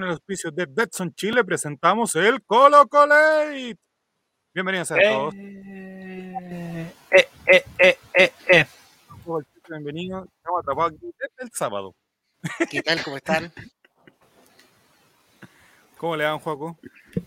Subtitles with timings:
[0.00, 3.76] con el auspicio de Betson Chile presentamos el Colo Colate.
[4.54, 5.34] Bienvenidos a todos.
[5.34, 8.66] Eh, eh, eh, eh, eh, eh.
[9.68, 10.26] Bienvenidos.
[10.38, 11.94] Estamos atrapados aquí desde el sábado.
[12.70, 13.02] ¿Qué tal?
[13.02, 13.52] ¿Cómo están?
[15.98, 16.78] ¿Cómo le dan, Juaco?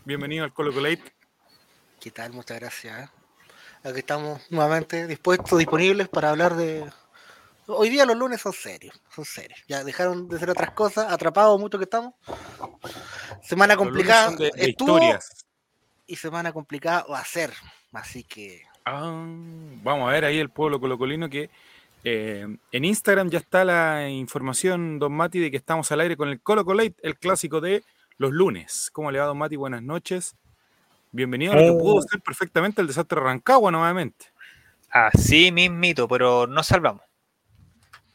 [0.04, 1.04] Bienvenido al Colo Colate.
[2.00, 2.34] ¿Qué tal?
[2.34, 3.12] Muchas gracias.
[3.84, 6.92] Aquí estamos nuevamente dispuestos, disponibles para hablar de.
[7.68, 9.60] Hoy día los lunes son serios, son serios.
[9.68, 12.14] Ya dejaron de ser otras cosas, atrapados mucho que estamos.
[13.42, 14.26] Semana Los lunes complicada.
[14.28, 15.46] son de, de estuvo historias.
[16.08, 17.54] y semana complicada va a ser.
[17.94, 18.62] Así que.
[18.86, 19.02] Ah,
[19.84, 21.50] vamos a ver ahí el pueblo colocolino que
[22.04, 26.28] eh, en Instagram ya está la información, don Mati, de que estamos al aire con
[26.30, 27.84] el Colo Colate, el clásico de
[28.18, 28.90] los lunes.
[28.92, 29.56] ¿Cómo le va, don Mati?
[29.56, 30.36] Buenas noches.
[31.12, 34.26] Bienvenido a lo que pudo ser perfectamente el desastre de Rancagua nuevamente.
[34.90, 37.04] Así mismito, pero nos salvamos.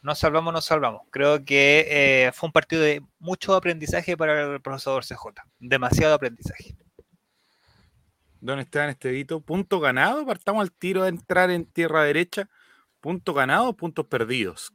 [0.01, 1.01] Nos salvamos, nos salvamos.
[1.11, 5.41] Creo que eh, fue un partido de mucho aprendizaje para el profesor CJ.
[5.59, 6.75] Demasiado aprendizaje.
[8.41, 12.49] Don Esteban Estevito, punto ganado, partamos al tiro de entrar en tierra derecha,
[13.01, 14.73] punto ganado, puntos perdidos,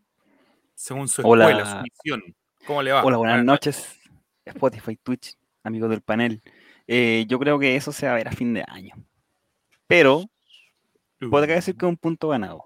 [0.75, 1.49] según su Hola.
[1.49, 2.37] escuela, su misión.
[2.67, 3.03] ¿Cómo le va?
[3.03, 3.99] Hola, buenas noches.
[4.45, 6.43] Spotify, Twitch, amigos del panel.
[6.87, 8.95] Eh, yo creo que eso se va a ver a fin de año.
[9.87, 10.27] Pero
[11.21, 12.65] Uh, podría decir que es un punto ganado,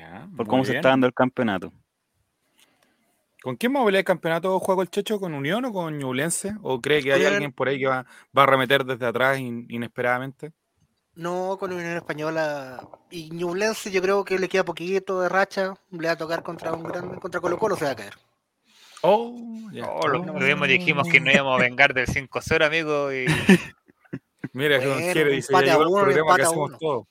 [0.00, 1.72] Ya, por cómo se está dando el campeonato.
[3.42, 5.20] ¿Con quién va a pelear el campeonato juego el Checho?
[5.20, 6.54] ¿Con Unión o con Ñublense?
[6.62, 8.06] ¿O cree que hay alguien por ahí que va,
[8.36, 10.52] va a remeter desde atrás in- inesperadamente?
[11.14, 15.74] No con Unión Española y Ñublense, yo creo que le queda poquito de racha.
[15.90, 18.14] Le va a tocar contra un grande, contra Colo Colo se va a caer.
[19.02, 19.34] Oh,
[19.72, 19.86] ya.
[19.86, 23.12] Oh, lo, lo mismo dijimos que no íbamos a vengar del 5-0, amigo.
[23.12, 23.26] Y
[24.52, 27.06] Mira, que Don Bueno, Jere un dice, ya el programa que hacemos uno.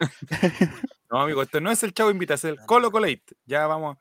[1.12, 3.22] no, amigo, esto no es el Chavo Invita, es el Colo Colate.
[3.44, 3.98] Ya vamos,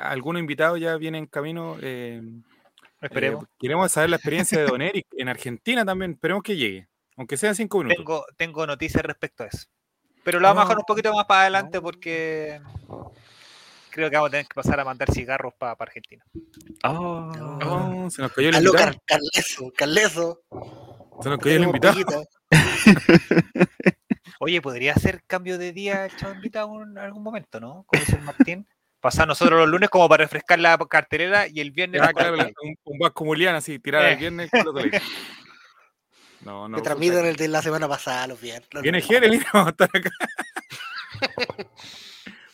[0.00, 1.76] algunos invitados ya vienen en camino.
[1.82, 2.22] eh,
[3.00, 3.44] esperemos.
[3.44, 6.12] eh, queremos saber la experiencia de Don Eric en Argentina también.
[6.12, 7.96] Esperemos que llegue, aunque sean cinco minutos.
[7.98, 9.66] tengo, tengo noticias respecto a eso.
[10.24, 12.60] Pero lo vamos a dejar un poquito más para adelante porque
[13.90, 16.24] creo que vamos a tener que pasar a mandar cigarros para Argentina.
[16.84, 17.32] Oh,
[17.64, 18.92] Oh, se nos cayó el Aló, invitado.
[18.92, 20.40] Car- Carleso, Carleso.
[21.22, 21.96] Se nos cayó el invitado.
[24.40, 27.84] Oye, podría ser cambio de día invitado en algún momento, ¿no?
[27.86, 28.66] Como dice el Martín.
[29.00, 32.76] Pasar nosotros los lunes como para refrescar la cartelera y el viernes la claro, un,
[32.84, 34.12] un Vasco Mulián así, tirar Eh.
[34.12, 35.00] el viernes Colo Colate.
[36.40, 36.76] No, no.
[36.76, 38.68] que transmiten el de la semana pasada, los viernes.
[38.80, 39.06] Viene lunes.
[39.06, 40.10] Jere, mira, vamos a estar acá.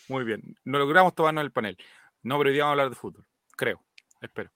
[0.09, 1.77] Muy bien, no logramos tomarnos el panel.
[2.23, 3.27] No, pero hoy día vamos a hablar de fútbol,
[3.57, 3.83] creo,
[4.21, 4.51] espero.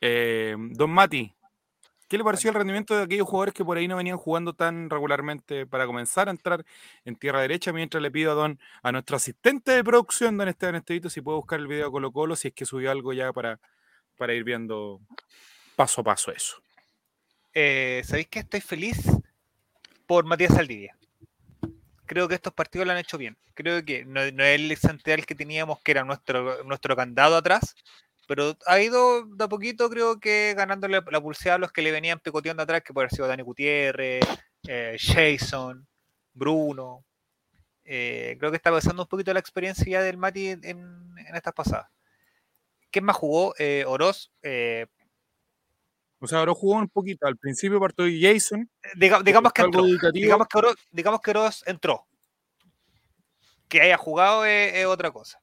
[0.00, 1.34] Eh, don Mati,
[2.08, 4.90] ¿qué le pareció el rendimiento de aquellos jugadores que por ahí no venían jugando tan
[4.90, 6.64] regularmente para comenzar a entrar
[7.04, 7.72] en tierra derecha?
[7.72, 11.36] Mientras le pido a don a nuestro asistente de producción, don Esteban Estevito, si puede
[11.36, 13.60] buscar el video de Colo Colo, si es que subió algo ya para,
[14.16, 15.00] para ir viendo
[15.76, 16.62] paso a paso eso.
[17.54, 18.98] Eh, ¿Sabéis que estoy feliz
[20.06, 20.96] por Matías Saldivia?
[22.04, 23.36] Creo que estos partidos lo han hecho bien.
[23.54, 27.74] Creo que no, es el central que teníamos, que era nuestro, nuestro candado atrás,
[28.26, 31.92] pero ha ido de a poquito, creo que ganándole la pulsada a los que le
[31.92, 34.24] venían picoteando atrás, que puede haber sido Dani Gutiérrez,
[34.68, 35.86] eh, Jason,
[36.32, 37.04] Bruno.
[37.84, 41.52] Eh, creo que está pasando un poquito la experiencia ya del Mati en, en estas
[41.54, 41.86] pasadas.
[42.90, 43.54] ¿Quién más jugó?
[43.58, 44.32] Eh, Oroz,
[46.18, 47.26] O sea, ahora jugó un poquito.
[47.26, 49.86] Al principio partió Jason, diga- digamos que algo entró.
[49.92, 50.22] educativo.
[50.24, 52.06] digamos que Oroz, digamos que Oroz entró.
[53.68, 55.40] Que haya jugado es, es otra cosa.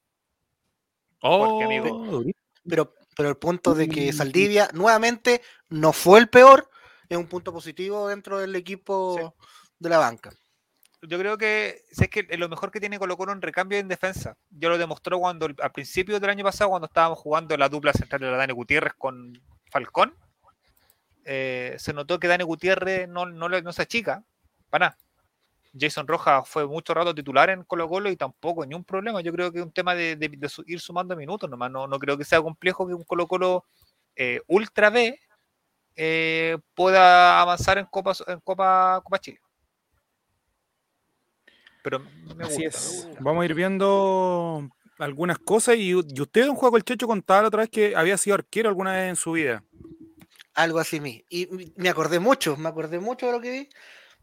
[1.20, 2.43] Oh, amigo, durísimo.
[2.68, 6.70] Pero, pero el punto de que Saldivia nuevamente no fue el peor
[7.08, 9.36] es un punto positivo dentro del equipo
[9.78, 10.32] de la banca.
[11.02, 13.88] Yo creo que si es que lo mejor que tiene Colo Colo en recambio en
[13.88, 14.36] defensa.
[14.50, 18.22] Yo lo demostró cuando al principio del año pasado, cuando estábamos jugando la dupla central
[18.22, 19.38] de la Dani Gutiérrez con
[19.70, 20.16] Falcón.
[21.26, 24.24] eh, se notó que Dani Gutiérrez no, no, no se achica,
[24.70, 25.03] para nada.
[25.78, 29.20] Jason Rojas fue mucho rato titular en Colo Colo y tampoco ni un problema.
[29.20, 31.70] Yo creo que es un tema de, de- de su- ir sumando minutos nomás.
[31.70, 33.64] No, no creo que sea complejo que un Colo Colo
[34.16, 35.18] eh, Ultra B
[35.96, 39.40] eh, pueda avanzar en Copa, en Copa, Copa Chile.
[41.82, 42.00] Pero
[42.36, 42.90] me Así gusta, es.
[43.02, 43.22] me gusta.
[43.22, 44.68] Vamos a ir viendo
[44.98, 45.76] algunas cosas.
[45.76, 48.68] Y, y usted, don Juego el Checho, contaba la otra vez que había sido arquero
[48.68, 49.62] alguna vez en su vida.
[50.54, 51.24] Algo así mí.
[51.28, 53.68] Y me acordé mucho, me acordé mucho de lo que vi.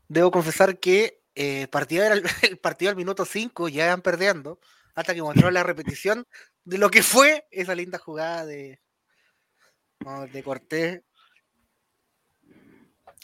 [0.07, 2.24] Debo confesar que eh, partido era el,
[2.62, 4.60] partido al minuto 5 ya iban perdiendo,
[4.95, 6.28] hasta que mostró la repetición
[6.63, 8.81] de lo que fue esa linda jugada de,
[10.31, 11.01] de Cortés.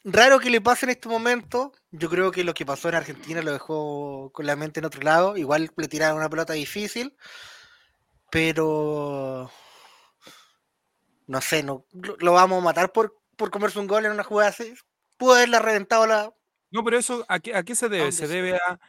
[0.04, 1.74] Raro que le pase en este momento.
[1.92, 5.02] Yo creo que lo que pasó en Argentina lo dejó con la mente en otro
[5.02, 5.36] lado.
[5.36, 7.18] Igual le tiraron una pelota difícil.
[8.32, 9.52] Pero
[11.28, 14.24] no sé, no, lo, lo vamos a matar por, por comerse un gol en una
[14.24, 14.74] jugada así.
[15.18, 16.34] Pudo haberla reventado la.
[16.72, 18.12] No, pero eso, ¿a qué, a qué se debe?
[18.12, 18.80] Se debe a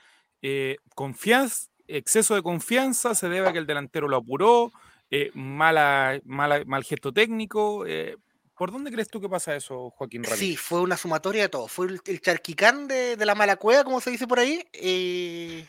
[0.42, 4.72] eh, confianza, exceso de confianza, se debe a que el delantero lo apuró,
[5.10, 7.86] eh, mala, mala, mal gesto técnico.
[7.86, 8.16] eh,
[8.56, 10.40] ¿Por dónde crees tú que pasa eso, Joaquín Ramírez?
[10.40, 11.68] Sí, fue una sumatoria de todo.
[11.68, 14.66] Fue el, el charquicán de, de la mala cueva, como se dice por ahí.
[14.72, 15.64] eh,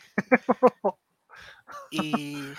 [1.90, 2.52] y.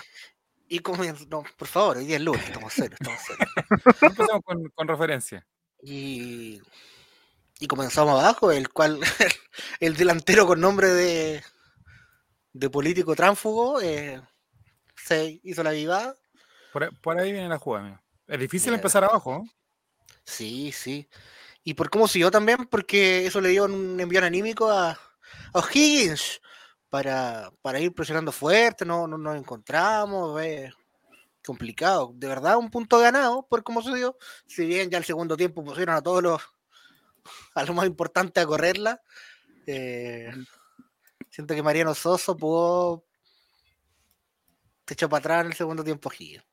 [0.68, 0.80] Y.
[1.28, 3.50] No, por favor, hoy día es lunes, estamos serios, estamos serios.
[4.02, 5.46] Empezamos con, con referencia.
[5.82, 6.62] Y,
[7.62, 8.98] y comenzamos abajo, el cual
[9.80, 11.44] el delantero con nombre de,
[12.52, 14.20] de político tránfugo eh,
[14.96, 16.16] se hizo la vivada.
[16.72, 17.84] Por, ahí- por ahí viene la jugada.
[17.84, 18.02] mira.
[18.26, 18.78] Es difícil Mira.
[18.78, 19.44] empezar abajo.
[20.24, 21.08] Sí, sí.
[21.64, 24.98] Y por cómo siguió también, porque eso le dio un envión anímico a, a
[25.58, 26.40] O'Higgins
[26.88, 30.72] para, para ir presionando fuerte, no, no nos encontramos, eh,
[31.44, 32.10] complicado.
[32.14, 34.16] De verdad, un punto ganado por cómo se dio.
[34.46, 36.42] Si bien ya el segundo tiempo pusieron a todos los,
[37.54, 39.00] a lo más importante a correrla,
[39.66, 40.30] eh,
[41.30, 43.04] siento que Mariano Soso pudo
[44.84, 46.44] te echó para atrás en el segundo tiempo O'Higgins.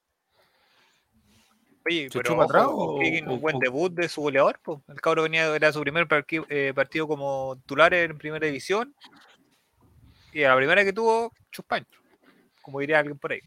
[1.85, 4.07] Oye, ¿Se pero echó para atrás ojo, o- O'Higgins, o- un buen o- debut de
[4.09, 4.59] su goleador.
[4.59, 4.83] po.
[4.87, 8.93] El cabro venía, era su primer parqui- eh, partido como titular en primera división.
[10.31, 11.99] Y a la primera que tuvo, chuspancho.
[12.61, 13.41] Como diría alguien por ahí.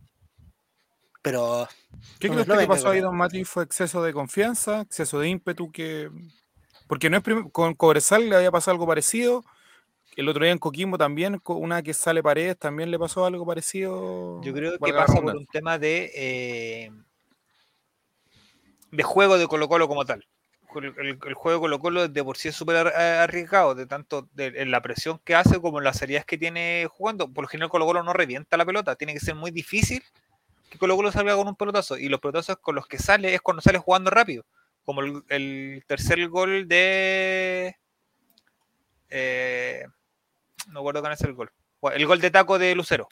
[1.22, 1.69] Pero
[2.19, 3.44] ¿Qué No, crees no que pasó ahí, don Mati?
[3.44, 5.70] ¿Fue exceso de confianza, exceso de ímpetu?
[5.70, 6.10] que
[6.92, 7.22] Porque no es
[7.52, 9.42] con Cobresal le había pasado algo parecido.
[10.14, 14.42] El otro día en Coquimbo también, una que sale Paredes, también le pasó algo parecido.
[14.42, 16.90] Yo creo que pasa por un tema de, eh,
[18.90, 20.26] de juego de Colo Colo como tal.
[20.74, 24.28] El, el- el juego de Colo Colo de por sí es súper arriesgado, de tanto
[24.34, 27.26] de, en la presión que hace como en las salidas que tiene jugando.
[27.32, 30.02] Por lo general Colo Colo no revienta la pelota, tiene que ser muy difícil
[30.68, 31.96] que Colo Colo salga con un pelotazo.
[31.96, 34.44] Y los pelotazos con los que sale es cuando sale jugando rápido.
[34.84, 37.76] Como el, tercer gol de...
[39.11, 39.87] eh,
[40.69, 41.50] no recuerdo cuál es el gol.
[41.94, 43.08] El gol de taco de Lucero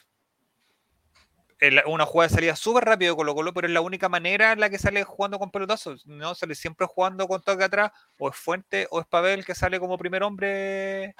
[1.61, 4.59] el- una jugada de salida súper rápido Colo Colo, pero es la única manera en
[4.59, 6.05] la que sale jugando con pelotazos.
[6.07, 9.79] No sale siempre jugando con toque atrás, o es Fuente o es Pavel que sale
[9.79, 11.15] como primer hombre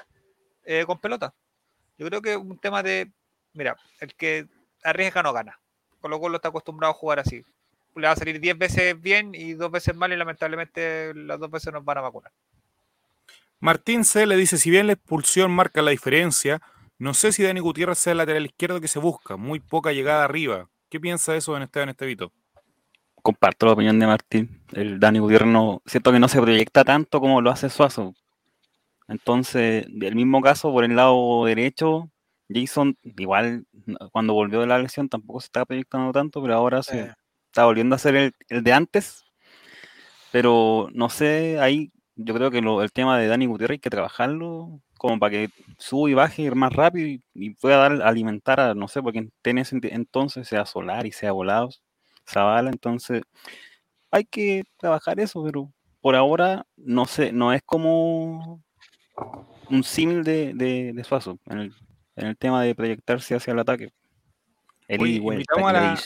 [0.65, 1.33] eh, con pelota.
[1.97, 3.11] Yo creo que es un tema de,
[3.53, 4.47] mira, el que
[4.83, 5.59] arriesga no gana.
[5.99, 7.45] Colo Colo está acostumbrado a jugar así.
[7.95, 11.51] Le va a salir 10 veces bien y dos veces mal y lamentablemente las dos
[11.51, 12.31] veces nos van a vacunar.
[13.59, 14.25] Martín C.
[14.25, 16.61] le dice, si bien la expulsión marca la diferencia,
[16.97, 20.23] no sé si Dani Gutiérrez sea el lateral izquierdo que se busca, muy poca llegada
[20.23, 20.67] arriba.
[20.89, 22.31] ¿Qué piensa de eso en Esteban Estevito?
[23.21, 24.61] Comparto la opinión de Martín.
[24.71, 28.15] El Dani Gutiérrez no, siento que no se proyecta tanto como lo hace Suazo.
[29.07, 32.09] Entonces, del mismo caso, por el lado derecho,
[32.49, 33.65] Jason, igual
[34.11, 37.13] cuando volvió de la lesión tampoco se estaba proyectando tanto, pero ahora se Eh.
[37.51, 39.25] Está volviendo a ser el, el de antes.
[40.31, 43.89] Pero no sé, ahí yo creo que lo- el tema de Dani Gutiérrez hay que
[43.89, 48.73] trabajarlo como para que suba y baje más rápido y, y pueda dar, alimentar a,
[48.75, 51.81] no sé, porque en ese ent- entonces sea Solar y sea Volados,
[52.29, 53.23] Zavala, entonces
[54.11, 58.61] hay que trabajar eso, pero por ahora no sé, no es como
[59.69, 61.73] un símil de, de, de Suazo en el,
[62.15, 63.91] en el tema de proyectarse hacia el ataque.
[64.87, 66.01] El Oye, ida y vuelta invitamos a que le la-.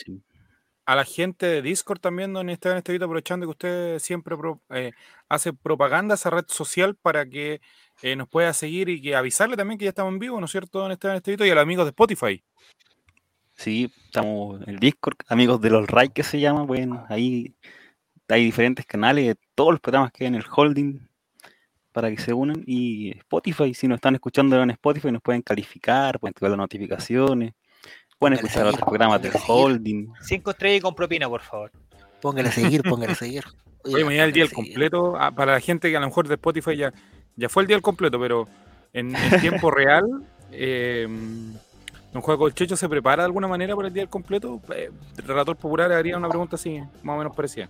[0.86, 4.36] A la gente de Discord también, don Esteban Estevito, aprovechando que usted siempre
[4.70, 4.92] eh,
[5.28, 7.60] hace propaganda esa red social para que
[8.04, 10.52] eh, nos pueda seguir y que avisarle también que ya estamos en vivo, ¿no es
[10.52, 11.44] cierto, don Esteban Estevito?
[11.44, 12.44] Y a los amigos de Spotify.
[13.54, 17.56] Sí, estamos en el Discord, amigos de los Ray que se llama, bueno, ahí
[18.28, 21.00] hay diferentes canales todos los programas que hay en el holding
[21.92, 26.20] para que se unan y Spotify, si nos están escuchando en Spotify nos pueden calificar,
[26.20, 27.54] pueden activar las notificaciones,
[28.20, 30.08] pueden escuchar seguir, otros programas del holding.
[30.22, 31.72] Cinco estrellas y con propina, por favor.
[32.22, 33.44] póngale a seguir, póngale a seguir.
[33.84, 34.56] Oye, mañana el día seguir.
[34.56, 36.94] completo, ah, para la gente que a lo mejor de Spotify ya,
[37.36, 38.48] ya fue el día del completo, pero
[38.94, 40.04] en, en tiempo real,
[40.52, 41.08] eh,
[42.16, 44.62] Don Juego Checho se prepara de alguna manera para el día del completo.
[44.74, 47.70] Eh, Relator Popular haría una pregunta así, más o menos parecida.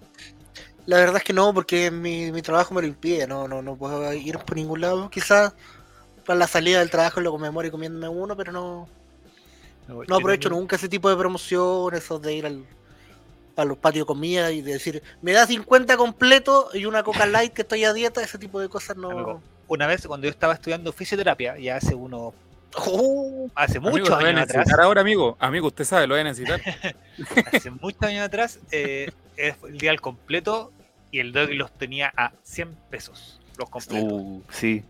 [0.86, 3.76] La verdad es que no, porque mi, mi trabajo me lo impide, no, no, no
[3.76, 5.10] puedo ir por ningún lado.
[5.10, 5.56] Quizás
[6.28, 8.88] para la salida del trabajo lo conmemore comiéndome uno, pero no,
[9.88, 12.66] no aprovecho nunca ese tipo de promoción, eso de ir al,
[13.56, 17.26] a los patios de comida y de decir, me da 50 completo y una coca
[17.26, 19.12] light que estoy a dieta, ese tipo de cosas no.
[19.12, 22.34] Amigo, Una vez cuando yo estaba estudiando fisioterapia, ya hace uno,
[22.78, 25.38] Oh, hace muchos años atrás, ahora, amigo.
[25.40, 26.62] Amigo, usted sabe, lo voy a necesitar.
[27.54, 30.72] hace muchos años atrás, eh, es el día al completo
[31.12, 34.12] y el doggy los tenía a 100 pesos, los completos.
[34.12, 34.84] Uh, sí,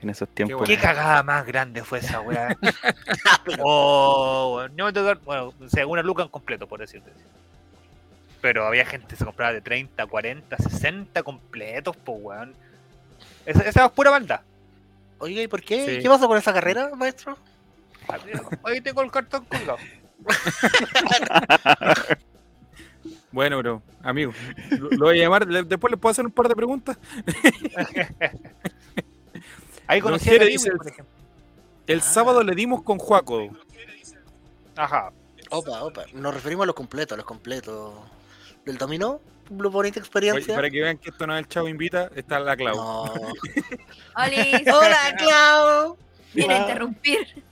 [0.00, 0.66] en esos tiempos.
[0.66, 2.56] ¿Qué cagada más grande fue esa weá?
[3.60, 7.10] oh, weón, no bueno, o sea, una luca en completo, por decirte.
[8.40, 12.54] Pero había gente que se compraba de 30, 40, 60 completos, pues, weón.
[13.44, 14.40] Esa, esa es pura maldad.
[15.18, 15.86] Oiga, ¿y por qué?
[15.86, 16.02] Sí.
[16.02, 17.36] ¿Qué pasó con esa carrera, maestro?
[18.64, 19.78] Ahí tengo el cartón colgado.
[23.30, 24.32] Bueno, bro, amigo,
[24.70, 25.46] lo, lo voy a llamar.
[25.46, 26.98] Después le puedo hacer un par de preguntas.
[29.88, 31.14] Ahí conocí a por ejemplo.
[31.86, 33.48] El sábado le dimos con Juaco.
[34.76, 35.10] Ajá.
[35.50, 36.04] Opa, opa.
[36.12, 37.94] Nos referimos a los completos, a los completos.
[38.66, 39.20] ¿Del dominó?
[39.48, 40.54] Una bonita Oye, experiencia.
[40.54, 42.76] para que vean que esto no es el chavo invita, está la Clau.
[42.76, 43.04] No.
[44.14, 45.96] ¡Hola, Clau!
[46.32, 47.42] Quiero interrumpir.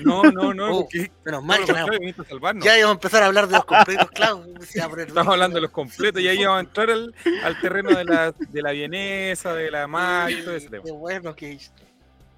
[0.00, 2.64] No, no, no, Oh, porque Menos mal a salvarnos.
[2.64, 5.70] Ya íbamos a empezar a hablar de los completos, a poner Estamos hablando de los
[5.70, 9.70] completos y ahí vamos a entrar al, al terreno de la, de la vienesa, de
[9.70, 10.84] la mag y todo ese tema.
[10.84, 11.58] Qué bueno que.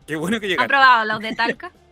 [0.06, 0.68] Qué bueno que ¿Han llegaste.
[0.68, 1.70] probado los de Talca?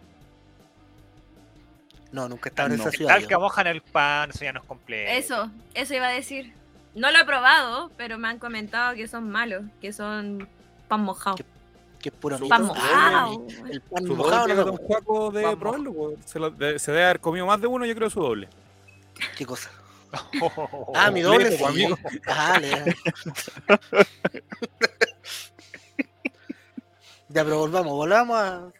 [2.12, 2.82] No, nunca estaba en No.
[2.82, 3.14] esa ciudad.
[3.14, 3.40] Tal yo.
[3.40, 5.10] mojan el pan, eso ya no es completo.
[5.12, 6.52] Eso, eso iba a decir.
[6.94, 10.48] No lo he probado, pero me han comentado que son malos, que son
[10.88, 11.36] pan mojado.
[11.36, 11.44] Que
[12.04, 12.48] es puro mito.
[12.48, 13.46] Pan Ah, mojado.
[13.70, 17.20] El pan Su mojado doble no de probarlo, pues, se, lo- de- se debe haber
[17.20, 18.48] comido más de uno, yo creo su doble.
[19.36, 19.70] ¿Qué cosa?
[20.40, 21.64] Oh, Ah, mi doble sí.
[21.64, 21.96] amigo.
[22.26, 22.94] Ah, le-
[27.28, 28.72] Ya, pero volvamos, volvamos a.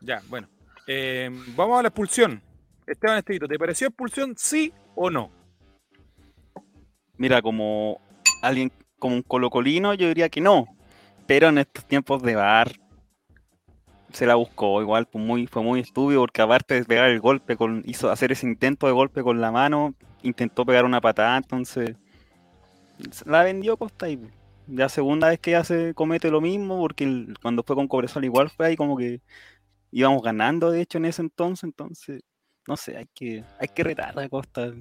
[0.00, 0.48] Ya, bueno.
[0.86, 2.42] Eh, vamos a la expulsión.
[2.86, 5.30] Esteban Estevito, ¿te pareció expulsión sí o no?
[7.16, 8.00] Mira, como
[8.42, 10.66] alguien, como un colocolino, yo diría que no.
[11.26, 12.72] Pero en estos tiempos de bar
[14.12, 17.56] se la buscó igual, pues muy, fue muy estúpido porque aparte de pegar el golpe,
[17.56, 21.96] con, hizo hacer ese intento de golpe con la mano, intentó pegar una patada, entonces
[23.26, 24.20] la vendió Costa y
[24.66, 28.24] ya segunda vez que ya se comete lo mismo, porque el- cuando fue con Cobresal
[28.24, 29.20] igual fue ahí como que
[29.90, 32.22] íbamos ganando de hecho en ese entonces, entonces
[32.66, 34.72] no sé, hay que, hay que retar a Costa.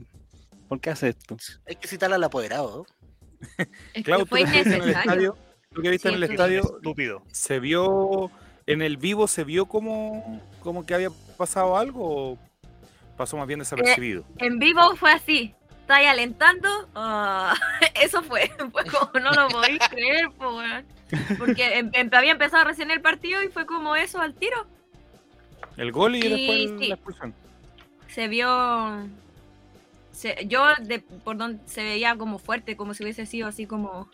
[0.69, 1.35] ¿Por qué hace esto?
[1.67, 2.85] Hay que citar al apoderado.
[3.93, 5.37] Es que fue innecesario.
[5.73, 7.23] Tú que viste Sí, en el estadio, Estúpido.
[7.31, 8.29] ¿se vio
[8.65, 12.37] en el vivo, se vio como, como que había pasado algo o
[13.17, 14.23] pasó más bien desapercibido?
[14.37, 15.53] En vivo fue así.
[15.81, 16.69] Está ahí alentando.
[16.95, 17.53] ah,
[18.01, 18.49] eso fue.
[18.71, 20.59] Fue como no lo podéis creer, po.
[21.37, 24.65] Porque em- em- había empezado recién el partido y fue como eso al tiro.
[25.77, 26.87] El gol y Y después sí.
[26.87, 27.33] la expulsión.
[28.07, 29.07] Se vio.
[30.11, 34.07] se- yo, de, por donde se veía como fuerte, como si hubiese sido así como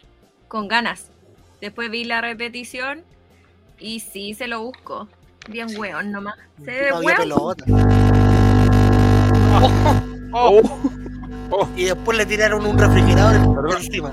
[0.47, 1.11] con ganas.
[1.61, 3.03] Después vi la repetición
[3.79, 5.07] y sí se lo busco.
[5.49, 6.35] Bien weón nomás.
[6.63, 7.17] Se ve No weón.
[7.17, 7.65] pelota.
[10.31, 13.77] Oh, Y después le tiraron un refrigerador Perdón.
[13.77, 14.11] encima.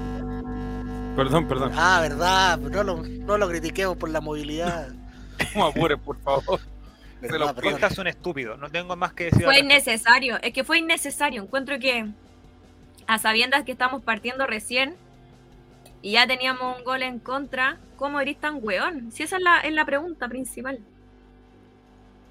[1.14, 1.72] Perdón, perdón.
[1.74, 2.58] Ah, verdad.
[2.58, 4.88] No lo, no lo critiquemos por la movilidad.
[5.54, 6.60] No apures, por favor.
[7.20, 7.72] Verdad, lo perdón.
[7.72, 8.56] Costa es un estúpido.
[8.56, 9.44] No tengo más que decir.
[9.44, 11.42] Fue innecesario, es que fue innecesario.
[11.42, 12.06] Encuentro que
[13.06, 14.96] a sabiendas que estamos partiendo recién
[16.06, 19.10] y ya teníamos un gol en contra, ¿cómo eres tan weón?
[19.10, 20.78] Si esa es la, es la pregunta principal.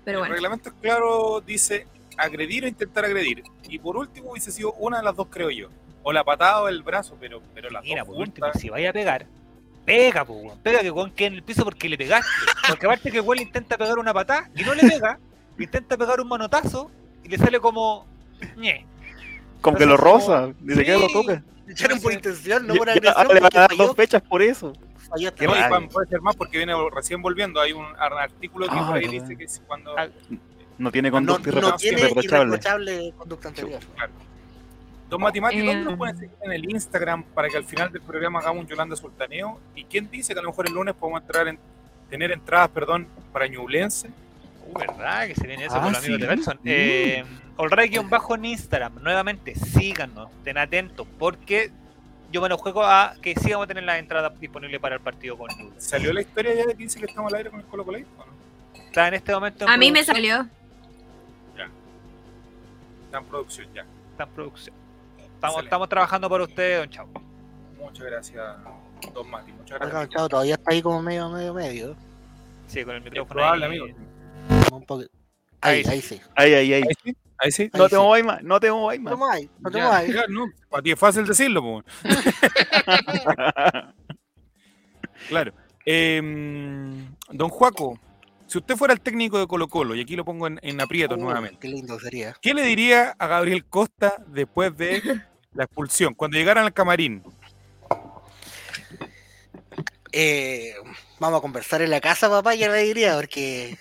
[0.06, 3.44] Pero el bueno, reglamento es claro, dice agredir o intentar agredir.
[3.68, 5.68] Y por último hubiese sido una de las dos, creo yo.
[6.04, 8.92] O la patada o el brazo, pero, pero las Mira, dos por último, si vaya
[8.92, 9.26] a pegar,
[9.84, 10.60] pega, pues, weón.
[10.60, 12.30] Pega que weón quede en el piso porque le pegaste.
[12.70, 15.20] Porque aparte que weón le intenta pegar una patada y no le pega,
[15.58, 16.90] le intenta pegar un manotazo
[17.26, 18.06] y le sale como.
[18.56, 18.86] ñe.
[19.60, 21.14] Como que Entonces, lo como- rosa, ni siquiera lo Sí.
[21.14, 21.44] toca.
[21.68, 23.28] Echaron por intención, no Y- por agresión.
[23.28, 24.74] le van a dar falló, dos fechas por eso.
[25.10, 27.60] falló esta Que no, puede ser más porque viene recién volviendo.
[27.62, 29.98] Hay un artículo que Ah, por ahí dice que cuando.
[29.98, 30.08] Ah,
[30.78, 32.44] No tiene no, conducta no irrepro- tiene irreprochable.
[32.52, 33.80] irreprochable conducta anterior.
[35.10, 35.98] Don Matimati, ¿dónde nos Eh.
[35.98, 39.60] pueden seguir en el Instagram para que al final del programa hagamos un Yolanda Sultaneo?
[39.76, 41.60] ¿Y quién dice que a lo mejor el lunes podemos entrar en,
[42.10, 44.10] tener entradas, perdón, para Ñublense?
[44.66, 45.28] Uh, ¿verdad?
[45.28, 46.22] Que se viene eso Ah, con los amigos sí.
[46.22, 46.58] de Benson.
[46.64, 46.68] Mm.
[46.68, 47.24] Eh,
[48.10, 49.02] bajo en Instagram.
[49.02, 51.72] Nuevamente, síganos, estén atentos, porque
[52.32, 55.02] yo me lo juego a que sí vamos a tener las entradas disponibles para el
[55.02, 55.90] partido con Ñublense.
[55.90, 57.98] ¿Salió la historia ya de que dice que estamos al aire con el Colo Colo?
[57.98, 58.84] ahí, ¿o no?
[58.84, 60.48] Está en este momento en a mí me salió.
[63.06, 63.86] Está en producción ya.
[64.12, 64.76] Está en producción.
[65.36, 67.22] Estamos, trabajando para ustedes, don Chavo.
[67.80, 68.44] Muchas gracias,
[69.14, 69.52] Don Mati.
[69.54, 70.10] Muchas gracias.
[70.10, 71.96] Chavo, todavía está ahí como medio, medio, medio.
[72.68, 73.34] Sí, con el Es micrófono.
[73.36, 73.80] probable, ahí.
[73.80, 73.98] amigo.
[74.72, 75.04] Un poco-
[75.62, 76.22] Ahí, Ahí ahí sí.
[76.36, 76.84] Ahí, ahí, ahí.
[76.84, 77.70] Ahí sí, ahí sí.
[77.74, 78.02] No te sí.
[78.02, 79.40] mováis más, no te mováis No más.
[79.40, 79.80] te no te
[80.14, 81.86] ya, no, para ti es fácil decirlo, pues.
[85.28, 85.54] Claro.
[85.86, 88.00] Em, don Juaco,
[88.48, 91.18] si usted fuera el técnico de Colo Colo, y aquí lo pongo en, en aprietos
[91.18, 92.36] Uh, nuevamente, Qué lindo sería.
[92.42, 95.02] ¿qué le diría a Gabriel Costa después de
[95.54, 96.14] la expulsión?
[96.14, 97.24] Cuando llegaran al camarín.
[100.12, 100.74] Eh,
[101.20, 103.78] vamos a conversar en la casa, papá, ya le diría, porque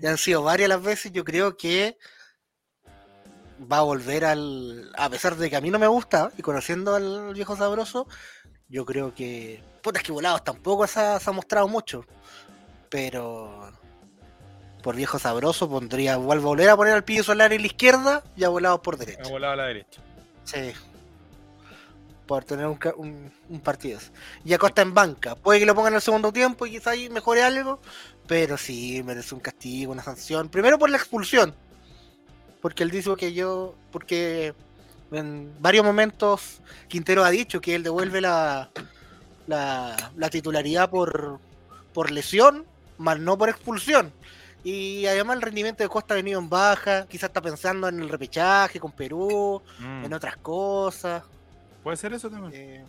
[0.00, 1.12] ya han sido varias las veces.
[1.12, 1.96] Yo creo que
[3.60, 4.92] va a volver al.
[4.96, 8.06] A pesar de que a mí no me gusta, y conociendo al viejo sabroso,
[8.68, 9.62] yo creo que.
[9.82, 12.04] Puta, es que volados tampoco se ha, se ha mostrado mucho.
[12.88, 13.72] Pero.
[14.82, 16.14] Por viejo sabroso pondría.
[16.14, 19.22] A volver a poner al pillo solar en la izquierda y a volados por derecha.
[19.24, 20.00] Ha volado a la derecha.
[20.44, 20.72] Sí.
[22.26, 24.00] Por tener un, un, un partido.
[24.44, 25.36] Y Acosta en banca.
[25.36, 27.80] Puede que lo pongan en el segundo tiempo y quizá ahí mejore algo.
[28.26, 30.48] Pero sí, merece un castigo, una sanción.
[30.48, 31.54] Primero por la expulsión.
[32.60, 33.76] Porque él dice que yo.
[33.92, 34.54] Porque
[35.12, 38.70] en varios momentos Quintero ha dicho que él devuelve la,
[39.46, 41.38] la, la titularidad por,
[41.92, 42.66] por lesión,
[42.98, 44.12] más no por expulsión.
[44.64, 47.06] Y además el rendimiento de Costa ha venido en baja.
[47.06, 51.22] Quizás está pensando en el repechaje con Perú Mm, en otras cosas.
[51.86, 52.52] Puede ser eso también.
[52.52, 52.84] eh,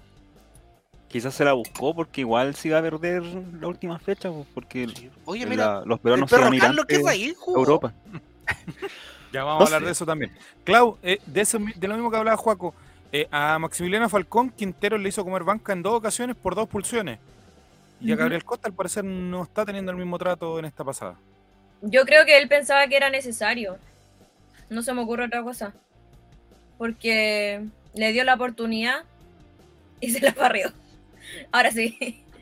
[1.07, 5.11] Quizás se la buscó porque igual se iba a perder la última fecha, porque sí.
[5.25, 7.35] Oye, la- mira, los peruanos se van a ir.
[7.45, 7.93] Europa.
[9.31, 9.85] Ya vamos No a hablar sé.
[9.85, 10.31] de eso también.
[10.63, 12.73] Clau, eh, de, eso, de lo mismo que hablaba Juaco,
[13.11, 17.19] eh, a Maximiliano Falcón Quintero le hizo comer banca en dos ocasiones por dos pulsiones.
[18.01, 18.15] Y a.
[18.15, 21.19] Gabriel Costa al parecer no está teniendo el mismo trato en esta pasada.
[21.83, 23.77] Yo creo que él pensaba que era necesario.
[24.71, 25.71] No se me ocurre otra cosa.
[26.79, 27.63] Porque
[27.97, 29.03] le dio la oportunidad
[29.99, 30.73] y se la barrió.
[31.51, 32.23] Ahora sí.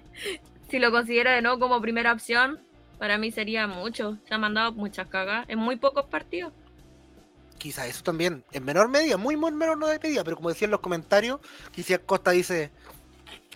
[0.70, 2.60] Si lo considera de nuevo como primera opción,
[2.98, 4.18] para mí sería mucho.
[4.28, 6.54] Se ha mandado muchas cagas en muy pocos partidos.
[7.60, 10.66] Quizás eso también, en menor medida, muy, muy menor no de medida, pero como decía
[10.66, 11.40] en los comentarios,
[11.72, 12.72] quizás Costa dice,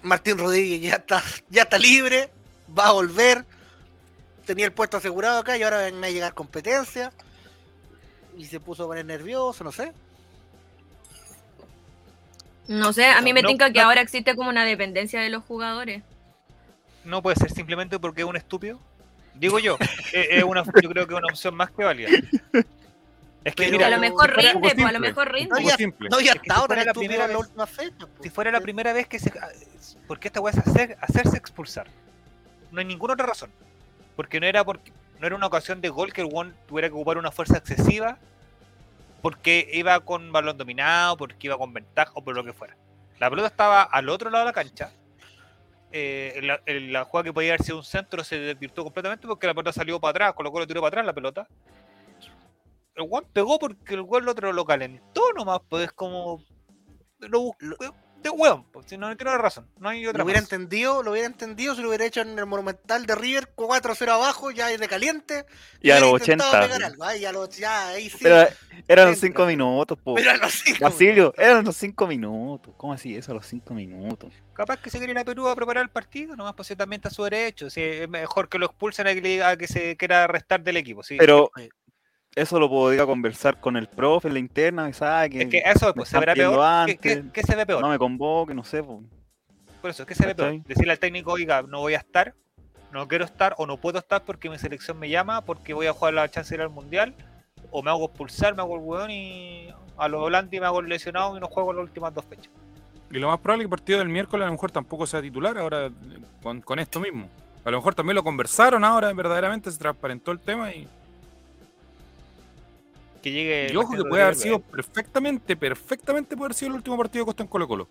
[0.04, 2.30] Martín Rodríguez ya está, ya está libre,
[2.78, 3.44] va a volver,
[4.46, 7.12] tenía el puesto asegurado acá y ahora van a llegar competencia,
[8.38, 9.92] y se puso a poner nervioso, no sé.
[12.70, 13.86] No sé, a mí me No, tinca que no.
[13.88, 16.04] ahora existe como una dependencia de los jugadores.
[17.04, 18.80] No puede ser simplemente porque es un estúpido.
[19.34, 22.10] Digo yo, es, es una, yo creo que es una opción más que válida.
[23.44, 25.50] Es que mira, a lo mejor rinde, pues a lo mejor No, rinde.
[25.50, 26.10] Poco ya- simple.
[26.10, 28.08] No Es que si fuera la primera la última fecha.
[28.22, 29.32] si fuera la primera vez que se...
[30.08, 31.88] ¿Por qué esta weá es hacer, hacerse expulsar?
[32.72, 33.50] No hay ninguna otra razón.
[34.16, 36.94] Porque no era porque no era una ocasión de gol que el one tuviera que
[36.94, 38.18] ocupar una fuerza excesiva
[39.22, 42.78] porque iba con balón dominado, porque iba con ventaja o por lo que fuera.
[43.20, 44.92] La pelota estaba al otro lado de la cancha.
[45.92, 49.54] Eh, la, la jugada que podía haber sido un centro se desvirtuó completamente porque la
[49.54, 51.48] pelota salió para atrás, colocó lo tiró para atrás la pelota.
[52.96, 56.44] El one pegó porque el gol otro lo calentó nomás, pues es como.
[57.20, 59.68] Lo buscó de hueón, pues, si no, no tiene razón.
[59.80, 60.52] No hay otra Lo hubiera más.
[60.52, 64.52] entendido, lo hubiera entendido si lo hubiera hecho en el Monumental de River 4-0 abajo,
[64.52, 65.46] ya de caliente.
[65.82, 66.68] Y a los intentado 80.
[66.68, 68.18] pegar algo, ay, a los- ya, ahí sí.
[68.22, 68.36] Pero
[68.88, 69.28] eran los entra.
[69.28, 70.16] cinco minutos, po.
[70.16, 71.44] Pero a los cinco Basilio, minutos.
[71.44, 72.74] eran los cinco minutos.
[72.78, 74.34] ¿Cómo así eso a los cinco minutos?
[74.54, 77.00] Capaz que se quiere ir a Perú a preparar el partido, nomás pues si también
[77.00, 77.70] está su derecho.
[77.70, 80.78] Si es mejor que lo expulsen a que, le- a que se quiera restar del
[80.78, 81.02] equipo.
[81.04, 81.16] ¿sí?
[81.18, 81.50] Pero.
[82.42, 85.62] Eso lo podría conversar con el profe en la interna, que sabe que, es que
[85.66, 86.56] eso me pues, se verá peor.
[86.56, 87.00] ¿Qué, antes.
[87.00, 87.82] qué- qué se ve peor?
[87.82, 88.84] no me convoque, no sé.
[88.84, 89.04] po.
[89.82, 90.62] Por eso, ¿qué se ve peor?
[90.66, 92.34] Decirle al técnico, oiga, no voy a estar,
[92.92, 95.94] no quiero estar o no puedo estar porque mi selección me llama, porque voy a
[95.94, 97.14] jugar la chance de ir al mundial,
[97.72, 100.90] o me hago expulsar, me hago el hueón y a lo volante me hago el
[100.90, 102.50] lesionado y no juego las últimas dos fechas.
[103.12, 105.22] Y lo más probable es que el partido del miércoles a lo mejor tampoco sea
[105.22, 105.92] titular ahora eh,
[106.44, 107.28] con, con esto mismo.
[107.66, 110.88] A lo mejor también lo conversaron ahora, verdaderamente se transparentó el tema y,
[113.22, 113.68] Que llegue.
[113.72, 117.26] y ojo que puede haber sido perfectamente, perfectamente puede haber sido el último partido de
[117.26, 117.90] Costa en Colo Colo.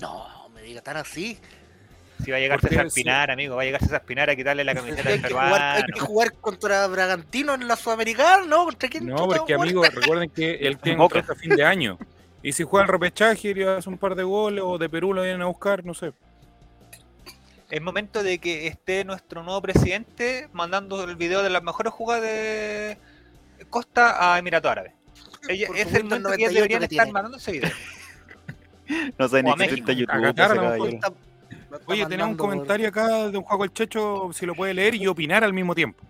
[0.00, 1.38] No, me diga tan así.
[2.24, 3.02] Si va a llegar César sí.
[3.02, 5.82] Pinar, amigo, va a llegar César Pinar a quitarle la camiseta hay, que jugar, hay
[5.82, 8.64] que jugar contra Bragantino en la Sudamericana, ¿no?
[8.64, 11.14] ¿Contra quién No, porque vamos a amigos, recuerden que él tiene Boca.
[11.16, 11.98] contrato a fin de año.
[12.42, 15.22] Y si juega el repechaje y hace un par de goles o de Perú lo
[15.22, 16.12] vienen a buscar, no sé.
[17.70, 22.22] Es momento de que esté nuestro nuevo presidente mandando el video de las mejores jugadas
[22.22, 22.98] de
[23.74, 24.92] Costa a Emiratos Árabes.
[25.48, 27.70] Ella- es el momento que ellos 98 deberían que estar mandando ese video.
[29.18, 29.92] No sé O ni México.
[29.92, 30.14] YouTube.
[30.14, 30.78] A Qatar.
[30.88, 31.12] Está-
[31.86, 35.06] Oye, tenemos un comentario acá de un juego el Checho, si lo puede leer y
[35.06, 36.04] opinar al mismo tiempo.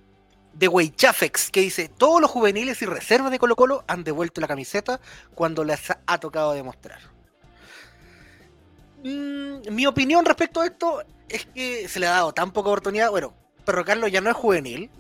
[0.53, 5.01] de Weichafex que dice: Todos los juveniles y reservas de Colo-Colo han devuelto la camiseta
[5.35, 6.99] cuando les ha tocado demostrar.
[9.05, 13.11] Mm, mi opinión respecto a esto es que se le ha dado tan poca oportunidad.
[13.11, 13.33] Bueno,
[13.65, 14.91] Perro Carlos ya no es juvenil.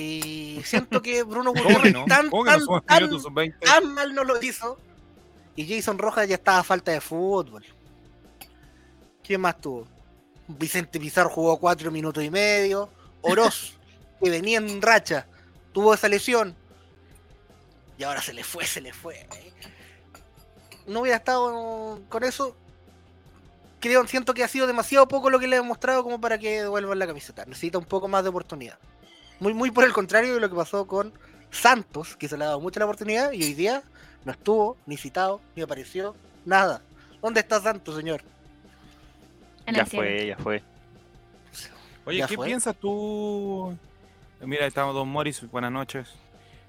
[0.00, 2.04] Y siento que Bruno ¿Cómo que Gutiérrez no?
[2.06, 3.58] tan, ¿Cómo que no tan, tan, minutos sub-20?
[3.58, 4.78] tan mal no lo hizo.
[5.56, 7.64] Y Jason Rojas ya estaba a falta de fútbol.
[9.22, 9.86] ¿Quién más tuvo?
[10.48, 12.88] Vicente Pizarro jugó cuatro minutos y medio.
[13.20, 13.78] Oroz,
[14.22, 15.26] que venía en racha,
[15.72, 16.56] tuvo esa lesión.
[17.98, 19.28] Y ahora se le fue, se le fue.
[20.86, 22.56] No hubiera estado con eso.
[23.80, 26.62] Creo, siento que ha sido demasiado poco lo que le he demostrado como para que
[26.62, 27.44] devuelvan la camiseta.
[27.44, 28.78] Necesita un poco más de oportunidad.
[29.40, 31.12] Muy, muy por el contrario de lo que pasó con
[31.50, 33.82] Santos, que se le ha dado mucho la oportunidad, y hoy día
[34.24, 36.82] no estuvo, ni citado, ni apareció, nada.
[37.22, 38.22] ¿Dónde está Santos, señor?
[39.66, 40.62] En Ya fue, ya fue.
[42.04, 42.46] Oye, Ya ¿qué fue.
[42.46, 43.76] piensas tú?
[44.40, 46.08] Mira, estamos Don Morris, buenas noches.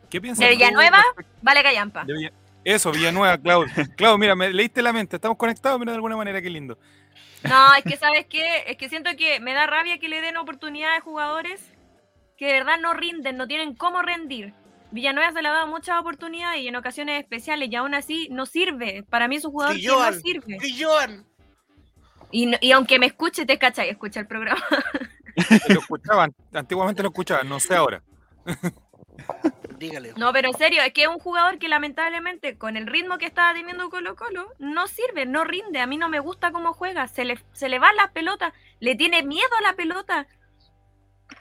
[0.10, 1.02] ¿Qué piensas ¿De Villanueva?
[1.42, 2.04] Vale, Callampa.
[2.06, 3.66] de Villa- Eso, Villanueva, Clau.
[3.96, 6.78] Clau, mira, me leíste la mente, estamos conectados, mira, de alguna manera, qué lindo.
[7.44, 10.38] No, es que sabes qué, es que siento que me da rabia que le den
[10.38, 11.60] oportunidades a jugadores
[12.42, 14.52] que de verdad no rinden, no tienen cómo rendir.
[14.90, 18.48] Villanueva se le ha dado muchas oportunidades y en ocasiones especiales y aún así no
[18.48, 19.04] sirve.
[19.12, 20.58] Para mí es un jugador que no sirve.
[20.60, 21.24] ¡Y Joan!
[22.32, 24.60] Y, no- y aunque me escuche, te cachai, escucha el programa.
[25.70, 28.02] Lo escuchaban, antiguamente lo escuchaban, no sé ahora.
[29.78, 30.14] Dígale.
[30.18, 33.28] No, pero en serio, es que es un jugador que lamentablemente con el ritmo que
[33.28, 35.80] estaba teniendo Colo Colo no sirve, no rinde.
[35.80, 38.96] A mí no me gusta cómo juega, se le, se le van las pelotas, le
[38.96, 40.28] tiene miedo a la pelota.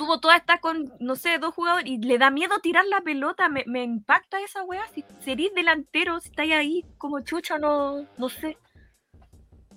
[0.01, 3.51] Tuvo todas estas con, no sé, dos jugadores y le da miedo tirar la pelota.
[3.51, 4.81] Me, me impacta esa weá.
[4.95, 8.57] Si serís delantero, si estáis ahí como chucha, no, no sé.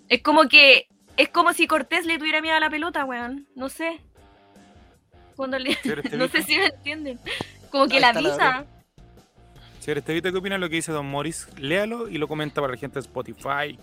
[0.07, 3.49] Es como que, es como si Cortés le tuviera miedo a la pelota, weón.
[3.53, 3.99] No sé.
[5.35, 5.77] Cuando le,
[6.17, 7.19] no sé si me entienden.
[7.69, 8.65] Como que Ahí la avisa.
[9.81, 11.49] señor Estevito, ¿qué opina de lo que dice Don Morris?
[11.57, 13.77] Léalo y lo comenta para la gente de Spotify.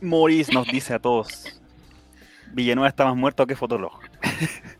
[0.00, 1.60] Morris nos dice a todos.
[2.52, 3.98] Villanueva está más muerto que Fotolog.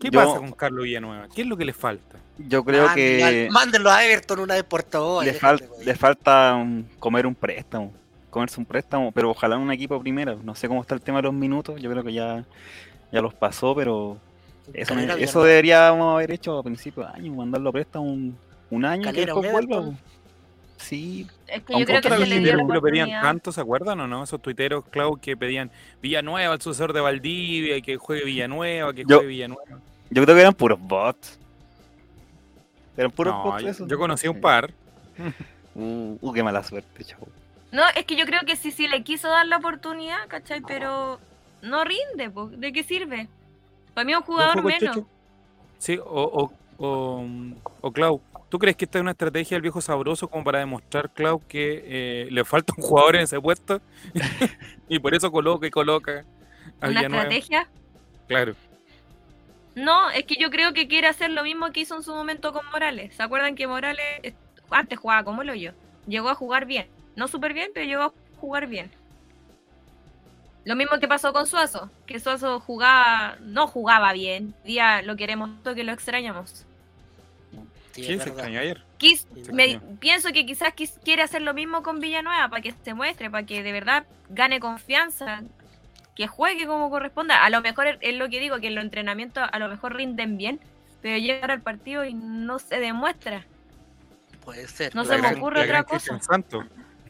[0.00, 1.28] ¿Qué Yo- pasa con Carlos Villanueva?
[1.34, 2.18] ¿Qué es lo que le falta?
[2.38, 5.26] Yo creo Mándenlo que Mándenlo a Everton una vez por todas.
[5.26, 7.92] le, fal- le falta um, comer un préstamo.
[8.30, 10.38] Comerse un préstamo, pero ojalá un equipo primero.
[10.42, 11.80] No sé cómo está el tema de los minutos.
[11.82, 12.44] Yo creo que ya,
[13.12, 14.18] ya los pasó, pero
[14.72, 18.38] eso, Calera, eso deberíamos haber hecho a principio de año, mandarlo a préstamo un,
[18.70, 19.82] un año que Calera, después un vuelva.
[19.90, 19.94] Po.
[20.76, 24.00] Sí, Es que yo creo que se le dio la lo pedían tanto, ¿se acuerdan
[24.00, 24.22] o no?
[24.24, 29.04] Esos tuiteros, Clau, que pedían Villanueva, el sucesor de Valdivia, y que juegue Villanueva, que
[29.06, 29.80] Yo- juegue Villanueva.
[30.10, 31.38] Yo creo que eran puros bots.
[32.96, 33.88] Eran puros No, bots yo, esos.
[33.88, 34.72] yo conocí un par.
[35.72, 37.28] Uh, uh, qué mala suerte, chavo.
[37.70, 40.62] No, es que yo creo que sí, sí le quiso dar la oportunidad, ¿cachai?
[40.62, 41.20] Pero
[41.62, 42.48] no rinde, po.
[42.48, 43.28] ¿de qué sirve?
[43.94, 44.80] Para mí es un ¿Un jugador menos.
[44.96, 45.06] checho?
[45.78, 47.24] Sí, o, o, o,
[47.82, 51.08] o Clau, ¿tú crees que esta es una estrategia del viejo sabroso como para demostrar,
[51.10, 53.80] Clau, que eh, le falta un jugador en ese puesto?
[54.88, 56.24] y por eso coloca y coloca
[56.82, 57.68] Una estrategia.
[58.26, 58.54] Claro.
[59.74, 62.52] No, es que yo creo que quiere hacer lo mismo que hizo en su momento
[62.52, 63.14] con Morales.
[63.14, 64.34] ¿Se acuerdan que Morales eh,
[64.70, 65.72] antes jugaba como lo yo?
[66.06, 66.88] Llegó a jugar bien.
[67.16, 68.90] No súper bien, pero llegó a jugar bien.
[70.64, 74.54] Lo mismo que pasó con Suazo, que Suazo jugaba, no jugaba bien.
[74.64, 76.66] Hoy Día lo queremos todo que lo extrañamos.
[77.92, 78.82] Sí, es ¿Quién se extrañó ayer?
[78.98, 82.94] Quis- me- pienso que quizás quis- quiere hacer lo mismo con Villanueva para que se
[82.94, 85.42] muestre, para que de verdad gane confianza,
[86.20, 87.42] que juegue como corresponda.
[87.46, 90.36] A lo mejor es- lo que digo, que en los entrenamientos a lo mejor rinden
[90.36, 90.60] bien,
[91.00, 93.46] pero llegar al partido y no se demuestra.
[94.44, 94.94] Puede ser.
[94.94, 96.20] No se me ocurre la otra gran cosa.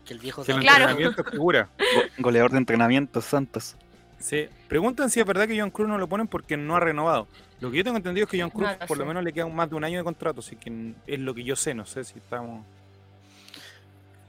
[0.04, 0.84] Que el viejo que el Claro.
[0.90, 1.68] entrenamiento es figura.
[1.76, 3.74] Go- goleador de entrenamiento, Santos.
[4.20, 4.48] Sí.
[4.68, 7.26] Preguntan si es verdad que John Cruz no lo ponen porque no ha renovado.
[7.58, 9.48] Lo que yo tengo entendido es que John Cruz No por lo menos le queda
[9.48, 12.04] más de un año de contrato, así que es lo que yo sé, no sé
[12.04, 12.64] si estamos...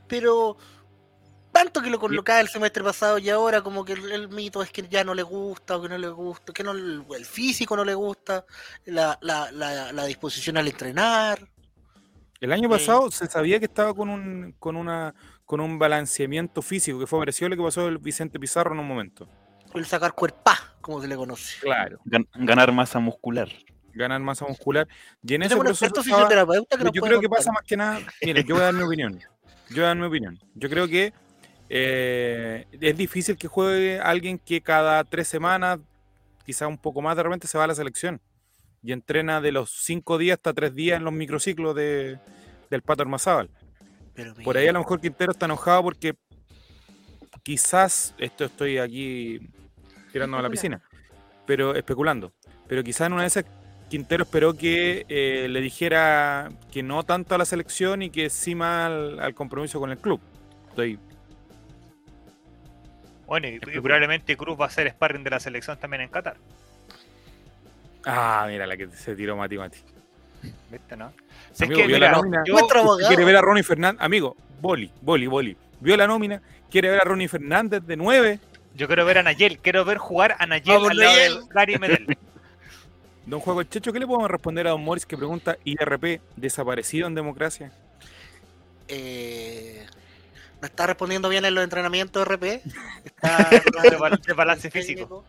[0.07, 0.57] Pero
[1.63, 4.71] tanto que lo colocaba el semestre pasado y ahora como que el, el mito es
[4.71, 7.75] que ya no le gusta o que no le gusta, que no el, el físico
[7.75, 8.45] no le gusta,
[8.85, 11.47] la, la, la, la disposición al entrenar.
[12.39, 12.69] El año Sí.
[12.69, 15.13] pasado se sabía que estaba con un, con una
[15.45, 18.79] con un balanceamiento físico, que fue parecido a lo que pasó el Vicente Pizarro en
[18.79, 19.27] un momento.
[19.73, 21.59] El sacar cuerpa, como se le conoce.
[21.59, 21.99] Claro.
[22.05, 23.49] Gan- ganar masa muscular.
[23.93, 24.87] Ganar masa muscular.
[25.21, 27.75] Y en Yo ese proceso experto estaba- fisioterapeuta que yo creo que pasa más que
[27.75, 27.99] nada.
[28.21, 29.19] Miren, yo voy a dar mi opinión.
[29.69, 30.39] Yo voy a dar mi opinión.
[30.55, 31.13] Yo creo que
[31.73, 35.79] eh, es difícil que juegue alguien que cada tres semanas,
[36.45, 38.19] quizás un poco más de repente, se va a la selección
[38.83, 42.19] y entrena de los cinco días hasta tres días en los microciclos de,
[42.69, 43.49] del Pato Armazábal.
[44.13, 46.15] Pero Por ahí a lo mejor Quintero está enojado porque
[47.41, 49.39] quizás, esto estoy aquí
[50.11, 50.81] tirando a la piscina,
[51.45, 52.33] pero especulando,
[52.67, 53.45] pero quizás en una de esas
[53.89, 58.55] Quintero esperó que eh, le dijera que no tanto a la selección y que sí
[58.55, 60.19] más al, al compromiso con el club.
[60.69, 60.97] Estoy,
[63.31, 66.35] Bueno, y, y probablemente Cruz va a ser sparring de la selección también en Qatar.
[68.05, 69.77] ah, mira la que se tiró Mati Mati.
[70.69, 71.13] ¿Viste, no?
[71.53, 72.43] Si es Amigo, que, vio la nómina.
[72.45, 73.07] yo- Nuestro Usted abogado.
[73.07, 75.55] quiere ver a Ronnie Fernández, amigo, boli, boli, boli.
[75.79, 78.39] Vio la nómina, quiere ver a Ronnie Fernández de 9.
[78.75, 81.33] yo quiero ver a Nayel, quiero ver jugar a Nayel Vamos, al lado Nayel.
[81.39, 82.17] de Gary Medel.
[83.27, 87.15] Don Juego Checho, ¿qué le podemos responder a Don Morris que pregunta IRP desaparecido en
[87.15, 87.71] democracia?
[88.89, 89.85] eh,
[90.61, 92.61] no está respondiendo bien en los entrenamientos RP.
[93.03, 95.25] Está De bal- de balance físico.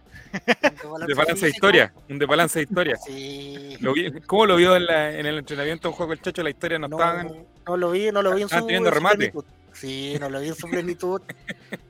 [0.85, 1.93] Un de balance de historia.
[2.09, 2.97] Un de balance de historia.
[2.97, 3.77] Sí.
[3.81, 6.43] Lo vi- ¿Cómo lo vio en, la- en el entrenamiento de juego el Chacho?
[6.43, 7.25] La historia no, No, estaba.
[7.67, 9.17] no lo vi, no lo vi en su, teniendo en su remate.
[9.17, 9.45] plenitud.
[9.73, 11.23] Sí, no lo vi en su plenitud.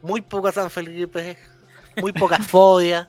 [0.03, 1.37] Muy poca San Felipe,
[1.97, 3.09] muy poca fobia.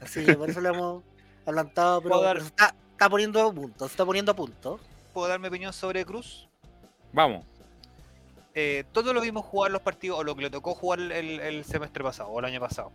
[0.00, 1.02] Así que por eso le hemos
[1.46, 4.80] adelantado, pero, dar- está, está poniendo a punto, se está poniendo a punto.
[5.12, 6.48] ¿Puedo dar mi opinión sobre Cruz?
[7.12, 7.44] Vamos.
[8.54, 11.64] Eh, todos lo vimos jugar los partidos, o lo que le tocó jugar el, el
[11.64, 12.90] semestre pasado, o el año pasado.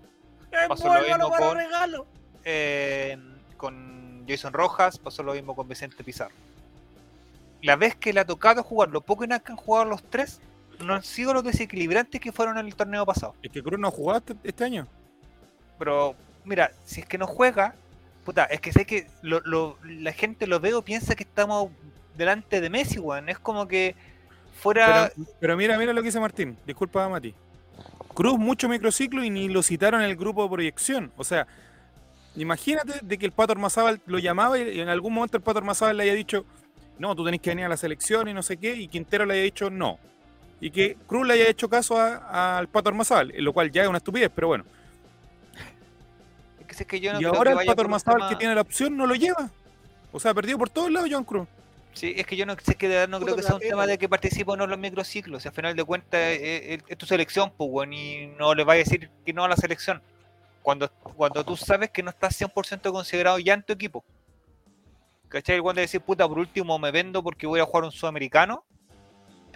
[0.67, 2.05] Pasó lo mismo para con- regalo.
[2.43, 3.17] Eh,
[3.57, 6.33] con Jason Rojas, pasó lo mismo con Vicente Pizarro.
[7.61, 10.03] La vez que le ha tocado jugar, lo poco y nada que han jugado los
[10.03, 10.41] tres,
[10.79, 13.35] no han sido los desequilibrantes que fueron en el torneo pasado.
[13.41, 14.87] Es que Cruz no ha jugado este, este año.
[15.79, 17.73] Pero, mira, si es que no juega,
[18.25, 21.71] puta, es que sé que lo- lo- la gente lo veo piensa que estamos
[22.17, 23.29] delante de Messi, weón.
[23.29, 23.95] Es como que
[24.63, 25.12] fuera.
[25.15, 26.58] Pero, pero mira, mira lo que dice Martín.
[26.65, 27.34] Disculpa, Mati.
[28.13, 31.12] Cruz mucho microciclo y ni lo citaron en el grupo de proyección.
[31.17, 31.45] O sea,
[32.36, 35.97] imagínate de que el Pato Armazábal lo llamaba y en algún momento el Pato Armazábal
[35.97, 36.45] le haya dicho,
[36.99, 39.34] no, tú tenés que venir a la selección y no sé qué, y Quintero le
[39.36, 39.99] haya dicho no.
[40.62, 43.97] Y que Cruz le haya hecho caso al Pato Armazábal, lo cual ya es una
[43.97, 44.63] estupidez, pero bueno.
[46.60, 48.36] es que, si es que yo no y ahora que el Pato Armazábal tema- que
[48.36, 49.49] tiene la opción no lo lleva.
[50.12, 51.47] O sea, perdido por todos lados Joan Cruz.
[51.93, 53.60] Sí, es que yo no sé que de verdad no Puta, creo que sea un
[53.60, 55.43] pena, tema de que participe o no en los microciclos.
[55.43, 58.63] Si al final de cuentas eh, eh, es, tu selección, pues, weón, y no le
[58.63, 60.01] vaya a decir que no a la selección.
[60.62, 64.03] Cuando, cuando tú sabes que no estás 100% considerado ya en tu equipo.
[65.27, 65.62] ¿Cachai?
[65.62, 68.63] De decir, puta, por último me vendo porque voy a jugar un sudamericano.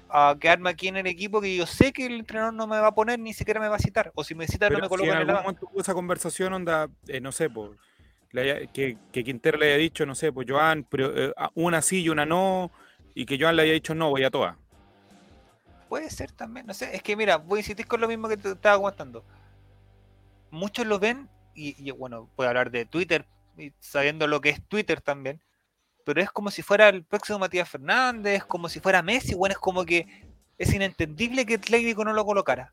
[0.10, 2.88] A quedarme aquí en el equipo que yo sé que el entrenador no me va
[2.88, 4.12] a poner ni siquiera me va a citar.
[4.16, 5.44] O si me cita no me si coloca en en el algún banco.
[5.44, 7.78] momento hubo esa conversación, onda, eh, no sé, por,
[8.74, 12.02] que, que Quintero le haya dicho, no sé, pues Joan, pero, eh, a- una sí
[12.04, 12.72] y una no,
[13.16, 14.56] y que Joan le haya dicho no, voy a todas.
[15.90, 16.96] Puede ser también, no sé.
[16.96, 19.24] Es que mira, voy a insistir con lo mismo que te estaba comentando.
[20.52, 23.26] Muchos lo ven, y, bueno, puedo hablar de Twitter,
[23.80, 25.42] sabiendo lo que es Twitter también,
[26.04, 29.60] pero es como si fuera el próximo Matías Fernández, como si fuera Messi, bueno, es
[29.60, 30.08] como que
[30.58, 32.72] es inentendible que técnico no lo colocara.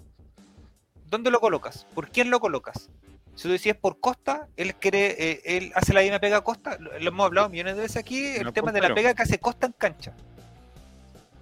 [1.07, 1.87] ¿Dónde lo colocas?
[1.95, 2.91] ¿Por quién lo colocas?
[3.35, 6.77] Si tú decías por Costa, él quiere, eh, él hace la misma pega a Costa,
[6.79, 9.23] lo, lo hemos hablado millones de veces aquí, el No, tema de la pega que
[9.23, 10.13] hace Costa en cancha.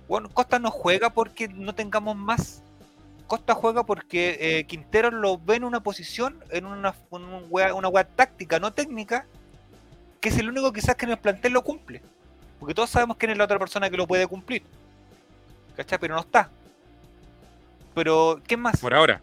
[0.09, 2.62] Bueno, Costa no juega porque no tengamos más.
[3.26, 7.74] Costa juega porque eh, Quintero lo ve en una posición, en una, en un wea-
[7.74, 9.26] una wea táctica, no técnica,
[10.20, 12.02] que es el único quizás que en el plantel lo cumple.
[12.59, 14.62] Porque todos sabemos quién es la otra persona que lo puede cumplir.
[15.76, 15.98] ¿Cachai?
[15.98, 16.50] Pero no está.
[17.94, 18.78] Pero, ¿qué más?
[18.81, 19.20] Por ahora,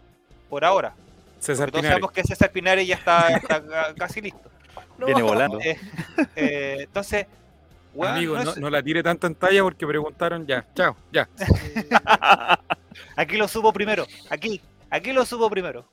[0.50, 0.94] Por ahora.
[1.40, 4.50] César todos sabemos que César Pinares ya está, está ca- casi listo.
[5.06, 5.60] Viene volando.
[5.62, 5.80] Eh,
[6.36, 7.26] eh, entonces,
[7.94, 10.66] weón, Amigo, no no, es- no la tire tanto en talla porque preguntaron ya.
[10.76, 11.30] Chao, ya.
[13.16, 14.06] aquí lo subo primero.
[14.30, 15.86] Aquí, aquí lo subo primero.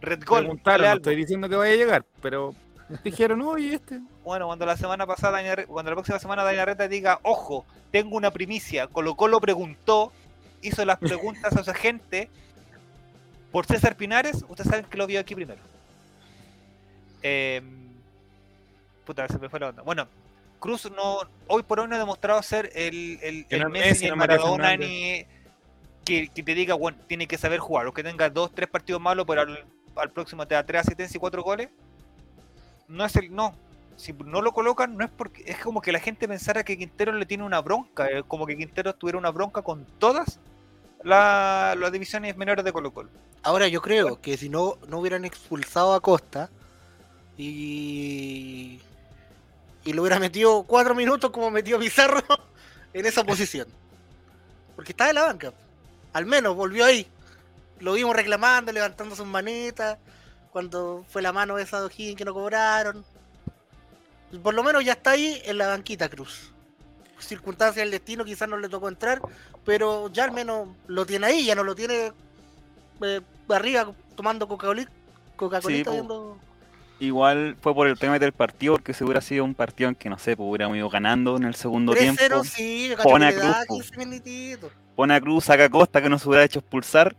[0.00, 0.40] Red Gold.
[0.44, 2.54] Preguntaron, no estoy diciendo que vaya a llegar, pero
[3.04, 4.00] dijeron, oye, este.
[4.24, 8.30] Bueno, cuando la semana pasada, cuando la próxima semana Dani Arreta diga, ojo, tengo una
[8.30, 10.12] primicia, Colo Colo preguntó,
[10.62, 12.30] hizo las preguntas a su gente
[13.52, 15.60] por César Pinares, ustedes saben que lo vio aquí primero.
[17.22, 17.60] Eh,
[19.04, 19.82] puta, se me fue la onda.
[19.82, 20.08] Bueno,
[20.58, 24.16] Cruz no, hoy por hoy no ha demostrado ser el, el, el no Messi, el
[24.16, 25.24] Maradona, ni
[26.04, 29.00] que, que te diga, bueno, tiene que saber jugar, o que tenga dos, tres partidos
[29.00, 29.64] malos, pero al,
[29.96, 31.70] al próximo te da tres asistencias y cuatro goles.
[32.88, 33.54] No es el, no,
[33.96, 37.12] si no lo colocan, no es porque es como que la gente pensara que Quintero
[37.12, 40.40] le tiene una bronca, es como que Quintero tuviera una bronca con todas
[41.02, 43.10] la- las divisiones menores de Colo Colo.
[43.42, 46.50] Ahora yo creo que si no, no hubieran expulsado a Costa
[47.38, 48.80] y,
[49.84, 52.22] y lo hubiera metido cuatro minutos como metió Pizarro
[52.92, 53.66] en esa posición.
[54.76, 55.52] Porque estaba en la banca.
[56.12, 57.06] Al menos volvió ahí.
[57.78, 59.98] Lo vimos reclamando, levantando sus manitas.
[60.52, 63.04] Cuando fue la mano esa de O'Higgins que no cobraron.
[64.42, 66.52] Por lo menos ya está ahí en la banquita Cruz.
[67.20, 69.20] Circunstancias del destino quizás no le tocó entrar,
[69.64, 72.12] pero ya al menos lo tiene ahí, ya no lo tiene
[73.02, 74.88] eh, arriba tomando Coca-Cola.
[75.36, 76.38] Coca-Cola Sí, viendo.
[77.00, 80.10] Igual fue por el tema del partido, porque si hubiera sido un partido en que,
[80.10, 82.22] no sé, pues hubiéramos ido ganando en el segundo tiempo.
[82.22, 83.74] 3-0, sí, pone a Cruz, po.
[83.76, 84.72] 15 minutitos.
[84.94, 87.16] Pone a Cruz, saca Costa que no se hubiera hecho expulsar.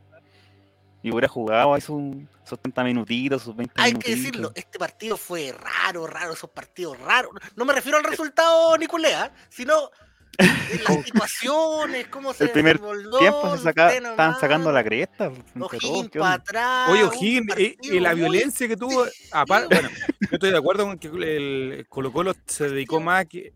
[1.04, 2.02] Y hubiera jugado ahí sus,
[2.44, 7.00] sus 30 minutitos, sus 20 Hay que decirlo, este partido fue raro, raro, esos partidos
[7.00, 7.32] raros.
[7.56, 9.90] No me refiero al resultado, Nicolea, sino
[10.38, 12.80] en las situaciones, cómo se El primer
[13.20, 15.32] tiempo se saca, estaban sacando la cresta.
[15.60, 16.90] O'Higgins ¿qué para atrás.
[16.90, 20.86] Oye, O'Higgins, eh, eh, partido la violencia que tuvo, aparte, bueno, yo estoy de acuerdo
[20.86, 23.54] con que el Colo Colo se dedicó más a que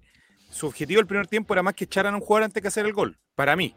[0.49, 2.86] su objetivo el primer tiempo era más que echaran a un jugador antes que hacer
[2.86, 3.75] el gol, para mí.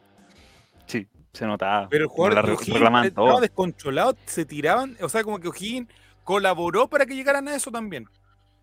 [0.87, 1.89] Sí, se notaba.
[1.89, 3.41] Pero el jugador la de O'Higgins estaba todo.
[3.41, 5.89] descontrolado, se tiraban, o sea, como que O'Higgins
[6.25, 8.07] colaboró para que llegaran a eso también.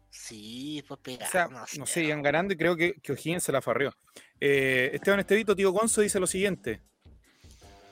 [0.09, 1.29] Sí, pues O pegar.
[1.29, 3.93] sea, no sé, iban ganando y creo que, que O'Higgins se la farrió.
[4.39, 6.81] Eh, Esteban Estevito, tío Gonzo, dice lo siguiente.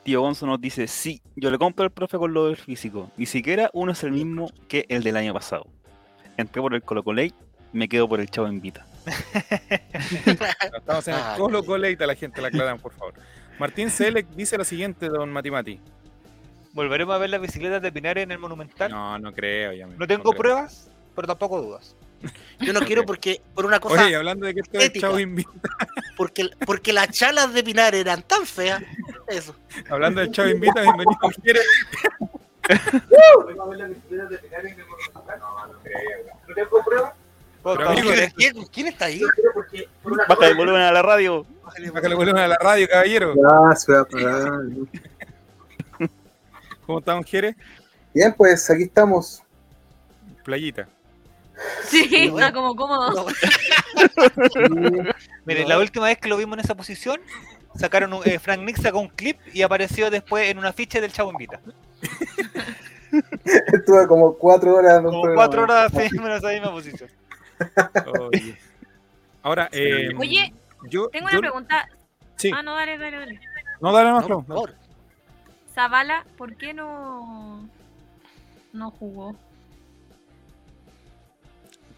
[0.03, 3.11] Tío Gonzo nos dice, sí, yo le compro al profe con lo del físico.
[3.17, 5.65] Ni siquiera uno es el mismo que el del año pasado.
[6.37, 7.33] Entré por el Colo Coley,
[7.73, 8.85] me quedo por el Chavo Invita.
[10.25, 13.13] Estamos en el Ah, Colo Coleita, la gente la aclaran, por favor.
[13.59, 15.79] Martín Selec dice lo siguiente, don Matimati.
[16.73, 18.89] ¿Volveremos a ver las bicicletas de Pinares en el Monumental?
[18.91, 19.73] No, No, no creo.
[19.73, 20.37] ya me- tengo creo.
[20.41, 21.95] pruebas, pero tampoco dudas.
[22.61, 25.07] Yo no quiero porque, por una cosa, Oye, hablando de que esto es ética.
[25.07, 25.49] Chavo Invita,
[26.15, 28.81] porque, porque las chalas de Pinar eran tan feas.
[29.27, 29.55] Eso.
[29.89, 31.19] hablando del Chavo Invita, bienvenido.
[31.43, 31.59] ¿Quiere?
[37.63, 38.11] Pero, amigo,
[38.71, 39.21] ¿Quién, está ahí?
[40.41, 41.45] El volumen a la radio.
[41.63, 43.33] Bájale volumen a la radio, caballero.
[43.35, 43.73] ¿no?
[46.85, 47.55] ¿Cómo estamos, Jere?
[48.13, 49.41] Bien, pues aquí estamos.
[50.43, 50.87] Playita.
[51.85, 52.53] Sí, No, está eh.
[52.53, 53.13] como cómodo.
[53.13, 53.25] No,
[55.45, 55.69] Mire, No.
[55.69, 57.21] la última vez que lo vimos en esa posición,
[57.75, 61.13] sacaron un, eh, Frank Nick sacó un clip y apareció después en una ficha del
[61.13, 61.61] Chavo Invita.
[63.73, 64.99] Estuve como cuatro horas.
[64.99, 65.35] en un Como programa.
[65.45, 67.09] cuatro horas en esa misma posición.
[68.19, 68.57] Oye.
[69.43, 70.53] Ahora, eh, Oye,
[70.89, 71.89] yo, Tengo yo- una pregunta.
[72.35, 72.51] Sí.
[72.53, 73.39] Ah, no, dale, dale, dale.
[73.81, 74.73] No, dale más, no, favor.
[75.73, 77.67] Zavala, ¿por qué no,
[78.73, 79.35] no jugó?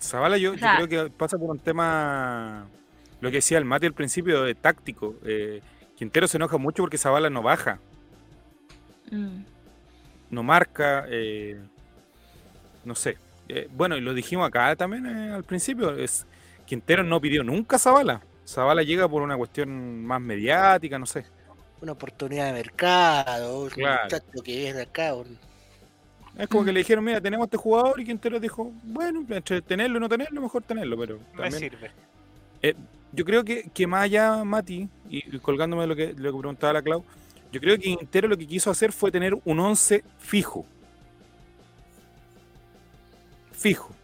[0.02, 2.66] Zavala yo, yo O sea- creo que pasa por un tema,
[3.22, 5.16] lo que decía el Mati al principio, de táctico.
[5.26, 5.62] Eh,
[5.96, 7.80] Quintero se enoja mucho porque Zavala no baja,
[9.12, 9.44] Mm.
[10.30, 11.58] no marca, eh,
[12.84, 13.18] no sé.
[13.48, 16.26] Eh, bueno, y lo dijimos acá también eh, al principio, es
[16.66, 18.22] Quintero no pidió nunca a Zavala.
[18.48, 21.26] Zavala llega por una cuestión más mediática, no sé.
[21.82, 23.64] Una oportunidad de mercado.
[23.64, 24.04] Un Claro.
[24.04, 25.14] muchacho que viene acá.
[25.16, 25.38] un-
[26.38, 29.98] Es como que le dijeron, mira, tenemos este jugador y Quintero dijo, bueno, entre tenerlo
[29.98, 31.92] y no tenerlo, mejor tenerlo, pero Me también sirve.
[33.14, 36.40] yo creo que, que más allá, Mati, y, y colgándome de lo que, lo que
[36.40, 37.04] preguntaba la Clau,
[37.54, 40.66] yo creo que Quintero lo que quiso hacer fue tener un 11 fijo.
[43.54, 43.96] Fijo.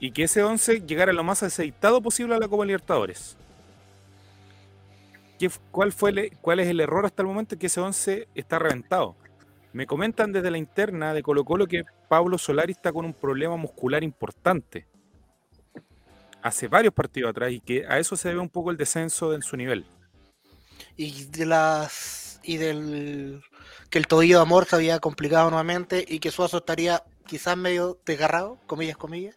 [0.00, 3.36] Y que ese 11 llegara lo más aceitado posible a la Copa Libertadores.
[5.38, 7.58] ¿Qué cuál, fue ¿Cuál es el error hasta el momento?
[7.58, 9.16] Que ese 11 está reventado.
[9.72, 13.56] Me comentan desde la interna de Colo Colo que Pablo Solari está con un problema
[13.56, 14.86] muscular importante
[16.42, 19.42] hace varios partidos atrás y que a eso se debe un poco el descenso en
[19.42, 19.84] su nivel.
[20.96, 22.40] Y de las.
[22.42, 23.42] Y del.
[23.90, 27.98] Que el tobillo de amor se había complicado nuevamente y que Suazo estaría quizás medio
[28.04, 29.36] desgarrado, comillas, comillas.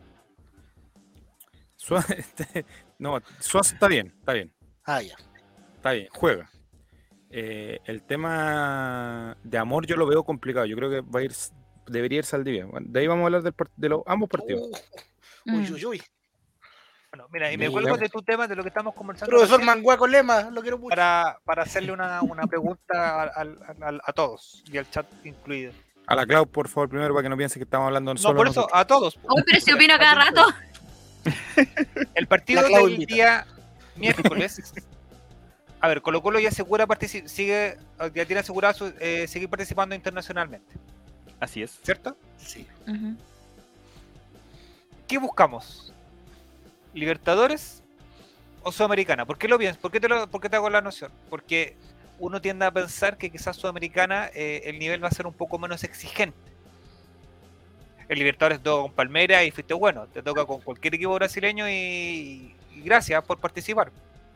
[2.17, 2.65] Este,
[2.99, 4.53] no, Suazo está bien, está bien,
[4.85, 5.15] Ah, ya.
[5.75, 6.49] está bien, juega.
[7.29, 10.65] Eh, el tema de amor yo lo veo complicado.
[10.65, 11.31] Yo creo que va a ir,
[11.87, 12.65] debería ir Saldivia.
[12.65, 14.61] Bueno, de ahí vamos a hablar del de los ambos partidos.
[14.63, 15.73] Uh, uy, Mm.
[15.73, 16.01] uy, uy.
[17.11, 17.71] Bueno, mira, y me Mira.
[17.71, 19.29] cuelgo de tu tema, de lo que estamos conversando.
[19.35, 20.89] Profesor Manguaco Lema, lo quiero mucho.
[20.89, 23.31] para, para hacerle una, una pregunta al-
[23.67, 25.73] al- al- a todos y al chat incluido.
[26.07, 28.37] A la Clau, por favor, primero para que no piense que estamos hablando No, solo
[28.37, 28.79] por eso, nosotros.
[28.81, 29.19] a todos.
[29.23, 30.45] Uy, pero si opino cada rato.
[32.15, 33.13] El partido del invita.
[33.13, 33.47] día
[33.95, 34.73] miércoles.
[35.79, 36.87] A ver, Colo Colo ya asegura
[37.25, 37.77] sigue,
[38.13, 40.73] ya tiene asegurado su- eh, seguir participando internacionalmente,
[41.39, 41.79] Así es.
[41.83, 42.15] ¿cierto?
[42.37, 42.67] Sí.
[45.07, 45.93] ¿Qué buscamos?
[46.93, 47.81] ¿Libertadores
[48.63, 49.25] o Sudamericana?
[49.25, 49.81] ¿Por qué lo piensas?
[49.81, 51.11] ¿Por qué te, lo- por qué te hago la noción?
[51.29, 51.75] Porque
[52.19, 55.57] uno tiende a pensar que quizás Sudamericana eh, el nivel va a ser un poco
[55.57, 56.37] menos exigente.
[58.11, 60.05] El Libertadores te toca con Palmeiras y fuiste bueno.
[60.07, 63.89] Te toca con cualquier equipo brasileño y, y gracias por participar.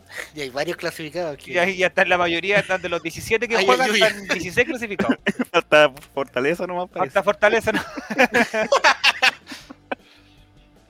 [0.33, 1.51] Y hay varios clasificados aquí.
[1.51, 4.11] Y ahí ya están la mayoría, están de los 17 que Ay, juegan, ay, ay.
[4.13, 5.17] están 16 clasificados.
[5.51, 7.11] Falta Fortaleza nomás parece.
[7.11, 7.81] Falta Fortaleza, ¿no?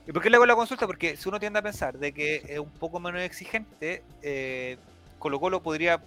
[0.06, 0.86] ¿Y por qué le hago la consulta?
[0.86, 4.76] Porque si uno tiende a pensar de que es un poco menos exigente, eh,
[5.18, 6.00] Colo Colo podría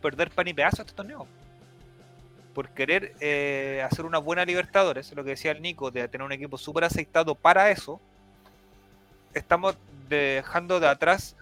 [0.00, 1.26] perder pan y pedazo a este torneo.
[2.54, 6.32] Por querer eh, hacer una buena Libertadores, lo que decía el Nico, de tener un
[6.32, 8.00] equipo súper aceitado para eso,
[9.34, 9.76] estamos
[10.08, 11.36] dejando de atrás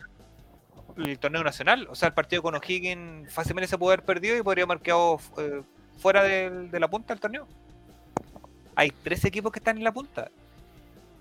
[0.97, 1.87] el torneo nacional.
[1.91, 5.21] O sea, el partido con O'Higgins fácilmente se puede haber perdido y podría haber quedado
[5.39, 5.63] eh,
[5.99, 7.47] fuera de la punta del torneo.
[8.75, 10.31] Hay tres equipos que están en la punta.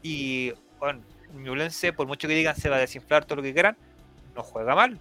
[0.02, 1.02] Y, bueno,
[1.34, 3.78] Ñublense, por mucho que digan se va a desinflar todo lo que quieran,
[4.36, 4.98] no juega mal.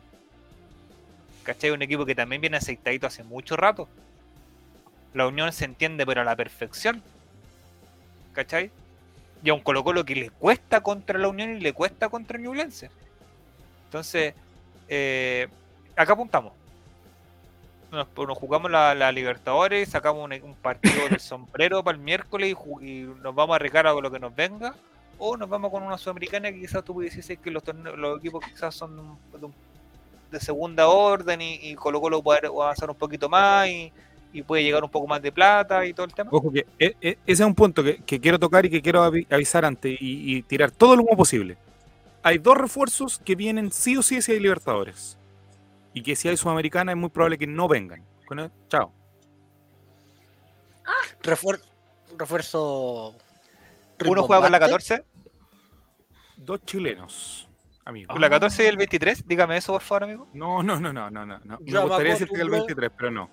[1.42, 1.70] ¿Cachai?
[1.70, 3.88] Un equipo que también viene aceitadito hace mucho rato.
[5.14, 7.02] La unión se entiende, pero a la perfección.
[8.32, 8.70] ¿Cachai?
[9.42, 12.38] Y a un Colo Colo que le cuesta contra la Unión y le cuesta contra
[12.38, 12.90] Ñublense.
[13.86, 14.34] Entonces,
[14.88, 15.48] eh,
[15.96, 16.52] acá apuntamos.
[17.90, 22.02] nos, pues, nos jugamos la, la Libertadores, sacamos un, un partido del sombrero para el
[22.04, 24.74] miércoles y, nos vamos a arriesgar a lo que nos venga,
[25.18, 27.62] o nos vamos con una sudamericana que quizás tú pudieses decir que los,
[27.96, 29.54] los equipos quizás son de, un-
[30.30, 33.92] de segunda orden y, y Colo Colo puede avanzar un poquito más y,
[34.32, 36.30] y puede llegar un poco más de plata y todo el tema.
[36.32, 39.04] Ojo que e- e- ese es un punto que, que quiero tocar y que quiero
[39.04, 41.56] avi- avisar antes y, y tirar todo el humo posible.
[42.22, 45.16] Hay dos refuerzos que vienen sí o sí si hay Libertadores.
[45.92, 48.04] Y que si hay Sudamericana es muy probable que no vengan.
[48.26, 48.92] Con el- chao.
[51.22, 51.60] Refuer-
[52.18, 53.14] refuerzo.
[54.06, 54.58] Uno juega con la rimbombante.
[54.58, 55.04] 14,
[56.36, 57.48] Dos chilenos,
[57.84, 58.12] amigos.
[58.14, 60.28] con la 14 y el 23, dígame eso por favor, amigo.
[60.32, 61.38] No, no, no, no, no, no.
[61.60, 62.88] Me gustaría decirte que el acostumbré.
[62.88, 63.30] 23, pero no.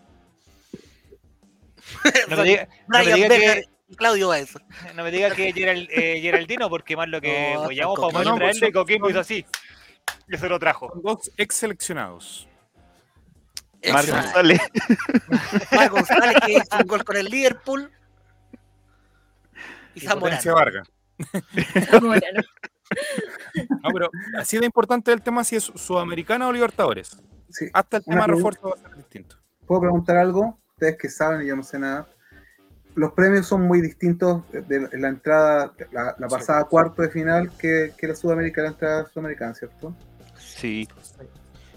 [2.30, 4.54] No me diga, no me Brian diga Becker que, y Claudio Baez.
[4.96, 8.14] no me diga que Gerald- eh, Geraldino, porque más lo que No, apoyamos Coquimbo.
[8.20, 9.46] para No, traerle, Coquimbo hizo así.
[10.28, 10.92] Y se lo trajo.
[11.04, 12.48] Dos ex seleccionados.
[13.92, 14.12] Marco.
[14.12, 14.60] González.
[15.72, 17.92] Marco González que hizo un gol con el Liverpool.
[19.96, 20.54] Y Y Zamorano.
[20.54, 20.88] Vargas.
[21.90, 22.42] Zamorano.
[23.84, 27.18] No, pero así de importante el tema si es Sudamericana o Libertadores.
[27.50, 27.66] Sí.
[27.74, 29.38] Hasta el Una tema refuerzo va a ser distinto.
[29.66, 30.60] ¿Puedo preguntar algo?
[30.78, 32.08] Ustedes que saben y yo no sé nada.
[32.94, 37.94] Los premios son muy distintos de la entrada, la, la pasada cuarto de final que,
[37.98, 39.96] que la Sudamericana, la entrada sudamericana, ¿cierto?
[40.38, 40.88] Sí.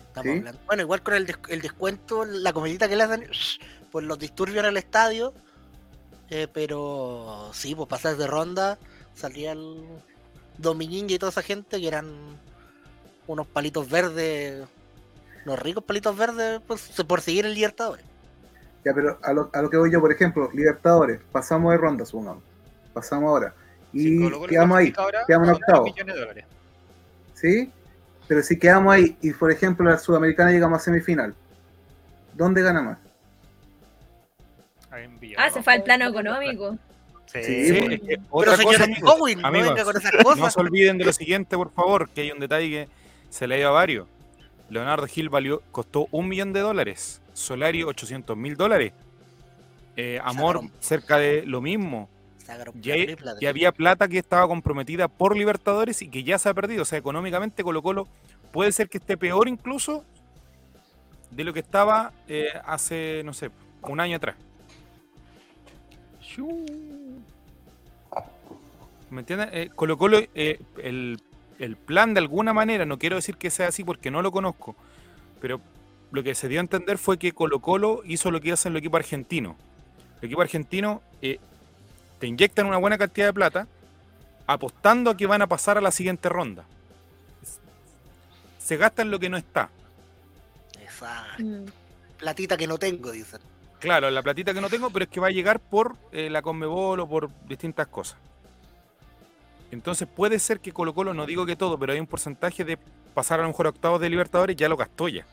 [0.08, 0.38] Estamos ¿Sí?
[0.38, 0.60] hablando.
[0.66, 3.26] Bueno, igual con el, des- el descuento, la comidita que le hacen
[3.90, 5.32] por los disturbios en el estadio.
[6.28, 8.78] eh, pero sí, pues pasar de ronda,
[9.14, 9.82] salía el
[10.58, 12.06] Dominguín y toda esa gente que eran
[13.26, 14.62] unos palitos verdes,
[15.46, 18.04] unos ricos palitos verdes, pues se- por seguir el Libertadores.
[18.84, 22.04] Ya, pero a lo, a lo que voy yo, por ejemplo, Libertadores, pasamos de ronda,
[22.06, 22.42] supongamos.
[22.94, 23.54] Pasamos ahora.
[23.92, 25.84] Y Sí, quedamos ahí, ahora quedamos en octavo.
[25.84, 26.44] millones de dólares.
[27.34, 27.70] ¿sí?
[28.28, 31.34] Pero si quedamos ahí y, por ejemplo, la Sudamericana llegamos a semifinal,
[32.34, 32.98] ¿dónde gana más?
[35.36, 36.76] Ah, se fue al plano económico.
[37.26, 40.60] Sí, Sí, Pero otra cosa, señor amigos, Owen, no amigos, venga con esas no se
[40.60, 42.88] olviden de lo siguiente, por favor, que hay un detalle que
[43.30, 44.08] se le ha ido a varios.
[44.68, 47.22] Leonardo Gil valió, costó un millón de dólares.
[47.40, 48.92] Solari 800 mil dólares.
[49.96, 52.08] Eh, Amor cerca de lo mismo.
[52.80, 52.94] Ya,
[53.40, 56.82] ya había plata que estaba comprometida por Libertadores y que ya se ha perdido.
[56.82, 58.08] O sea, económicamente Colo Colo
[58.52, 60.04] puede ser que esté peor incluso
[61.30, 63.50] de lo que estaba eh, hace, no sé,
[63.82, 64.36] un año atrás.
[69.10, 69.48] ¿Me entiendes?
[69.52, 71.20] Eh, Colo Colo, eh, el,
[71.58, 74.74] el plan de alguna manera, no quiero decir que sea así porque no lo conozco,
[75.40, 75.60] pero
[76.12, 78.76] lo que se dio a entender fue que Colo Colo hizo lo que hace el
[78.76, 79.56] equipo argentino.
[80.20, 81.38] El equipo argentino eh,
[82.18, 83.66] te inyectan una buena cantidad de plata
[84.46, 86.64] apostando a que van a pasar a la siguiente ronda.
[88.58, 89.70] Se gastan lo que no está.
[90.84, 91.64] Esa Mm.
[92.18, 93.40] platita que no tengo, dicen.
[93.78, 96.42] Claro, la platita que no tengo, pero es que va a llegar por eh, la
[96.42, 98.18] Conmebol o por distintas cosas.
[99.70, 102.76] Entonces puede ser que Colo Colo, no digo que todo, pero hay un porcentaje de
[103.14, 105.24] pasar a lo mejor a octavos de Libertadores, ya lo gastó ya.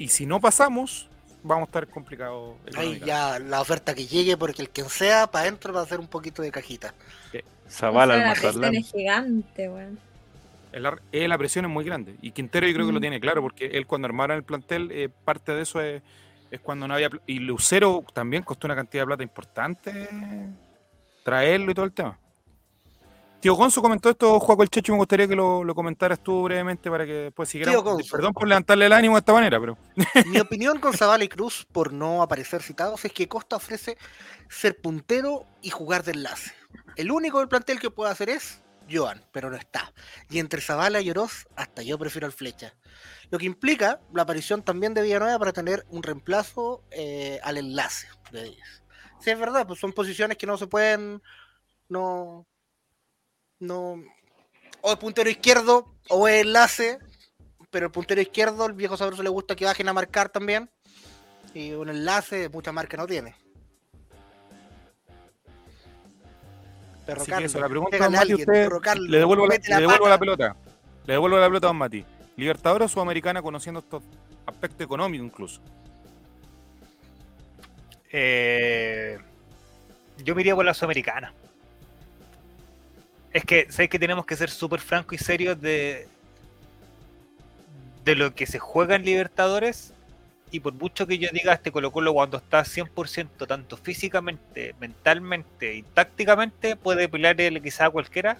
[0.00, 1.08] Y si no pasamos,
[1.42, 2.56] vamos a estar complicados.
[2.74, 6.00] Ahí ya la oferta que llegue, porque el quien sea, para adentro va a hacer
[6.00, 6.94] un poquito de cajita.
[7.68, 9.98] Zavala O al sea, la presión es gigante, weón.
[10.72, 12.16] El- eh, la presión es muy grande.
[12.22, 13.02] Y Quintero yo creo que lo Mm.
[13.02, 16.02] tiene claro, porque él cuando armaron el plantel, eh, parte de eso es,
[16.50, 17.10] es cuando no había...
[17.26, 20.08] Y Lucero también costó una cantidad de plata importante
[21.22, 22.18] traerlo y todo el tema.
[23.40, 26.42] Tío Gonzo comentó esto, Juaco el Checho, y me gustaría que lo, lo comentaras tú
[26.42, 27.82] brevemente para que después siguiéramos.
[27.82, 28.16] Tío Gonzo.
[28.16, 29.78] Perdón por levantarle el ánimo de esta manera, pero...
[30.26, 33.96] Mi opinión con Zavala y Cruz, por no aparecer citados, es que Costa ofrece
[34.50, 36.52] ser puntero y jugar de enlace.
[36.96, 39.92] El único del plantel que puede hacer es Joan, pero no está.
[40.28, 42.74] Y entre Zavala y Oroz, hasta yo prefiero al Flecha.
[43.30, 48.08] Lo que implica la aparición también de Villanueva para tener un reemplazo eh, al enlace
[48.32, 48.82] de ellos.
[49.20, 51.22] Sí, es verdad, pues son posiciones que no se pueden.
[51.88, 52.46] No.
[53.60, 54.02] No.
[54.80, 56.98] O es puntero izquierdo o es enlace,
[57.70, 60.70] pero el puntero izquierdo, el viejo sabroso le gusta que bajen a marcar también.
[61.54, 63.34] Y un enlace, mucha marca no tiene.
[67.06, 69.46] Perro Así que Carlos, eso, la pregunta, a Mati, alguien, usted- Perro Carlos, le devuelvo,
[69.46, 70.56] la, mete le devuelvo la pelota.
[71.06, 72.04] Le devuelvo la pelota a Don Mati.
[72.36, 74.02] Libertadores o Sudamericana conociendo estos
[74.46, 75.60] aspectos económicos incluso.
[78.12, 79.18] Eh,
[80.18, 81.34] yo me iría por la Sudamericana.
[83.32, 86.08] Es que sé que tenemos que ser súper francos y serios de,
[88.04, 89.92] de lo que se juega en Libertadores.
[90.52, 95.74] Y por mucho que yo diga este Colo Colo cuando está 100% tanto físicamente, mentalmente
[95.76, 98.38] y tácticamente, puede pelear el quizá a cualquiera.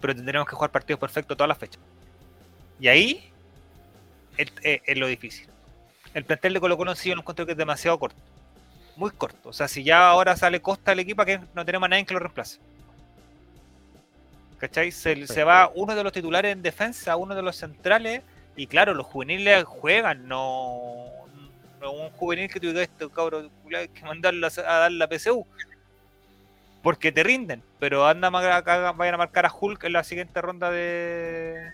[0.00, 1.80] Pero tendremos que jugar partidos perfectos todas las fechas.
[2.78, 3.32] Y ahí
[4.36, 5.48] es, es- lo difícil.
[6.14, 8.18] El plantel de Colo Colo sí yo lo encuentro que es demasiado corto.
[8.96, 9.50] Muy corto.
[9.50, 12.14] O sea, si ya ahora sale Costa del equipo, que no tenemos a nadie que
[12.14, 12.60] lo reemplace.
[14.60, 14.92] ¿Cachai?
[14.92, 18.22] Se, se va uno de los titulares en defensa, uno de los centrales,
[18.56, 21.06] y claro, los juveniles juegan, no,
[21.80, 23.06] no un juvenil que tuviera este
[23.76, 25.46] hay que mandarlo a, a dar la PSU.
[26.82, 30.70] Porque te rinden, pero anda a vayan a marcar a Hulk en la siguiente ronda
[30.70, 31.70] de,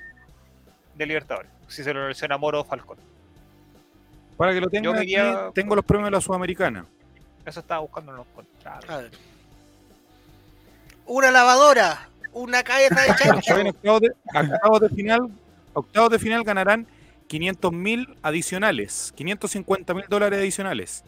[0.94, 1.50] de Libertadores.
[1.68, 2.98] Si se lo lesiona Moro o Falcón.
[4.36, 6.86] Para que lo tengan, me aquí, iría- tengo los premios de la Sudamericana.
[7.44, 9.10] Eso estaba buscando en los contratos.
[11.06, 13.54] Una lavadora, una cabeza de chancho.
[13.54, 15.30] octavos de, octavos de final,
[15.72, 16.86] octavos de final ganarán
[17.28, 21.02] 500 mil adicionales, 550 mil dólares adicionales.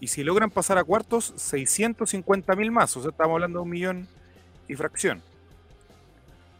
[0.00, 2.96] Y si logran pasar a cuartos, 650 mil más.
[2.96, 4.08] O sea, estamos hablando de un millón
[4.68, 5.22] y fracción.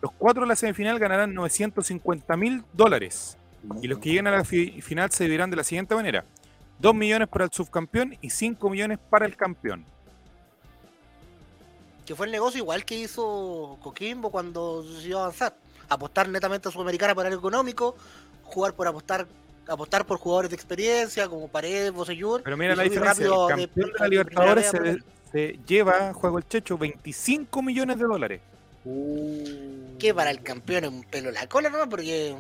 [0.01, 3.37] Los cuatro de la semifinal ganarán 950 mil dólares.
[3.83, 6.25] Y los que lleguen a la fi- final se dividirán de la siguiente manera.
[6.79, 9.85] 2 millones para el subcampeón y 5 millones para el campeón.
[12.07, 15.55] Que fue el negocio igual que hizo Coquimbo cuando decidió avanzar.
[15.89, 17.97] Apostar netamente a Sudamericana para el económico,
[18.45, 19.27] jugar por apostar
[19.69, 22.43] apostar por jugadores de experiencia como Paredes, Bosellur.
[22.45, 23.25] Pero mira la diferencia.
[23.27, 24.73] el de- campeón de la de Libertadores
[25.33, 28.41] se, lleva, juego el Checho, 25 millones de dólares.
[28.85, 31.89] Uh, Que para el campeón es un pelo la cola, ¿no?
[31.89, 32.37] Porque.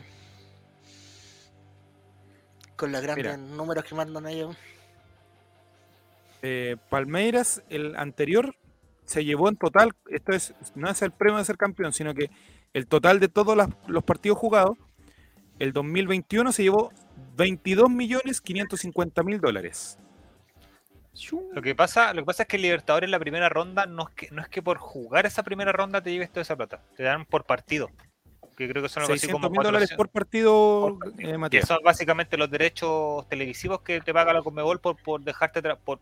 [2.77, 3.37] Con los grandes Mira.
[3.37, 4.55] números que mandan ellos.
[6.43, 8.55] Eh, Palmeiras, el anterior,
[9.07, 12.31] se llevó en total, esto es, no es el premio de ser campeón, sino que
[12.75, 14.77] el total de todos las- los partidos jugados,
[15.59, 16.93] el 2021 se llevó
[17.37, 19.99] 22 millones 550 mil dólares.
[21.55, 24.09] Lo que pasa, lo que pasa es que el Libertadores en la primera ronda no
[24.09, 26.83] es que no es que por jugar esa primera ronda te lleves toda esa plata,
[26.95, 27.89] te dan por partido.
[28.55, 31.27] Que creo que son algo así 600 como mil dólares 400, por partido, por- eh,
[31.33, 31.69] que Matías.
[31.69, 36.01] son básicamente los derechos televisivos que te paga la Conmebol por, por dejarte tra- por,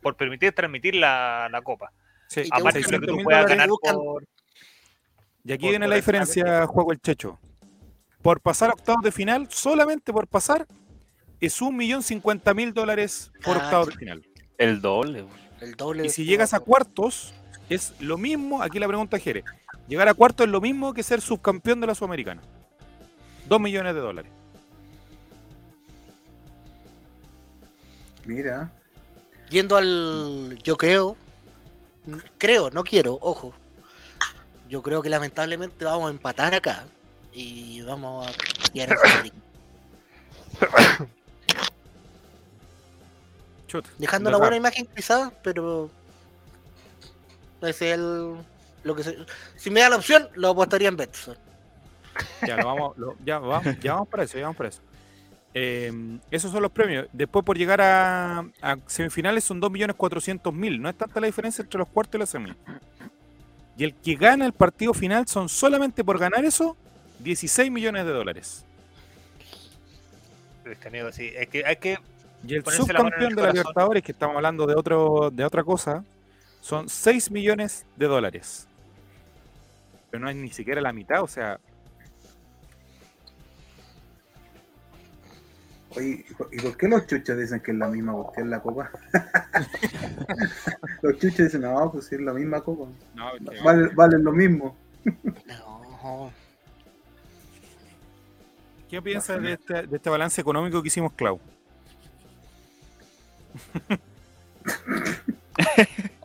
[0.00, 1.92] por permitir transmitir la, la copa.
[2.34, 4.24] Sí, Y te Aparte de lo 600 que tú puedas ganar buscan- por,
[5.44, 7.38] Y aquí por- viene por la diferencia, juego el Checho.
[8.22, 10.66] Por pasar a octavos de final, solamente por pasar,
[11.40, 14.26] es un millón cincuenta mil dólares por Ah, octavos de final.
[14.58, 15.26] El doble.
[15.60, 16.06] El doble.
[16.06, 17.34] Y si llegas a cuartos,
[17.68, 19.44] es lo mismo, aquí la pregunta es Jere,
[19.88, 22.40] llegar a cuartos es lo mismo que ser subcampeón de la Sudamericana.
[23.46, 24.32] Dos millones de dólares.
[28.24, 28.72] Mira,
[29.50, 30.58] Yendo al.
[30.64, 31.16] Yo creo.
[32.38, 33.52] Creo, no quiero, ojo.
[34.68, 36.84] Yo creo que lamentablemente vamos a empatar acá.
[37.32, 38.32] Y vamos a
[38.70, 38.96] quedar
[43.98, 44.38] Dejando verdad.
[44.40, 45.90] buena imagen quizás, pero.
[47.62, 48.36] Es el.
[48.84, 49.18] Lo que se-
[49.56, 51.36] si me da la opción, lo apostaría en Betson.
[52.46, 54.80] Ya, lo vamos, lo- ya, vamos, ya vamos para eso, ya vamos para eso.
[55.54, 57.06] Eh, esos son los premios.
[57.12, 60.80] Después por llegar a, a semifinales son 2.400.000.
[60.80, 62.52] No es tanta la diferencia entre los cuartos y la semi.
[63.76, 66.76] Y el que gana el partido final son solamente por ganar eso
[67.20, 68.64] 16 millones de dólares.
[70.86, 71.98] Amigo, sí, es que hay que
[72.46, 73.52] Y el la subcampeón de la.
[73.52, 76.04] Libertadores, que estamos hablando de otro de otra cosa,
[76.60, 78.66] son 6 millones de dólares.
[80.10, 81.58] Pero no es ni siquiera la mitad, o sea,
[85.96, 88.60] oye, ¿y por- ¿y por qué los chuchos dicen que es la misma cuestión la
[88.60, 88.90] copa?
[91.02, 92.90] los chuchos dicen, no, pues es la misma copa.
[93.64, 94.76] Vale, valen lo mismo.
[95.46, 96.32] No.
[98.90, 101.40] ¿qué piensas de este, de este balance económico que hicimos, Clau?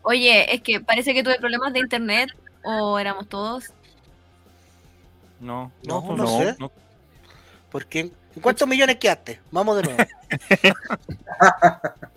[0.03, 2.29] Oye, es que parece que tuve problemas de internet
[2.63, 3.71] o éramos todos.
[5.39, 6.55] No, No, no sé.
[7.71, 9.39] Porque, ¿en cuántos millones quedaste?
[9.51, 10.03] Vamos de nuevo.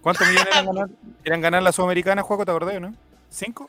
[0.00, 0.88] ¿Cuántos millones eran ganar,
[1.24, 2.44] eran ganar la Sudamericana, Juego?
[2.44, 2.94] ¿Te acordás, no?
[3.28, 3.68] ¿Cinco?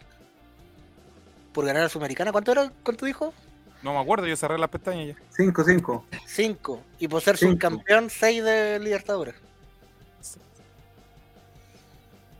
[1.53, 2.71] Por ganar a la Sudamericana, ¿cuánto era?
[2.83, 3.33] ¿Cuánto dijo?
[3.83, 5.15] No me acuerdo, yo cerré las pestañas ya.
[5.35, 6.05] 5, 5.
[6.25, 6.81] Cinco.
[6.99, 7.51] Y por ser Cinco.
[7.53, 9.35] subcampeón, seis de Libertadores.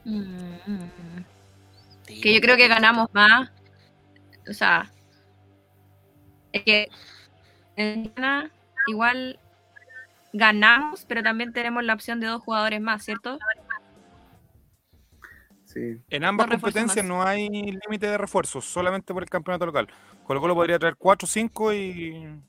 [0.05, 0.79] Mm,
[2.07, 3.49] Sí, que yo creo que ganamos más.
[4.49, 4.89] O sea,
[6.51, 6.89] es que
[7.75, 8.51] en Ghana
[8.87, 9.39] igual
[10.33, 13.37] ganamos, pero también tenemos la opción de dos jugadores más, ¿cierto?
[15.65, 16.01] Sí.
[16.09, 17.05] En ambas competencias más.
[17.05, 19.87] no hay límite de refuerzos, solamente por el campeonato local.
[20.25, 22.41] Colo Colo podría traer 4 o 5 y.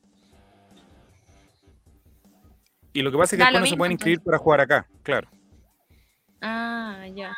[2.95, 4.13] Y lo que pasa es que Da después no se pueden entonces.
[4.13, 5.29] inscribir para jugar acá, claro.
[6.41, 7.33] Ah, ya.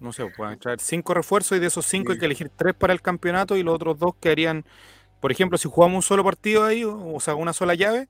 [0.00, 2.92] No sé, pueden traer cinco refuerzos y de esos cinco hay que elegir tres para
[2.92, 4.64] el campeonato y los otros dos quedarían,
[5.20, 8.08] por ejemplo, si jugamos un solo partido ahí, o, o sea, una sola llave,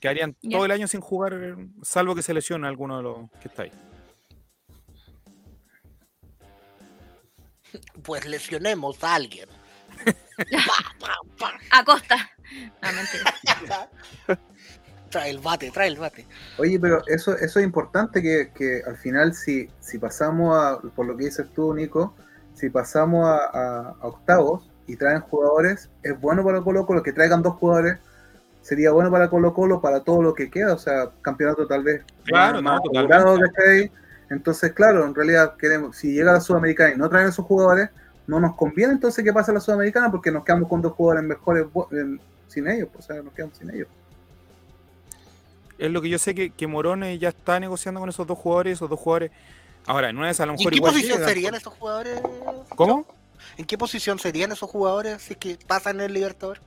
[0.00, 0.56] quedarían Ya.
[0.56, 3.72] todo el año sin jugar, salvo que se lesione alguno de los que está ahí.
[8.02, 9.48] Pues lesionemos a alguien.
[10.66, 11.52] Pa, pa, pa.
[11.70, 12.30] Acosta.
[12.82, 13.88] No, mentira.
[15.12, 16.26] Trae el bate, trae el bate.
[16.58, 21.06] Oye, pero eso, eso es importante que, que al final si, si pasamos a, por
[21.06, 22.14] lo que dices tú, Nico,
[22.54, 27.12] si pasamos a, a- a octavos y traen jugadores, es bueno para Colo Colo que
[27.12, 27.98] traigan dos jugadores,
[28.62, 32.02] sería bueno para Colo Colo para todo lo que queda, o sea, campeonato tal vez
[32.24, 32.80] Claro, más.
[34.30, 37.90] Entonces, claro, en realidad queremos, si llega la Sudamericana y no traen esos jugadores,
[38.26, 41.66] no nos conviene entonces que pase la Sudamericana porque nos quedamos con dos jugadores mejores
[42.48, 43.88] sin ellos, pues, o sea, nos quedamos sin ellos.
[45.82, 48.38] Es lo que yo sé que, que Morón eh, ya está negociando con esos dos
[48.38, 49.32] jugadores, esos dos jugadores.
[49.84, 51.54] Ahora, en una de esas a lo ¿Y en mejor qué igual posición llegan, serían
[51.56, 52.22] esos jugadores?
[52.76, 53.06] ¿Cómo?
[53.56, 56.60] ¿En qué posición serían esos jugadores si es que pasan el Libertador?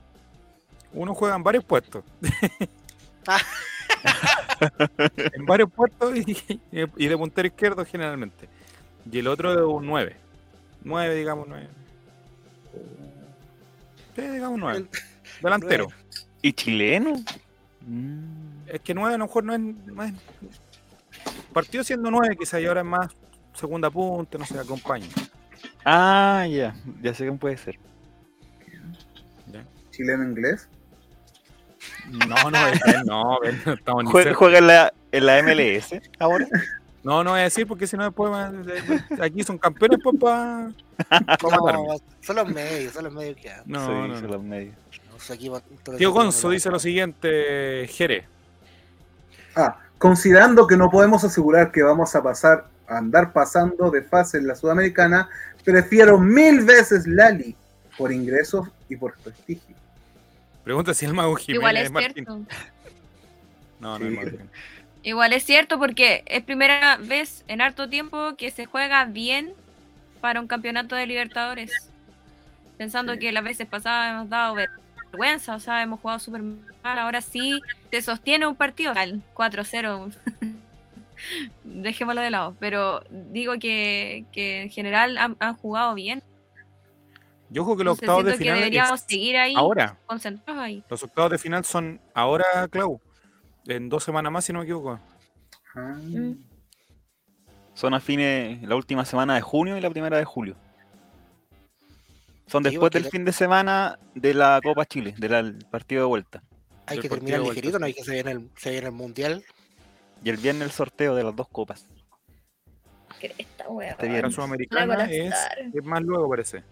[0.92, 2.04] Uno juega en varios puestos.
[3.28, 3.40] Ah.
[5.16, 6.36] en varios puestos y,
[6.70, 8.48] y de puntero izquierdo generalmente.
[9.10, 10.14] Y el otro es un 9.
[10.84, 11.68] 9, digamos, 9.
[14.14, 14.86] Sí, digamos 9.
[15.42, 15.88] Delantero.
[16.40, 17.14] ¿Y chileno?
[17.80, 18.45] Mm.
[18.68, 20.12] Es que 9 a lo mejor no es, no es-
[21.52, 23.10] Partió siendo 9, quizá y ahora es más
[23.54, 25.06] segunda punta, no sé, acompaña.
[25.84, 27.78] Ah, ya, ya sé quién puede ser.
[29.90, 30.68] Chileno inglés.
[32.10, 34.10] No, no, que no, ven, no estamos ni.
[34.34, 36.46] ¿Juega en la, en la MLS ahora?
[37.02, 40.00] No, no voy a decir porque si no después me- aquí son campeones
[41.50, 41.88] matarme.
[41.88, 43.50] No, son los medios, son los medios que.
[43.64, 44.28] No, Sí, no, se no.
[44.28, 44.74] los medios.
[45.10, 45.18] No
[45.96, 48.26] Tío Gonzo dice lo siguiente, Jere.
[49.56, 54.36] Ah, considerando que no podemos asegurar que vamos a pasar, a andar pasando de fase
[54.38, 55.28] en la Sudamericana,
[55.64, 57.56] prefiero mil veces Lali
[57.96, 59.74] por ingresos y por prestigio.
[60.62, 62.12] Pregunta si el mago Jiménez Igual es es Martín.
[62.14, 62.40] cierto.
[63.80, 64.16] No, no es Sí.
[64.16, 64.50] Martín.
[65.02, 69.52] Igual es cierto porque es primera vez en harto tiempo que se juega bien
[70.20, 71.70] para un campeonato de Libertadores.
[72.76, 73.20] Pensando Sí.
[73.20, 74.56] que las veces pasadas hemos dado
[75.16, 76.98] vergüenza, o sea, hemos jugado súper mal.
[76.98, 77.60] Ahora sí
[77.90, 78.92] se sostiene un partido.
[78.96, 80.12] Al 4-0.
[81.64, 82.56] Dejémoslo de lado.
[82.60, 86.22] Pero digo que, que en general han, han jugado bien.
[87.48, 89.96] Yo creo que los Entonces octavos de que final deberíamos es seguir ahí ahora.
[90.06, 90.82] concentrados ahí.
[90.90, 93.00] Los octavos de final son ahora, Clau.
[93.66, 94.98] En dos semanas más, si no me equivoco.
[95.74, 96.32] Ah, Mm.
[97.74, 100.56] Son a fines la última semana de junio y la primera de julio.
[102.46, 106.42] Son después del fin de semana de la Copa Chile, del partido de vuelta.
[106.86, 109.44] Hay que terminar ligerito, no hay que se viene el, se viene el mundial.
[110.22, 111.84] Y el viernes el sorteo de las dos copas.
[113.20, 114.34] Esta wea Este La viernes.
[114.34, 115.34] sudamericana es,
[115.74, 116.62] es más luego, parece.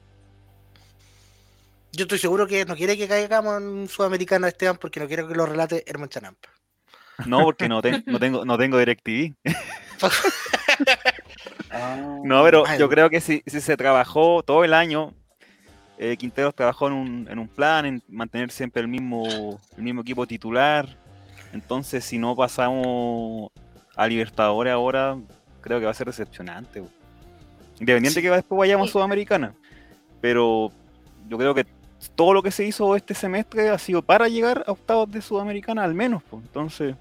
[1.93, 5.35] Yo estoy seguro que no quiere que caigamos en Sudamericana Esteban porque no quiero que
[5.35, 6.49] lo relate Herman Chanampa.
[7.27, 9.35] No, porque no, te- no tengo, no tengo DirecTV.
[11.71, 12.19] ah.
[12.25, 15.13] No, pero Ay, yo creo que si, si se trabajó todo el año,
[15.99, 20.01] eh, Quinteros trabajó en un, en un plan, en mantener siempre el mismo, el mismo
[20.03, 20.89] equipo titular.
[21.53, 23.51] Entonces, si no pasamos
[23.97, 25.17] a Libertadores ahora,
[25.61, 26.81] creo que va a ser decepcionante.
[26.81, 26.93] güey.
[27.81, 28.23] Independiente Sí.
[28.27, 28.93] que después vayamos a.
[28.93, 29.55] Sudamericana.
[30.21, 30.73] Pero
[31.29, 31.67] yo creo que
[32.15, 35.85] todo lo que se hizo este semestre ha sido para llegar a octavos de Sudamericana
[35.85, 36.23] al menos.
[36.29, 36.43] pues.
[36.45, 36.97] Entonces,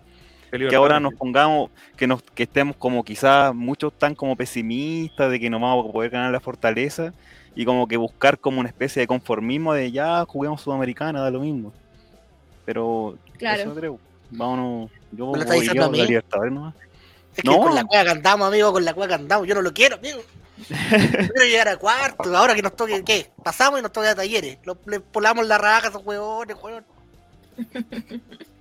[0.52, 5.40] que ahora nos pongamos, que nos que estemos como quizás muchos están como pesimistas de
[5.40, 7.12] que no vamos a poder ganar la fortaleza
[7.56, 11.40] y como que buscar como una especie de conformismo de ya juguemos sudamericana, da lo
[11.42, 11.72] mismo.
[12.66, 13.62] Pero Claro.
[13.62, 14.00] eso creo.
[14.32, 16.08] Vámonos, yo ¿Me lo estás voy diciendo a la mí?
[16.08, 16.76] Libertadores nomás.
[17.36, 17.60] Es que No.
[17.60, 19.96] con la cueva que andamos, amigo, con la cueva que andamos, yo no lo quiero,
[19.98, 20.20] amigo.
[20.58, 20.66] Yo
[21.34, 23.30] quiero llegar a cuarto, ahora que nos toque, ¿qué?
[23.44, 24.60] Pasamos y nos toque a talleres.
[24.64, 26.86] Lo- le polamos la raja a esos huevones, huevón.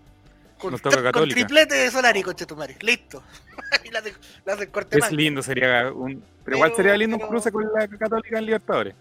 [0.62, 1.34] Con, Nos toca con Católica.
[1.34, 2.76] triplete de Solari, conchetumare.
[2.82, 3.20] Listo.
[3.84, 6.22] y hacen corte Es lindo, sería un.
[6.44, 8.94] Pero, igual sería lindo un cruce con la Católica en Libertadores.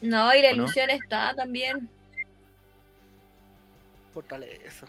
[0.00, 0.62] No, y la ¿O no?
[0.62, 1.88] ilusión está también.
[4.12, 4.86] Fortaleza.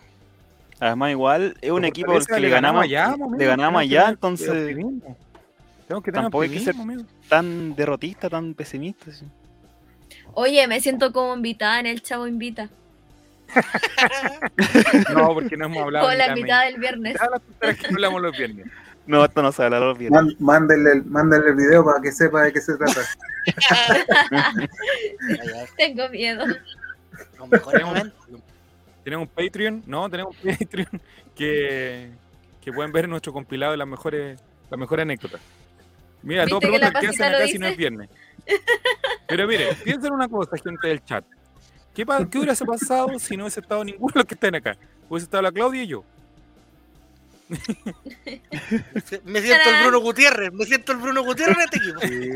[0.79, 4.47] Además igual es un equipo al que le ganamos, allá, le ganamos allá, entonces.
[4.47, 7.03] Tenemos que tener tampoco hay que ser- amigo.
[7.29, 9.11] tan derrotista, tan pesimista.
[9.11, 9.25] sí.
[10.33, 12.69] Oye, me siento como invitada en el Chavo Invita.
[15.13, 16.09] No, porque no hemos hablado.
[16.11, 17.15] Ni la mitad del viernes.
[17.61, 18.67] las que hablamos los viernes.
[19.07, 20.19] No, esto no se habla los viernes.
[20.21, 23.01] Man- Mándenle, el- mándenle el video para que sepa de qué se trata.
[25.77, 26.45] Tengo miedo.
[27.49, 27.83] Mejores.
[29.03, 31.01] Tenemos un Patreon, no, tenemos un Patreon
[31.35, 32.09] que,
[32.59, 34.39] que pueden ver nuestro compilado de las mejores
[34.71, 35.37] La mejor anécdota.
[36.23, 38.09] Mira, todos ¿Viste que la preguntan qué hacen acá si no es viernes.
[39.27, 41.23] Pero mire, piensen una cosa, gente del chat.
[41.95, 44.77] ¿Qué, qué hubiese pasado si no hubiese estado ninguno de los que están acá?
[45.09, 46.03] Hubiese estado la Claudia y yo.
[49.23, 51.99] Me siento el Bruno Gutiérrez, me siento el Bruno Gutiérrez en este equipo.
[52.01, 52.31] Sí.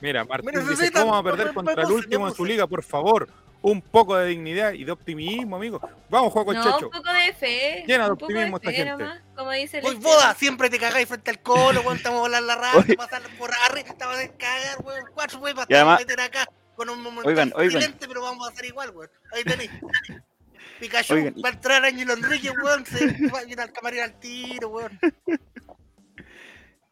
[0.00, 2.66] Mira, Martín dice, necesitan, ¿cómo vamos a perder contra el último en su liga?
[2.66, 3.28] Por favor,
[3.62, 5.80] un poco de dignidad y de optimismo, amigo.
[6.10, 6.86] Vamos, juego con No, Checho.
[6.86, 7.84] un poco de fe.
[7.86, 8.90] Llena de optimismo esta fe gente.
[9.04, 10.02] nomás, como dice Esteban.
[10.02, 12.96] boda, siempre te cagáis frente al colo, weón, estamos a volar la Oye.
[12.96, 16.48] pasar por arriba, vas a cagar, weón, cuatro weón, además- meter acá
[16.78, 17.94] con un momento Oigan, oigan.
[17.98, 19.10] pero vamos a hacer igual, weón.
[19.34, 19.70] Ahí tenéis.
[20.80, 21.34] Pikachu Oigan.
[21.44, 24.98] va a entrar Ángelo Enrique, weón, se va a ir al camarín al tiro, weón.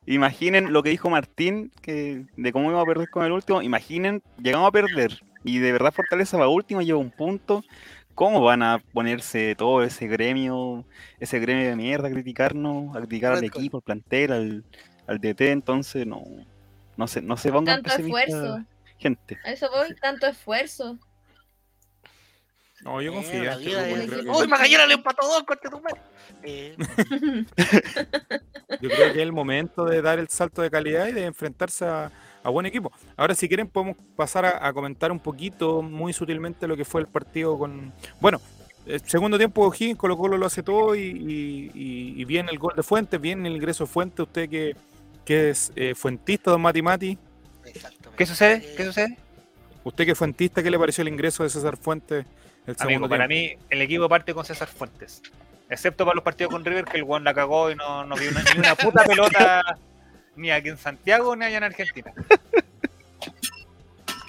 [0.07, 3.63] Imaginen lo que dijo Martín, que de cómo íbamos a perder con el último.
[3.63, 7.63] Imaginen, llegamos a perder y de verdad Fortaleza va último, lleva un punto.
[8.15, 10.85] ¿Cómo van a ponerse todo ese gremio,
[11.21, 14.65] ese gremio de mierda a criticarnos, a criticar al equipo, al plantel, al,
[15.07, 15.41] al DT?
[15.53, 16.25] Entonces, no,
[16.97, 18.67] no se, no se pongan Tanto pesimistas, esfuerzo.
[18.99, 19.39] Gente.
[19.45, 20.99] A eso voy, tanto esfuerzo.
[22.83, 23.51] No, yo Eh, confío.
[23.51, 26.01] este Uy, Magallanes le empató dos contra tu madre.
[26.43, 26.77] Eh,
[28.81, 31.85] yo creo que es el momento de dar el salto de calidad y de enfrentarse
[31.87, 32.93] a, a buen equipo.
[33.17, 37.01] Ahora, si quieren, podemos pasar a, a comentar un poquito, muy sutilmente, lo que fue
[37.01, 37.93] el partido con.
[38.21, 38.41] Bueno,
[38.85, 41.71] el segundo tiempo O'Higgins, Colo Colo lo hace todo y, y,
[42.21, 44.21] y- bien el gol de Fuentes, bien el ingreso de Fuentes.
[44.27, 44.77] Usted que,
[45.25, 47.19] que es eh, fuentista, don Mati Mati.
[47.65, 48.06] exactamente.
[48.17, 48.75] ¿Qué sucede?
[48.77, 49.17] ¿Qué sucede?
[49.85, 52.27] Usted que es fuentista, ¿qué le pareció el ingreso de César Fuentes
[52.67, 55.23] el Amigo, para mí el equipo parte con César Fuentes.
[55.71, 58.31] Excepto para los partidos con River, que el Juan la cagó y no, no vio
[58.31, 59.79] una, ni una puta pelota
[60.37, 62.13] ni aquí en Santiago ni allá en Argentina.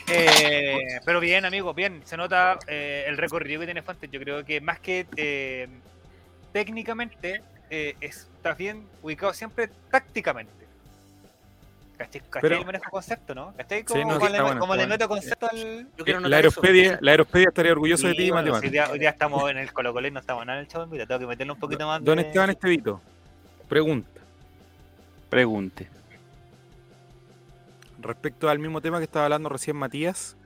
[0.10, 2.02] Eh, pero bien, amigo, bien.
[2.06, 4.10] Se nota eh, el recorrido que tiene Fuentes.
[4.10, 5.68] Yo creo que más que eh,
[6.54, 10.67] técnicamente, está bien ubicado siempre tácticamente.
[11.98, 12.22] ¿Cachai?
[12.22, 13.54] ¿Cachai Pero- el manejo concepto, no?
[13.58, 13.80] ¿Cachai?
[13.80, 14.94] Sí, Como, no, sí, como está le, bueno, como está le bueno.
[14.94, 16.36] meto concepto al, Yo quiero La eso.
[16.36, 18.70] aeropedia, la aeropedia estaría orgulloso de ti, bueno, Mati.
[18.70, 20.86] ya, hoy día estamos en el Colo Colo y no estamos nada en el show,
[20.88, 22.22] mira, tengo que meterle un poquito más Don de...
[22.24, 23.02] Esteban Estevito,
[23.68, 24.10] pregunta.
[25.30, 25.90] Pregunte.
[28.00, 30.38] Respecto al mismo tema que estaba hablando recién Matías.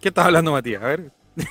[0.00, 0.82] ¿Qué estaba hablando Matías?
[0.82, 1.10] A ver.
[1.36, 1.44] Yo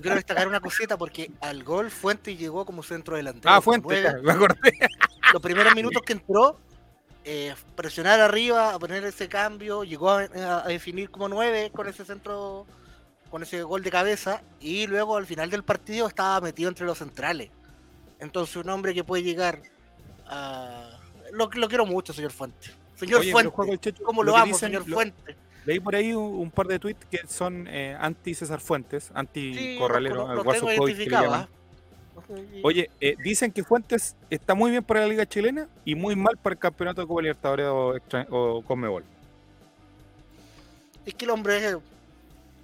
[0.00, 3.54] quiero, destacar una cosita porque al gol Fuentes llegó como centro delantero.
[3.54, 3.60] Ah,
[4.22, 4.72] me acordé.
[5.32, 6.58] los primeros minutos que entró,
[7.24, 11.88] eh, presionar arriba, a poner ese cambio, llegó a, a- a definir como nueve con
[11.88, 12.66] ese centro,
[13.30, 16.98] con ese gol de cabeza, y luego al final del partido estaba metido entre los
[16.98, 17.50] centrales.
[18.20, 19.60] Entonces un hombre que puede llegar
[20.26, 20.90] a...
[21.32, 22.70] Lo, lo quiero mucho, señor Fuente.
[22.94, 25.36] Señor Oye, Fuente, ¿cómo lo amo, dicen- señor lo- Fuente?
[25.66, 29.54] Leí por ahí un, un par de tweets que son eh, anti César Fuentes, anti
[29.54, 31.40] Sí, Guaso que le llaman.
[31.42, 31.48] ¿ah?
[32.62, 36.36] Oye, eh, dicen que Fuentes está muy bien para la Liga Chilena y muy mal
[36.36, 39.04] para el campeonato de Copa Libertadores o, extra- o Conmebol.
[41.04, 41.76] Es que el hombre es,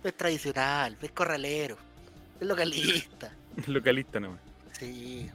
[0.05, 1.77] es tradicional, es corralero,
[2.41, 3.33] es localista.
[3.67, 4.41] Localista nomás.
[4.79, 5.29] Sí.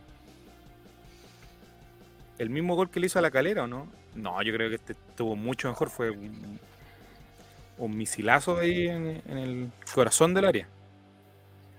[2.38, 3.88] ¿El mismo gol que le hizo a la calera o no?
[4.16, 5.90] No, yo creo que este estuvo mucho mejor.
[5.90, 6.12] Fue
[7.78, 10.68] un, misilazo ahí en, en el corazón del área.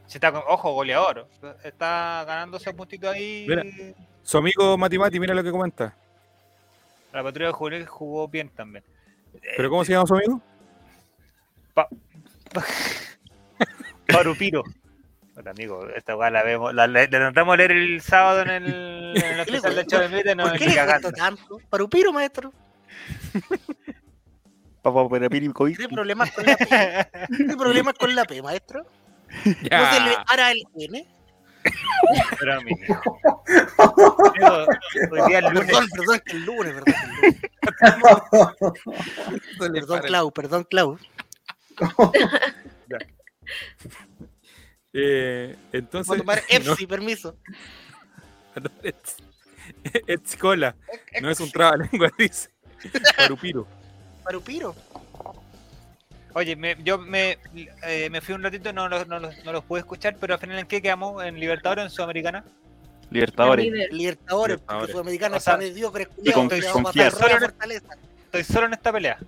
[0.07, 1.28] Si está con, ojo, goleador.
[1.64, 3.47] Está ganándose un puntito ahí.
[3.49, 3.64] Mira.
[4.22, 5.97] Su amigo Mati Mati, mira lo que comenta.
[7.12, 8.84] La patrulla juvenil jugó bien también.
[9.57, 10.40] ¿Pero cómo se llama su amigo?
[14.07, 14.62] Parupiro.
[15.34, 19.16] Bueno, amigo, esta weá la vemos, la, la, la intentamos leer el sábado en el,
[19.16, 21.61] en el especial de Mite, no ¿Por me qué le tanto?
[21.68, 22.53] Parupiro, maestro.
[24.87, 25.74] Papá, pero Piricoy.
[25.74, 26.66] ¿Tiene problemas con la P?
[27.37, 28.84] ¿Tiene problemas con la P, maestro?
[29.45, 30.24] ¿No se le Ya.
[30.28, 31.05] hará el N?
[32.39, 32.61] Pero
[35.11, 35.64] Hoy día lunes.
[35.66, 36.95] Perdón, perdón, que el lunes, perdón.
[36.95, 37.26] que
[37.87, 37.95] el
[39.59, 39.74] lunes.
[39.74, 40.99] Perdón, Clau, perdón, Clau.
[44.93, 46.14] Eh, Voy entonces.
[46.14, 47.37] a tomar EPSI, permiso.
[48.55, 48.95] no, es,
[50.07, 50.76] es cola,
[51.20, 52.51] no es un trabalengua, dice.
[53.16, 53.66] Parupiro.
[54.26, 54.74] Parupiro.
[56.34, 57.38] Oye, me, yo me,
[57.84, 60.58] eh, me fui un ratito, no, no, los- no los pude escuchar, pero al final
[60.58, 61.24] ¿en qué quedamos?
[61.24, 62.44] ¿En Libertadores o en Sudamericana?
[63.10, 63.64] Libertadores.
[63.64, 64.60] Libertadores, Libertadores.
[64.66, 67.82] porque Sudamericana O sea, mediocre, y con- con Solo en-.
[68.24, 69.18] Estoy solo en esta pelea.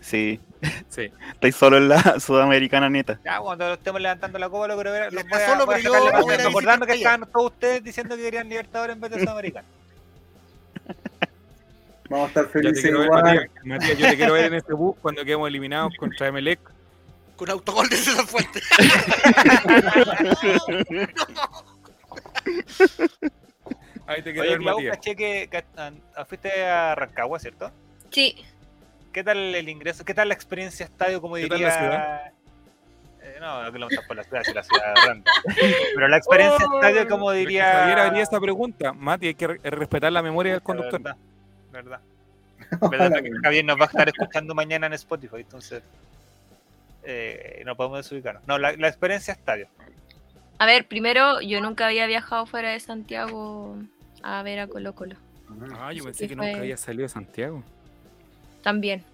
[0.00, 0.40] Sí.
[0.88, 1.10] Sí.
[1.34, 3.20] Estoy solo en la sudamericana neta.
[3.24, 5.02] Ya, cuando estemos levantando la copa, lo quiero ver.
[5.14, 6.34] Está voy a, solo, voy a pero yo la voy
[6.66, 9.68] a que estaban todos ustedes diciendo que querían Libertadores en vez de Sudamericana.
[12.08, 13.22] Vamos a estar felices quiero ver, igual.
[13.24, 13.50] Matías.
[13.64, 16.60] Matías, yo te quiero ver en este bus cuando quedemos eliminados contra Emelec.
[17.36, 18.62] Con autogol de César Fuentes.
[24.06, 24.96] Ahí te Oye, el Clau, Matías.
[24.96, 25.64] caché que, que,
[26.26, 27.70] fuiste a Rancagua, ¿cierto?
[28.10, 28.36] Sí,
[29.12, 30.04] ¿Qué tal el ingreso?
[30.04, 31.56] ¿Qué tal la experiencia estadio, como ¿Qué diría?
[31.56, 32.20] tal la ciudad?
[33.22, 35.30] Eh, no, no que lo por la ciudad, si la ciudad grande.
[35.94, 36.74] Pero la experiencia Oh.
[36.74, 37.64] estadio, como diría.
[37.72, 38.92] Javier haría esta pregunta.
[38.92, 41.00] Mati, hay que re- respetar la memoria del conductor.
[41.76, 42.00] Verdad,
[42.90, 43.22] verdad.
[43.42, 45.82] Javier nos va a estar escuchando mañana en Spotify, entonces
[47.04, 48.42] eh, no podemos desubicarnos.
[48.46, 49.68] No, la, la experiencia estadio.
[50.58, 53.76] a ver, primero, yo nunca había viajado fuera de Santiago
[54.22, 55.16] a ver a Colo Colo.
[55.78, 57.62] Ah, yo Sí, pensé que nunca había salido de Santiago.
[58.62, 59.04] También.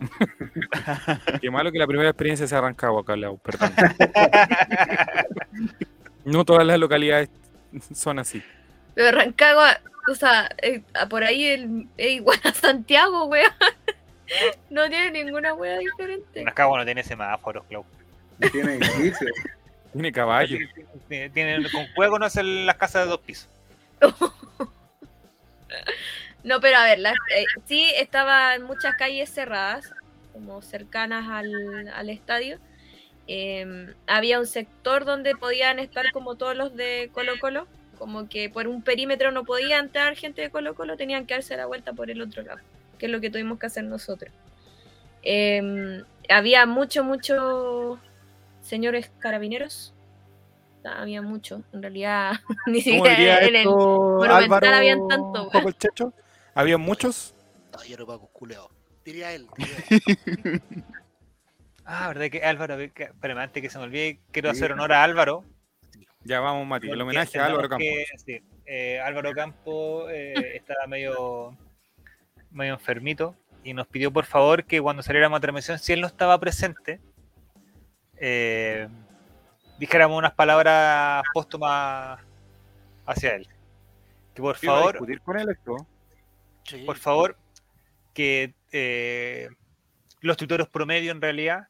[1.40, 3.70] Qué malo que la primera experiencia se ha arrancado acá, Lau, perdón.
[6.24, 7.30] No todas las localidades
[7.94, 8.42] son así.
[8.94, 13.52] Pero Rancagua, o sea, eh, por ahí el- es igual a Santiago, weón.
[14.70, 16.42] No tiene ninguna wea diferente.
[16.42, 17.84] Rancagua no tiene semáforos, Clau.
[18.38, 19.28] No tiene edificio.
[19.92, 20.56] Tiene caballo.
[21.06, 23.48] Tiene, tiene- con juego no hacen las casas de dos pisos.
[26.44, 29.92] No, pero a ver, la- eh, sí estaban muchas calles cerradas,
[30.32, 32.58] como cercanas al, al estadio.
[33.28, 37.68] Eh, había un sector donde podían estar como todos los de Colo Colo,
[38.02, 41.56] como que por un perímetro no podía entrar gente de Colo Colo, tenían que darse
[41.56, 42.58] la vuelta por el otro lado,
[42.98, 44.32] que es lo que tuvimos que hacer nosotros.
[45.22, 48.00] Eh, había mucho, mucho
[48.60, 49.94] señores carabineros.
[50.84, 52.32] Había mucho, en realidad,
[52.66, 56.12] ni ¿Cómo siquiera en el- Monumental habían tanto, el checho?
[56.54, 57.36] ¿Había muchos?
[57.88, 58.68] Yo no pago culeo.
[59.04, 59.46] Diría él.
[59.56, 60.62] diría él.
[61.84, 64.56] Ah, verdad que Álvaro, que- espérame, antes que se me olvide, quiero Sí.
[64.58, 65.44] hacer honor a Álvaro.
[66.24, 66.88] Ya vamos, Mati.
[66.88, 71.56] El homenaje a Álvaro que, sí, eh, Álvaro Campos eh, estaba medio,
[72.50, 76.06] medio enfermito y nos pidió por favor que cuando saliéramos a transmisión, si él no
[76.06, 77.00] estaba presente,
[78.16, 78.88] eh,
[79.78, 82.20] dijéramos unas palabras póstumas
[83.06, 83.48] hacia él.
[84.34, 85.76] Que por ¿Iba a favor, discutir con él esto?
[86.64, 86.84] Sí.
[86.84, 87.36] por favor,
[88.14, 89.48] que eh,
[90.20, 91.68] los tuiteros promedio en realidad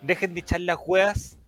[0.00, 1.39] dejen de echar las hueas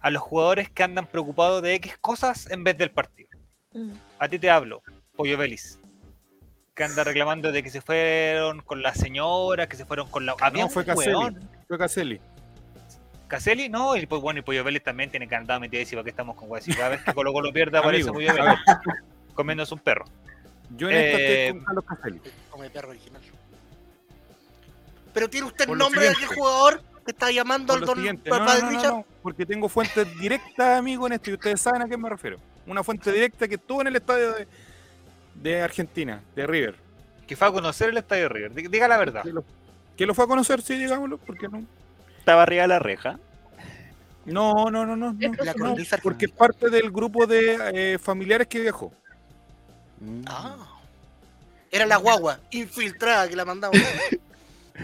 [0.00, 3.30] a los jugadores que andan preocupados de X cosas en vez del partido.
[3.72, 3.92] Mm.
[4.18, 4.82] A ti te hablo,
[5.16, 5.78] Pollo Belis,
[6.74, 10.34] que anda reclamando de que se fueron con la señora, que se fueron con la...
[10.40, 11.36] Había No, fue Caselli.
[11.66, 12.20] Fue Caselli.
[13.26, 16.10] Caselli, no, y pues bueno, y Pollo Vélez también tiene que andar metido ¿para qué
[16.10, 16.48] estamos con?
[16.64, 18.58] Y cada vez que Colo Colo pierde aparece Pollo Vélez
[19.34, 20.04] comiéndose un perro.
[20.76, 22.20] Yo en esta Eh, estoy con Carlos Caselli.
[22.50, 23.22] Como el perro original.
[25.12, 28.60] Pero tiene usted el nombre de aquel jugador que está llamando al don no, padre
[28.60, 28.92] no, no, Richard.
[28.92, 32.38] no, porque tengo fuentes directas, amigo, en esto, y ustedes saben a qué me refiero.
[32.66, 34.46] Una fuente directa que estuvo en el estadio de,
[35.36, 36.74] de Argentina, de River.
[37.26, 38.52] Que fue a conocer el Estadio River.
[38.52, 39.22] Diga- la verdad.
[39.22, 39.42] Que lo,
[39.96, 41.64] que lo fue a conocer, sí, digámoslo, porque no.
[42.18, 43.18] Estaba arriba de la reja.
[44.26, 47.98] No, no, no, no, no, La no, cornisa porque es parte del grupo de eh,
[47.98, 48.92] familiares que viajó.
[50.26, 50.56] Ah.
[51.70, 53.78] Era la guagua infiltrada que la mandamos.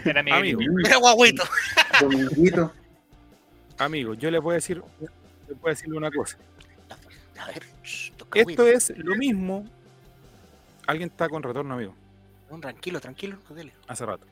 [0.03, 1.43] Era mi Amigo, Era guaguito.
[2.01, 2.73] Dominguito.
[3.77, 4.81] amigo, yo les voy a decir,
[5.47, 6.37] les voy a decirle una cosa.
[7.39, 7.63] A ver,
[8.33, 9.65] Esto es lo mismo.
[10.87, 11.95] Alguien está con retorno, amigo,
[12.51, 13.37] No, tranquilo, tranquilo.
[13.49, 13.73] dele.
[13.87, 14.25] hace rato.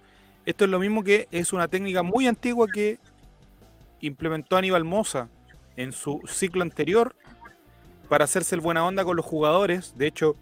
[0.46, 3.00] Esto es lo mismo que es una técnica muy antigua que
[4.02, 5.30] implementó Aníbal Moza
[5.78, 7.16] en su ciclo anterior
[8.10, 9.94] para hacerse el buena onda con los jugadores.
[9.98, 10.36] De hecho,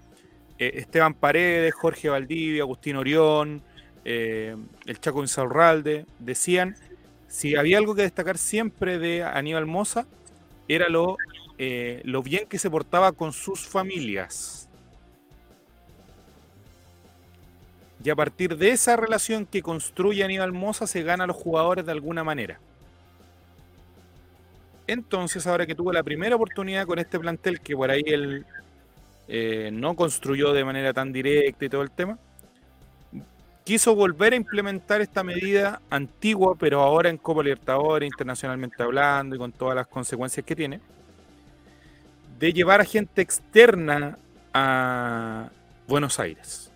[0.57, 3.61] eh, Esteban Paredes, Jorge Valdivia, Agustín Orión,
[4.06, 6.76] eh, el Chaco Insaurralde decían
[7.28, 10.06] si había algo que destacar siempre de Aníbal Moza
[10.68, 11.18] era lo,
[11.58, 14.68] eh, lo bien que se portaba con sus familias.
[18.04, 21.86] Y a partir de esa relación que construye Aníbal Moza se gana a los jugadores
[21.86, 22.60] de alguna manera.
[24.88, 28.45] Entonces, ahora que tuvo la primera oportunidad con este plantel, que por ahí él
[29.30, 32.20] eh, no construyó de manera tan directa y todo el tema,
[33.64, 39.39] quiso volver a implementar esta medida antigua, pero ahora en Copa Libertadores, internacionalmente hablando y
[39.39, 40.80] con todas las consecuencias que tiene,
[42.39, 44.18] de llevar a gente externa
[44.53, 45.49] a
[45.88, 46.72] Buenos Aires.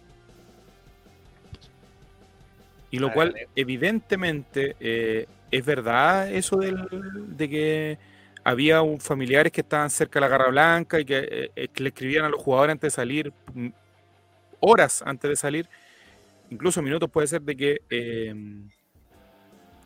[2.92, 6.88] Y lo cual, evidentemente, eh, es verdad eso del-
[7.36, 7.98] de que
[8.44, 11.84] había un familiares que estaban cerca de la Garra Blanca y que, eh, eh, que
[11.84, 13.68] le escribían a los jugadores antes de salir, mm,
[14.62, 15.68] horas antes de salir,
[16.50, 18.34] incluso minutos puede ser de que eh,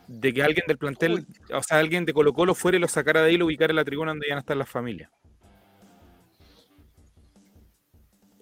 [0.10, 3.22] de que alguien del plantel, o sea, alguien de Colo Colo fuera y lo sacara
[3.22, 5.12] de ahí y lo ubicara en la tribuna donde iban a estar las familias.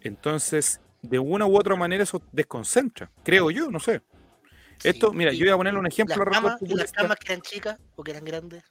[0.02, 4.02] Entonces, de una u otra manera eso desconcentra, creo yo, no sé.
[4.82, 7.34] Esto, mira, yo voy a ponerle un ejemplo las al relator camas, las camas que
[7.34, 8.64] eran chicas o que eran grandes.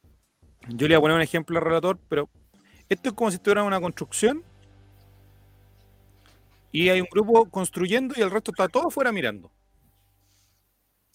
[0.69, 2.31] Yo le voy a poner un ejemplo al relator, pero
[2.89, 4.43] esto es como si estuviera una construcción
[6.73, 9.51] y hay un grupo construyendo y el resto está todo afuera mirando.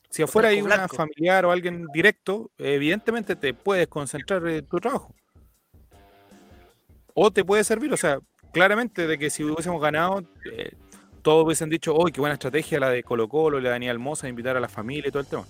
[0.10, 5.16] Si afuera hay una familiar o alguien directo, evidentemente te puedes concentrar en tu trabajo.
[7.14, 8.20] O te puede servir, o sea,
[8.52, 10.74] claramente de que si hubiésemos ganado, eh,
[11.22, 14.28] todos hubiesen dicho, hoy qué buena estrategia la de Colo Colo, la de Daniel Mosa,
[14.28, 15.46] invitar a la familia y todo el tema.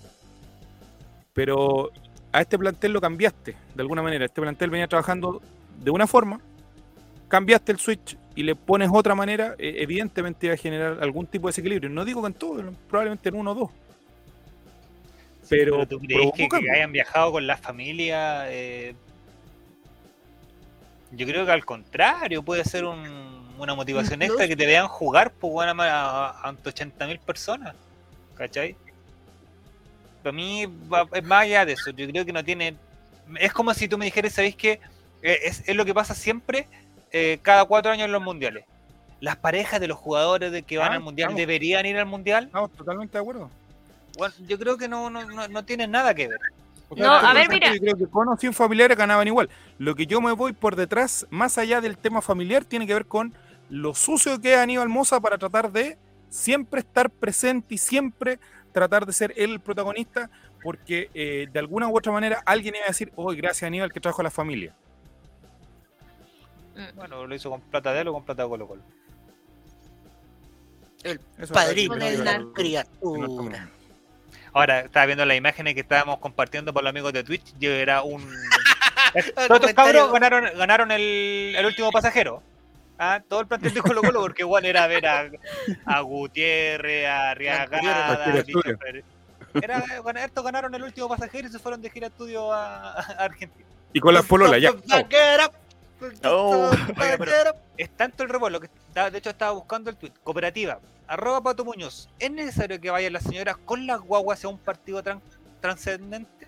[1.34, 1.92] Pero
[2.32, 4.26] a este plantel lo cambiaste, de alguna manera.
[4.26, 5.42] Este plantel venía trabajando
[5.80, 6.40] de una forma,
[7.32, 11.48] cambiaste el switch y le pones otra manera, eh, evidentemente va a generar algún tipo
[11.48, 11.90] de desequilibrio.
[11.90, 13.70] No digo que en todo, probablemente en uno o dos.
[15.50, 18.46] Pero, ¿tú crees que, que hayan viajado con la familia?
[18.52, 18.94] eh,
[21.14, 24.26] yo creo que al contrario, puede ser un- una motivación No.
[24.26, 27.76] extra que te vean jugar pues, bueno, a, a, ante 80.000 personas.
[28.36, 28.76] ¿Cachai?
[30.24, 31.92] Para mí va- es más allá de eso.
[31.92, 32.76] Yo creo que no tiene.
[33.40, 34.80] Es como si tú me dijeras, ¿sabéis qué?
[35.22, 36.68] Eh, es, es lo que pasa siempre,
[37.12, 38.66] eh, cada cuatro años en los mundiales.
[39.20, 41.40] Las parejas de los jugadores de que van Ah, al mundial estamos.
[41.40, 42.46] deberían ir al mundial.
[42.46, 43.50] Estamos totalmente de acuerdo.
[44.18, 46.40] Bueno, yo creo que no, no, no, no tiene nada que ver.
[46.90, 47.72] O No, a ver, yo mira.
[47.80, 49.50] creo que con o sin familiares ganaban igual.
[49.78, 53.06] Lo que yo me voy por detrás, más allá del tema familiar, tiene que ver
[53.06, 53.34] con
[53.70, 55.98] lo sucio que es Aníbal Moza para tratar de
[56.30, 58.40] siempre estar presente y siempre
[58.74, 60.30] tratar de ser él el protagonista,
[60.64, 64.00] porque eh, de alguna u otra manera alguien iba a decir, hoy gracias Aníbal que
[64.02, 64.74] trajo a la familia.
[66.76, 66.96] Mm.
[66.96, 68.82] Bueno, lo hizo con plata de él o con plata de Colo Colo.
[71.04, 73.70] Eso Padrino de no criatura.
[74.54, 77.54] Ahora, estaba viendo las imágenes que estábamos compartiendo por los amigos de Twitch.
[77.60, 78.22] Yo era un.
[79.14, 82.44] El Todos estos cabros ganaron, ganaron el, el último pasajero.
[83.00, 85.32] Ah, Todo el plantel de Colo Colo, porque igual era ver a,
[85.86, 88.78] a Gutiérrez, a Arriagada, Cualquier a Bicho estudio.
[88.78, 89.06] Pérez.
[89.54, 89.84] Era,
[90.24, 93.66] estos ganaron el último pasajero y se fueron de gira estudio a, a Argentina.
[93.92, 94.72] Y con las pololas, ya.
[96.02, 96.14] Up.
[96.26, 96.72] Oh.
[96.98, 97.56] Pero-.
[97.78, 100.14] Es tanto el revuelo que está- de hecho estaba buscando el tweet.
[100.24, 102.10] Cooperativa, arroba Pato Muñoz.
[102.20, 105.22] ¿Es necesario que vayan las señoras con las guaguas a un partido tran-
[105.60, 106.48] trascendente?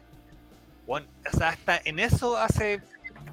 [0.87, 2.81] Bueno, o sea, hasta en eso hace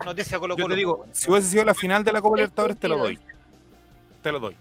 [0.05, 0.75] noticia Colo Yo Colo.
[0.75, 3.19] te digo, si hubiese sido la final de la Copa Libertadores, te lo doy.
[4.23, 4.57] Te lo doy.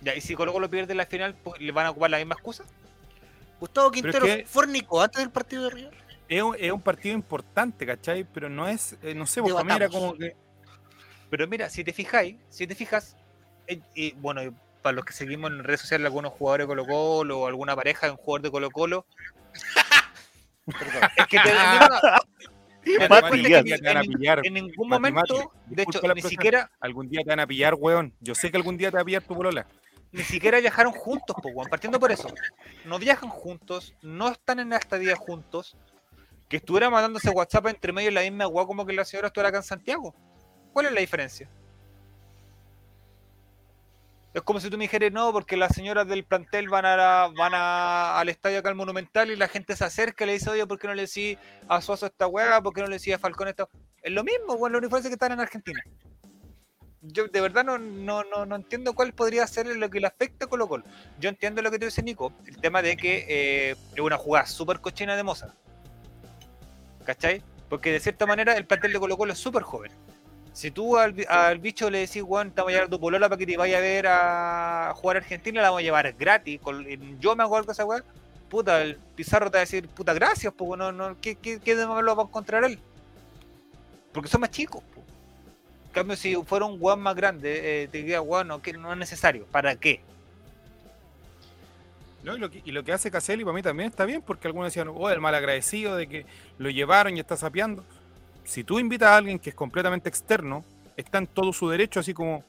[0.00, 2.34] Ya, y si Colo Colo pierde la final, pues, ¿le van a ocupar la misma
[2.34, 2.64] excusa?
[3.60, 5.94] Gustavo Quintero es que- fornicó antes del partido de River.
[6.32, 8.24] Es un, es un partido importante, ¿cachai?
[8.24, 10.12] Pero no es, eh, no sé, pues para mí era Debatamos.
[10.12, 10.34] como que.
[11.28, 13.16] Pero mira, si te fijáis, si te fijas,
[13.66, 16.86] eh, y bueno, y para los que seguimos en redes sociales algunos jugadores de Colo
[16.86, 19.06] Colo o alguna pareja de un jugador de Colo Colo,
[20.66, 21.50] es que te,
[22.84, 24.40] que en- te van a en- pillar.
[24.44, 25.34] en ningún Matemática.
[25.34, 28.12] momento, de hecho, ni siquiera, Algún día te van a pillar, weón.
[28.20, 29.66] Yo sé que algún día te va a pillar tu polola.
[30.12, 32.28] ni siquiera viajaron juntos, po, weón, partiendo por eso.
[32.84, 35.76] No viajan juntos, no están en la estadía juntos.
[36.52, 39.48] Que estuviera mandándose WhatsApp entre medio en la misma agua como que la señora estuviera
[39.48, 40.14] acá en Santiago.
[40.74, 41.48] ¿Cuál es la diferencia?
[44.34, 47.54] Es como si tú me dijeras, no, porque las señoras del plantel van a van
[47.54, 50.66] a- al estadio acá al Monumental y la gente se acerca y le dice, oye,
[50.66, 51.38] ¿por qué no le decís
[51.68, 52.60] a Suazo esta hueá?
[52.60, 53.66] ¿Por qué no le decís a Falcón esta
[54.02, 55.82] Es lo mismo, bueno, la única diferencia es que están en Argentina.
[57.00, 60.44] Yo de verdad no, no, no, no entiendo cuál podría ser lo que le afecta
[60.44, 60.84] a Colo Colo.
[61.18, 64.44] Yo entiendo lo que te dice Nico, el tema de que eh, es una jugada
[64.44, 65.54] súper cochina de Moza.
[67.04, 67.42] ¿Cachai?
[67.68, 69.92] Porque de cierta manera el plantel de Colo Colo es súper joven.
[70.52, 73.38] Si tú al, al bicho le decís, Juan, te vamos a llevar tu polola para
[73.38, 76.60] que te vaya a ver a jugar a Argentina, la vamos a llevar gratis.
[77.18, 78.04] yo me acuerdo de esa weá.
[78.50, 81.74] Puta, el Pizarro te va a decir, puta, gracias, pues, no, no, ¿qué, qué, qué
[81.86, 82.78] malo va a encontrar él?
[84.12, 85.00] Porque son más chicos, po.
[85.86, 88.92] En cambio, si fuera un weón más grande, eh, te diría, weón, no, que no
[88.92, 89.46] es necesario.
[89.46, 90.02] ¿Para qué?
[92.22, 92.36] ¿No?
[92.36, 94.68] Y, lo que, y lo que hace Caselli para mí también está bien, porque algunos
[94.68, 96.26] decían, oh, el mal agradecido de que
[96.58, 97.84] lo llevaron y está sapeando.
[98.44, 100.64] Si tú invitas a alguien que es completamente externo,
[100.96, 102.44] está en todo su derecho, así como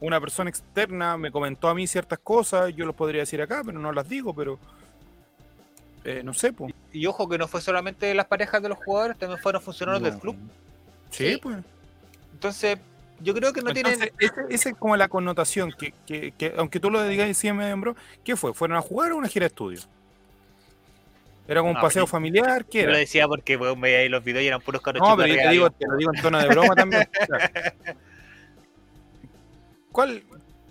[0.00, 3.78] una persona externa me comentó a mí ciertas cosas, yo los podría decir acá, pero
[3.78, 4.58] no las digo, pero
[6.04, 6.72] eh, no sé, pues.
[6.92, 10.20] Y ojo que no fue solamente las parejas de los jugadores, también fueron funcionarios del
[10.20, 10.36] club.
[11.10, 11.38] Sí, Sí.
[11.42, 11.56] pues.
[12.32, 12.78] Entonces,
[13.20, 14.46] yo creo que no Entonces, tienen.
[14.50, 17.76] esa es como la connotación, que, que- que aunque tú lo digas así en medio,
[17.78, 18.52] bro, ¿qué fue?
[18.54, 19.80] ¿Fueron a jugar o una gira de estudio?
[21.48, 22.64] ¿Era como un No, paseo familiar?
[22.64, 25.16] ¿Qué Yo lo decía porque weón, veía ahí los videos y eran puros caros No,
[25.16, 27.08] pero yo te digo, te lo digo en tono de broma también.
[27.26, 27.44] Claro.
[29.92, 30.22] ¿Cuál,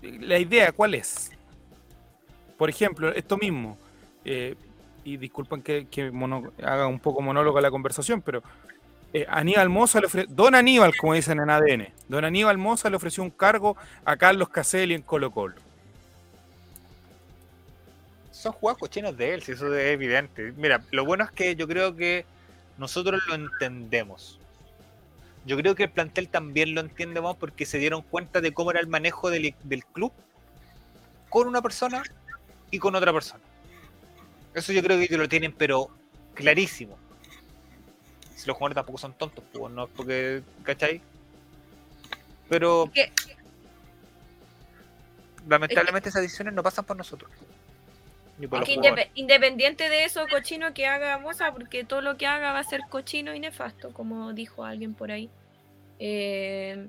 [0.02, 1.30] la idea, cuál es?
[2.56, 3.76] Por ejemplo, esto mismo,
[4.24, 4.54] eh,
[5.04, 8.42] y disculpen que, que mono- haga un poco monólogo a la conversación, pero
[9.12, 12.96] eh, Aníbal Moza le ofreció, Don Aníbal, como dicen en ADN, Don Aníbal Moza le
[12.96, 15.54] ofreció un cargo a Carlos Caselli en Colo Colo.
[18.46, 20.52] son jugadas cochinas de él, si eso es evidente.
[20.56, 22.24] Mira, lo bueno es que yo creo que
[22.78, 24.38] nosotros lo entendemos.
[25.46, 28.70] Yo creo que el plantel también lo entiende más porque se dieron cuenta de cómo
[28.70, 30.12] era el manejo del, del club
[31.28, 32.02] con una persona
[32.70, 33.42] y con otra persona.
[34.54, 35.88] Eso yo creo que ellos lo tienen, pero
[36.34, 36.98] clarísimo.
[38.36, 41.00] Si los jugadores tampoco son tontos, pues no porque, ¿cachai?
[42.48, 43.10] Pero ¿Qué?
[45.48, 47.30] lamentablemente esas decisiones no pasan por nosotros.
[48.38, 48.68] Ni por los
[49.14, 52.82] independiente de eso, cochino que haga Moza, porque todo lo que haga va a ser
[52.90, 55.30] cochino y nefasto, como dijo alguien por ahí.
[55.98, 56.86] Eh,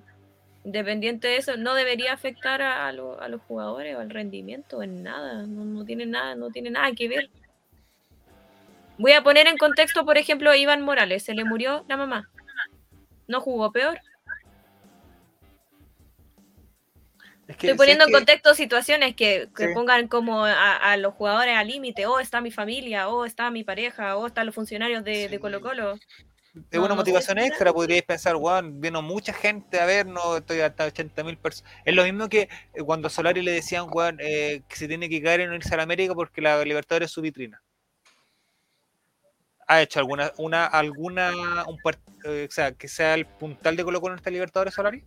[0.65, 4.83] independiente de eso, no debería afectar a, a lo- a los jugadores o al rendimiento
[4.83, 5.43] en nada.
[5.47, 7.29] No, no tiene nada, no tiene nada que ver.
[8.97, 11.23] Voy a poner en contexto, por ejemplo, a Iván Morales.
[11.23, 12.29] Se le murió la mamá.
[13.27, 13.99] No jugó peor.
[17.47, 19.73] Es que, Estoy poniendo en contexto situaciones que, que Sí.
[19.73, 23.63] pongan como a, a los jugadores al límite, oh, está mi familia, oh, está mi
[23.63, 25.37] pareja, oh, están los funcionarios de.
[25.39, 25.93] Colo Colo.
[25.93, 26.01] Es
[26.73, 30.85] No, una no motivación extra, podríais pensar, weón, vino mucha gente a vernos, estoy hasta
[30.85, 31.71] 80 mil personas.
[31.85, 35.07] Es lo mismo que eh, cuando a Solari le decían, weón, eh, que se tiene
[35.07, 37.61] que caer en irse a la América porque la Libertadores es su vitrina.
[39.67, 41.31] ¿Ha hecho alguna, una, alguna,
[41.67, 41.77] un,
[42.23, 45.03] eh, o sea, que sea el puntal de Colo Colo en esta Libertadores, Solari?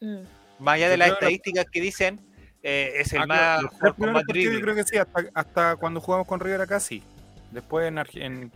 [0.00, 0.22] Mm.
[0.58, 2.20] Más allá de las estadísticas que dicen,
[2.62, 6.26] eh, es el Ah, más claro, con yo creo que sí, hasta, hasta cuando jugamos
[6.26, 7.02] con River acá sí.
[7.52, 8.52] Después en, en,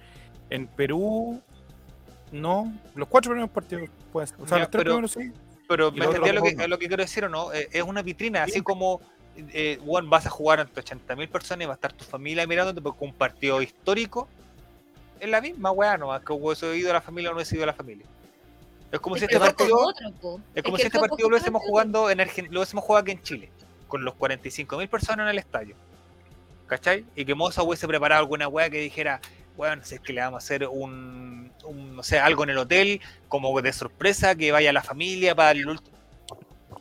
[0.51, 1.41] en Perú,
[2.33, 2.73] no.
[2.95, 4.35] Los cuatro primeros partidos, pues.
[4.39, 5.33] O sea, Ya, los tres pero- primeros sí.
[5.69, 8.45] Pero me entendía lo que, lo que quiero decir o no, Eh, es una vitrina,
[8.45, 8.63] así Sí.
[8.63, 9.01] como
[9.37, 12.81] eh, weón, vas a jugar ante 80.000 personas y va a estar tu familia mirándote
[12.81, 14.29] porque un partido histórico
[15.21, 17.65] es la misma weá, no que hubiese ido a la familia o no hubiese ido
[17.65, 18.07] a la familia.
[18.93, 20.41] Es como Es si este partido, otro, po.
[20.55, 23.23] es como si este partido lo hubiésemos jugando en Argen- lo hubiésemos jugado aquí en
[23.23, 23.51] Chile,
[23.89, 25.75] con los 45.000 personas en el estadio.
[26.67, 27.05] ¿Cachai?
[27.15, 29.21] Y que Moza hubiese preparado alguna weá que dijera,
[29.57, 32.59] bueno, si es que le vamos a hacer un, un, no sé, algo en el
[32.59, 35.97] hotel, como de sorpresa, que vaya la familia para el último.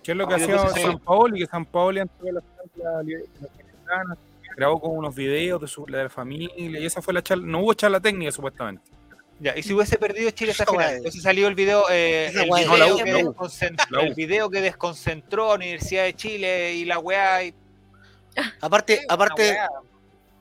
[0.04, 0.70] ¿Qué es lo que Ah, hacía.
[0.70, 1.40] San Paoli?
[1.40, 2.42] Que San Paoli antes de la
[2.78, 4.18] la Liga Sudamericana,
[4.56, 7.46] grabó con unos videos de, su, de la familia y esa fue la charla.
[7.46, 8.84] No hubo charla técnica supuestamente.
[9.40, 12.68] Ya, y si hubiese perdido Chile esa final, entonces salió el video, eh, el, video
[12.68, 13.36] No, la U, que la U.
[13.90, 14.04] La U.
[14.04, 17.44] el video que desconcentró a Universidad de Chile y la weá.
[17.44, 17.54] Y,
[18.62, 19.70] Aparte, aparte, weá.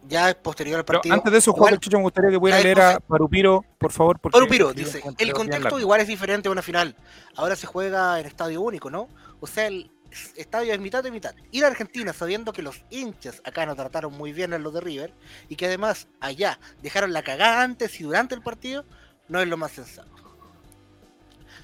[0.07, 1.15] ya es posterior al Pero partido.
[1.15, 4.21] antes de eso, Juan Chucho, me gustaría que pudiera leer a Parupiro, por favor.
[4.21, 6.95] Porque Parupiro, dice, el contexto igual es diferente a una final.
[7.35, 9.09] Ahora se juega en estadio único, ¿no?
[9.41, 9.91] O sea, el
[10.37, 11.35] estadio es mitad de mitad.
[11.51, 14.81] Ir a Argentina sabiendo que los hinchas acá no trataron muy bien a los de
[14.81, 15.13] River
[15.49, 18.85] y que además allá dejaron la cagada antes y durante el partido,
[19.29, 20.11] no es lo más sensato.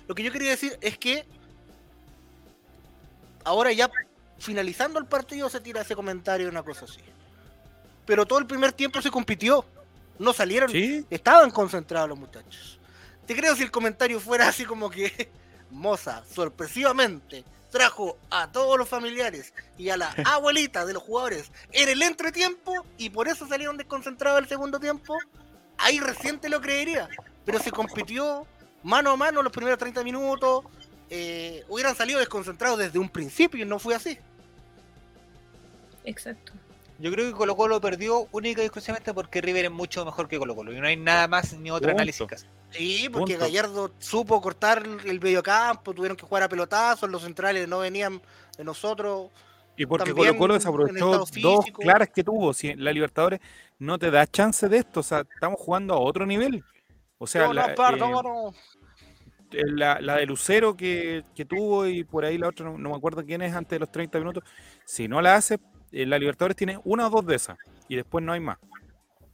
[0.06, 1.24] Lo que yo quería decir es que
[3.44, 3.90] ahora ya
[4.38, 7.00] finalizando el partido se tira ese comentario una cosa así.
[8.06, 9.64] Pero todo el primer tiempo se compitió.
[10.18, 12.78] No salieron Sí, Estaban concentrados los muchachos.
[13.26, 15.30] Te creo si el comentario fuera así como que
[15.70, 21.88] Moza sorpresivamente trajo a todos los familiares y a la abuelita de los jugadores en
[21.88, 25.16] el entretiempo y por eso salieron desconcentrados el segundo tiempo.
[25.78, 27.08] Ahí recién te lo creería.
[27.44, 28.46] Pero se compitió
[28.82, 30.64] mano a mano los primeros 30 minutos.
[31.12, 34.18] eh, hubieran salido desconcentrados desde un principio y no fue así.
[36.04, 36.52] Exacto.
[37.00, 40.38] Yo creo que Colo Colo perdió única y exclusivamente porque River es mucho mejor que
[40.38, 40.72] Colo Colo.
[40.72, 41.96] Y no hay nada más ni otro Punto.
[42.02, 42.50] análisis que hacer.
[42.70, 43.46] Sí, porque Punto.
[43.46, 48.20] Gallardo supo cortar el mediocampo, tuvieron que jugar a pelotazos, los centrales no venían
[48.56, 49.30] de nosotros.
[49.76, 52.52] y porque Colo Colo desaprovechó dos claras que tuvo.
[52.52, 53.40] Si la Libertadores
[53.78, 56.62] no te da chance de esto, o sea, estamos jugando a otro nivel.
[57.16, 58.54] O sea, No, la, no, eh,
[59.52, 62.90] eh, la, la de Lucero que, que tuvo y por ahí la otra, no, no
[62.90, 64.44] me acuerdo quién es antes de los 30 minutos.
[64.84, 65.60] Si no la hace, eh,
[65.92, 67.58] la Libertadores tiene una o dos de esas
[67.88, 68.58] y después no hay más.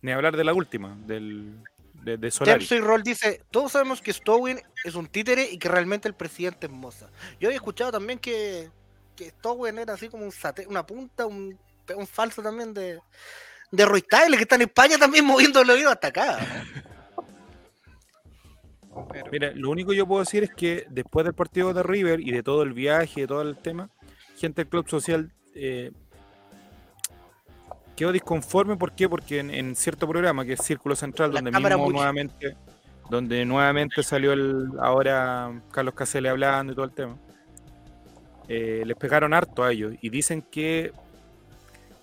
[0.02, 1.56] Ni hablar de la última, del,
[1.94, 2.58] de, de Solari.
[2.60, 6.14] Tempso y Roll dice, todos sabemos que Stowin es un títere y que realmente el
[6.14, 7.08] presidente es Moza.
[7.40, 8.70] Yo había escuchado también que,
[9.16, 11.58] que Stowin era así como un sate- una punta, un,
[11.96, 13.00] un falso también de,
[13.72, 16.38] de Roy Tyler, que está en España también moviendo el oído hasta acá.
[18.88, 19.08] ¿no?
[19.10, 22.20] Pero- Mira, lo único que yo puedo decir es que después del partido de River
[22.20, 23.90] y de todo el viaje y de todo el tema,
[24.38, 25.90] gente del Club Social eh,
[27.96, 28.76] quedó disconforme.
[28.76, 29.08] ¿Por qué?
[29.08, 31.92] Porque en, en cierto programa, que es Círculo Central, La donde mismo mucho.
[31.92, 32.56] nuevamente,
[33.10, 37.16] donde nuevamente salió el ahora Carlos Casele hablando y todo el tema,
[38.48, 40.92] eh, les pegaron harto a ellos y dicen que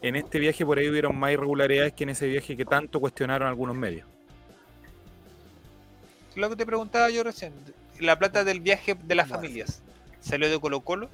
[0.02, 3.48] en este viaje por ahí hubieron más irregularidades que en ese viaje que tanto cuestionaron
[3.48, 4.06] algunos medios.
[6.36, 7.54] Lo que te preguntaba yo recién,
[8.00, 9.82] la plata del viaje de las familias,
[10.20, 11.10] ¿salió de Colo Colo?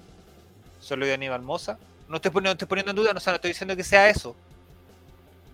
[0.80, 1.78] ¿Salió de Aníbal Moza?
[2.08, 4.10] No estoy poniendo, estoy poniendo en duda, no, o sea, no estoy diciendo que sea
[4.10, 4.36] eso.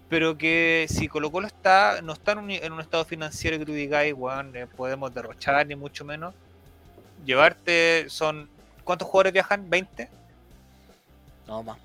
[0.10, 3.66] Pero que si Colo Colo está, no está en un, en un estado financiero que
[3.66, 6.34] tú digas, weón, eh, podemos derrochar, ni mucho menos,
[7.26, 8.50] llevarte son,
[8.84, 9.70] ¿cuántos jugadores viajan?
[9.70, 10.08] ¿20?
[11.48, 11.78] No, más.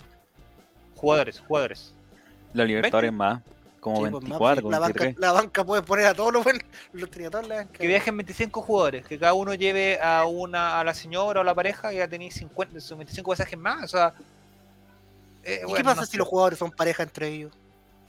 [0.96, 1.94] Jugadores, jugadores.
[2.52, 3.42] La Libertadores más,
[3.80, 5.18] como Sí, pues, más, 24, la, banca, 23.
[5.18, 6.62] la banca puede poner a todos los buenos.
[6.92, 7.72] Los la banca.
[7.72, 11.54] Que viajen 25 jugadores, que cada uno lleve a una a la señora o la
[11.54, 14.12] pareja y ya tenéis 50, sus 25 pasajes más, o sea...
[15.42, 16.18] eh, ¿Y qué pasa no si sé.
[16.18, 17.52] los jugadores son pareja entre ellos?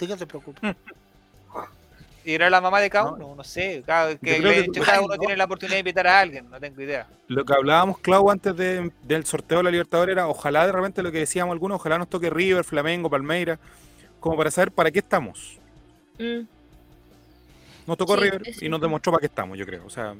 [0.02, 0.76] ¿De qué te preocupas?
[2.26, 3.16] ¿Y era la mamá de cada No.
[3.16, 3.36] uno?
[3.38, 5.18] No sé, cada, que que uno no.
[5.18, 7.08] tiene la oportunidad de invitar a alguien, no tengo idea.
[7.28, 11.02] Lo que hablábamos, Clau, antes de- del sorteo de la Libertadores era ojalá de repente
[11.02, 13.58] lo que decíamos algunos, ojalá nos toque River, Flamengo, Palmeira,
[14.20, 15.58] como para saber para qué estamos.
[16.20, 16.42] Mm.
[17.88, 19.84] Nos tocó Sí, River y nos demostró para qué estamos, yo creo.
[19.86, 20.14] O sea,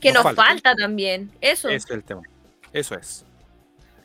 [0.00, 0.44] Que Nos nos falta.
[0.44, 0.74] falta.
[0.76, 1.30] también.
[1.40, 1.68] Eso.
[1.68, 2.22] ese es el tema.
[2.72, 3.24] Eso es.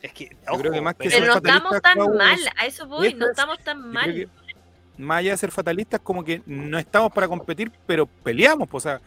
[0.02, 2.38] Es que, Yo creo que ojo, más que pero- no estamos tan Clau, mal.
[2.38, 3.14] es- A eso voy.
[3.14, 4.14] No es- estamos tan mal.
[4.14, 4.28] que
[4.96, 8.68] más allá de ser fatalistas, como que no estamos para competir, pero peleamos.
[8.68, 9.00] pues, O sea,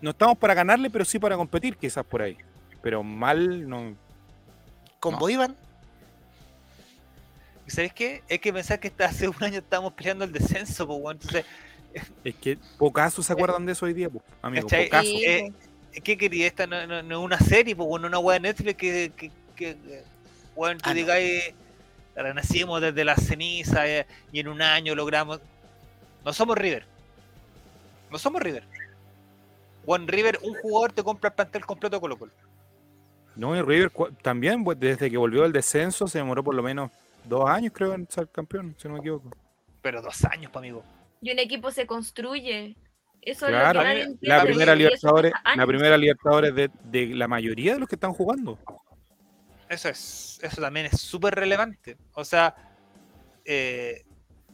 [0.00, 2.36] no estamos para ganarle, pero sí para competir, quizás por ahí.
[2.82, 3.94] Pero mal, no.
[5.00, 5.18] ¿Con No.
[5.18, 5.56] Boivan?
[7.66, 8.22] ¿Sabes qué?
[8.28, 11.16] Hay que pensar que hasta hace un año estábamos peleando el descenso, pues, weón.
[11.16, 11.44] Entonces,
[12.22, 14.68] Es que pocazos se acuerdan de eso hoy día, pues, amigo.
[14.68, 14.76] Sí,
[15.24, 15.52] Eh,
[16.04, 16.46] ¿Qué quería?
[16.46, 19.32] Esta no, no- no es una serie, pues, bueno, una weá de Netflix que, que,
[19.60, 20.02] que,
[20.56, 20.94] weón, tú Ah, no.
[20.94, 21.54] digáis,
[22.16, 25.40] renacimos desde las cenizas eh, y en un año logramos.
[26.24, 26.84] No somos River.
[28.10, 28.64] No somos River.
[29.86, 32.32] Juan River, un jugador te compra el plantel completo de Colo Colo.
[33.36, 33.90] No, y River
[34.22, 36.90] también, pues, desde que volvió del descenso, se demoró por lo menos
[37.24, 39.30] dos años, creo, en ser campeón, si no me equivoco.
[39.80, 40.82] Pero dos años, pa' amigo.
[41.22, 42.76] Y un equipo se construye.
[43.22, 46.70] Eso Claro, es lo que la La primera y eso Libertadores, la primera Libertadores de,
[46.84, 48.58] de la mayoría de los que están jugando.
[49.70, 51.96] Eso es, eso también es súper relevante.
[52.14, 52.56] O sea,
[53.44, 54.04] eh,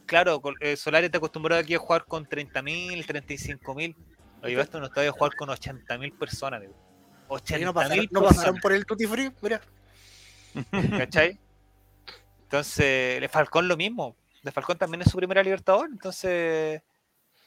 [0.05, 3.95] claro, eh, Solari te acostumbrado aquí a jugar con 30.000, 35.000.
[4.43, 6.75] Lo llevaste a un estadio a jugar con 80.000 personas, amigo.
[7.49, 8.35] Ahí no 80.000 pasaron, no personas.
[8.35, 9.59] pasaron por el Tutti Free, mira.
[10.99, 11.39] ¿Cachai?
[12.43, 14.15] Entonces, Le Falcón lo mismo.
[14.43, 16.83] Le Falcón también es su primera Libertador, entonces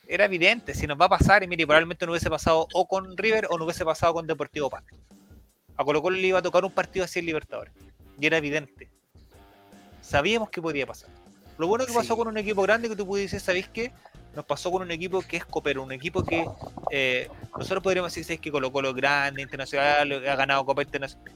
[0.09, 3.17] era evidente, si nos va a pasar, y mire, probablemente no hubiese pasado o con
[3.17, 4.97] River o no hubiese pasado con Deportivo Pasto.
[5.77, 7.73] A Colo Colo le iba a tocar un partido así en Libertadores.
[8.21, 8.91] Y era evidente.
[10.03, 11.11] Sabíamos que podía pasar.
[11.59, 13.93] Lo bueno que pasó con un equipo grande que tú pudiste decir, ¿sabéis qué?
[14.35, 16.47] Nos pasó con un equipo que es copero, un equipo que
[16.91, 21.35] eh, nosotros podríamos decir ¿sabéis que Colo Colo es grande, internacional, ha ganado Copa Internacional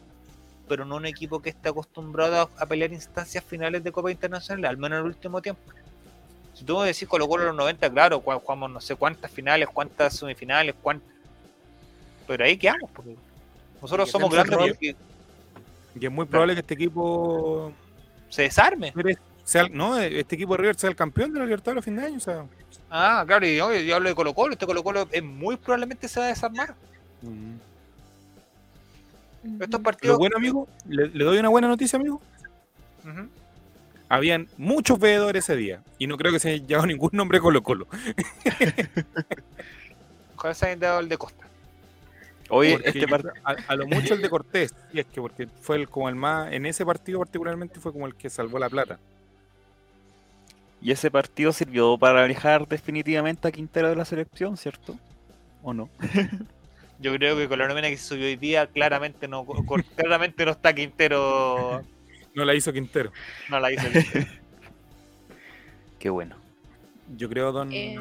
[0.68, 4.64] pero no un equipo que esté acostumbrado a, a pelear instancias finales de Copa Internacional,
[4.64, 5.60] al menos en el último tiempo.
[6.54, 9.68] Si tú me decís Colo Colo en los 90, claro, jugamos no sé cuántas finales,
[9.72, 11.08] cuántas semifinales, cuántas...
[12.26, 13.16] Pero ahí quedamos, porque
[13.84, 14.96] nosotros Y somos grandes porque
[15.98, 17.72] Y es muy probable que este equipo
[18.28, 18.92] se desarme.
[19.44, 22.04] sea, no, este equipo de River sea el campeón de la Libertadores a fin de
[22.06, 22.16] año.
[22.16, 22.44] O sea,
[22.90, 26.06] Ah, claro, y yo, yo hablo de Colo Colo, este Colo Colo es muy probablemente
[26.08, 26.74] se va a desarmar.
[29.60, 29.82] Estos Ujú.
[29.82, 30.14] partidos...
[30.14, 32.20] lo bueno, amigo, le, le doy una buena noticia, amigo.
[34.08, 37.62] Habían muchos veedores ese día y no creo que se haya llegado ningún nombre Colo
[37.62, 37.86] Colo.
[40.36, 41.46] Ojalá se hayan dado el de Costa.
[42.50, 43.06] Oye, este
[43.44, 46.14] a, a lo mucho el de Cortés, y es que porque fue el, como el
[46.14, 48.98] más, en ese partido particularmente fue como el que salvó la plata.
[50.82, 54.96] Y ese partido sirvió para alejar definitivamente a Quintero de la selección, ¿cierto?
[55.62, 55.88] ¿O no?
[57.00, 59.46] Yo creo que con la nómina que se subió hoy día, claramente no,
[59.96, 61.82] claramente no está Quintero,
[62.34, 63.10] No la hizo Quintero.
[63.48, 64.26] no la hizo Quintero.
[65.98, 66.36] Qué bueno.
[67.16, 67.72] Yo creo, don.
[67.72, 67.98] Eh.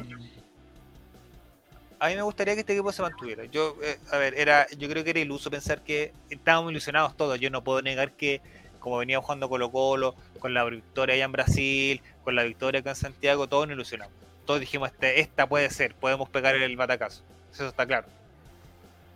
[1.98, 3.44] A mí me gustaría que este equipo se mantuviera.
[3.46, 7.38] Yo, eh, a ver, era, yo creo que era iluso pensar que estábamos ilusionados todos.
[7.40, 8.40] Yo no puedo negar que,
[8.80, 12.90] como venía jugando Colo Colo, con la victoria allá en Brasil, con la victoria acá
[12.90, 14.14] en Santiago, todos nos ilusionamos.
[14.44, 17.22] Todos dijimos, este, esta puede ser, podemos pegar el batacazo.
[17.52, 18.06] Eso está claro.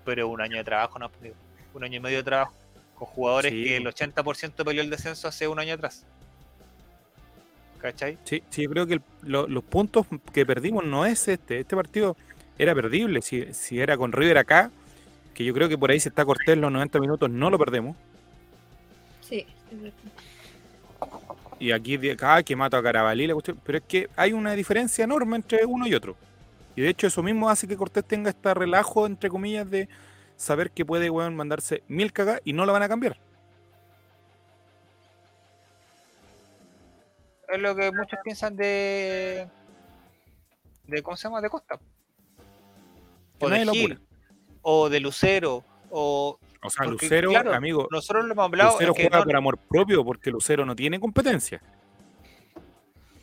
[0.04, 1.10] Pero un año de trabajo, no,
[1.74, 2.54] un año y medio de trabajo,
[2.94, 3.64] con jugadores Sí.
[3.64, 6.04] que el 80% peleó el descenso hace un año atrás.
[7.80, 8.18] ¿Cachai?
[8.24, 11.60] Sí, sí, yo creo que el- lo- los puntos que perdimos no es este.
[11.60, 12.16] Este partido
[12.58, 13.22] era perdible.
[13.22, 14.70] Si, si era con River acá,
[15.34, 17.96] que yo creo que por ahí si está Cortés los 90 minutos, no lo perdemos.
[19.20, 19.96] Sí, es verdad.
[21.60, 23.60] Y aquí, acá, que mato a Carabalí, la cuestión.
[23.64, 26.16] Pero es que hay una diferencia enorme entre uno y otro.
[26.76, 29.88] Y de hecho, eso mismo hace que Cortés tenga este relajo, entre comillas, de
[30.36, 33.18] saber que puede weón, mandarse mil cagas y no la van a cambiar.
[37.48, 39.48] Es lo que muchos piensan de.
[40.86, 41.40] de ¿Cómo se llama?
[41.40, 41.80] De Costa.
[43.40, 44.00] O de Gil,
[44.62, 48.72] o de Lucero, o O sea, Porque, Lucero, claro, amigo, nosotros lo hemos hablado.
[48.72, 51.62] Lucero es que juega no- por amor propio porque Lucero no tiene competencia.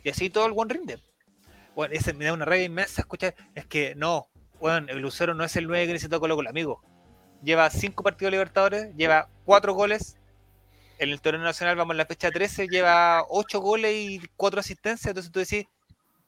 [0.02, 0.98] Y así todo el buen rinde.
[1.74, 3.34] Bueno, ese me da una rabia inmensa escuchar.
[3.54, 4.28] Es que no,
[4.60, 6.80] bueno, el Lucero no es el 9 que necesita Colo Colo, amigo.
[7.42, 10.16] Lleva 5 partidos Libertadores, lleva 4 goles.
[10.98, 15.08] En el torneo nacional, vamos en la fecha 13, lleva 8 goles y 4 asistencias.
[15.08, 15.66] Entonces tú decís,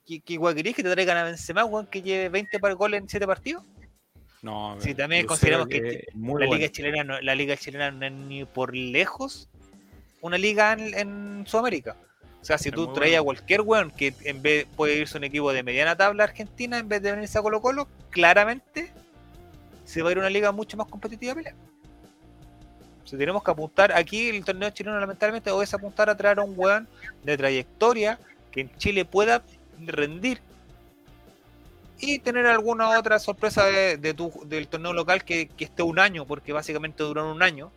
[0.04, 3.00] ¿qué, qué guay querés que te traigan a Benzema, weón, que lleve 20 par- goles
[3.00, 3.64] en 7 partidos?
[4.42, 6.60] No, Sí, también Lucero consideramos que es muy la bueno.
[6.60, 9.48] liga chilena no, la liga chilena no es ni por lejos
[10.20, 11.96] una liga en, en Sudamérica.
[12.40, 13.36] O sea, si Es tú traías a bueno.
[13.38, 16.88] cualquier weón que en vez puede irse a un equipo de mediana tabla argentina en
[16.88, 18.92] vez de venirse a Colo Colo, claramente
[19.84, 21.54] se va a ir a una liga mucho más competitiva a pelear.
[23.04, 26.38] O sea, tenemos que apuntar aquí el torneo chileno lamentablemente o es apuntar a traer
[26.38, 26.86] a un weón
[27.24, 28.18] de trayectoria
[28.52, 29.42] que en Chile pueda
[29.80, 30.40] rendir
[32.00, 35.98] y tener alguna otra sorpresa de, de tu, del torneo local que, que esté un
[35.98, 37.70] año, porque básicamente duran un año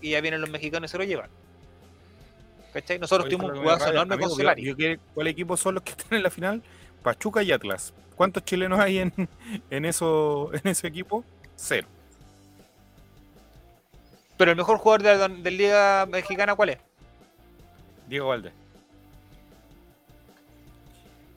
[0.00, 1.30] y ya vienen los mexicanos y se lo llevan.
[2.72, 2.98] ¿Cachai?
[2.98, 4.62] Nosotros tuvimos un jugazo enorme con Solari.
[4.62, 6.62] yo- yo quiero- ¿Cuál equipo son los que están en la final?
[7.02, 7.92] Pachuca y Atlas.
[8.16, 9.12] ¿Cuántos chilenos hay en,
[9.70, 11.24] en, eso, en ese equipo?
[11.56, 11.86] Cero.
[14.36, 16.78] Pero el mejor jugador de la de la Liga Mexicana, ¿cuál es?
[18.08, 18.52] Diego Valdés.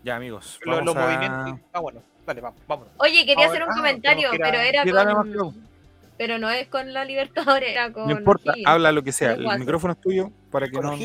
[0.03, 0.59] Ya, amigos.
[0.65, 1.67] Los, vamos los a- movimientos.
[1.71, 2.93] Ah, bueno, dale, vamos, vámonos.
[2.97, 5.63] Oye, quería Ahora- hacer un ah, comentario, a- pero era con.
[6.17, 8.05] Pero no es con la Libertadores, era con.
[8.07, 9.31] No importa, habla lo que sea.
[9.33, 10.97] El micrófono es tuyo para que Con no.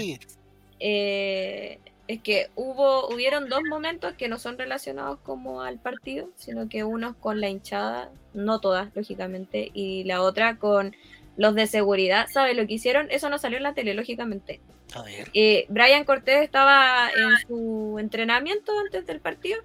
[0.80, 6.68] Eh, es que hubo, hubieron dos momentos que no son relacionados como al partido, sino
[6.68, 10.94] que uno con la hinchada, no todas, lógicamente, y la otra con
[11.36, 12.26] los de seguridad.
[12.32, 13.08] ¿Sabes lo que hicieron?
[13.10, 14.60] Eso no salió en la tele, lógicamente.
[14.94, 15.28] A ver.
[15.34, 19.60] Eh, Brian Cortés estaba en su entrenamiento antes del partido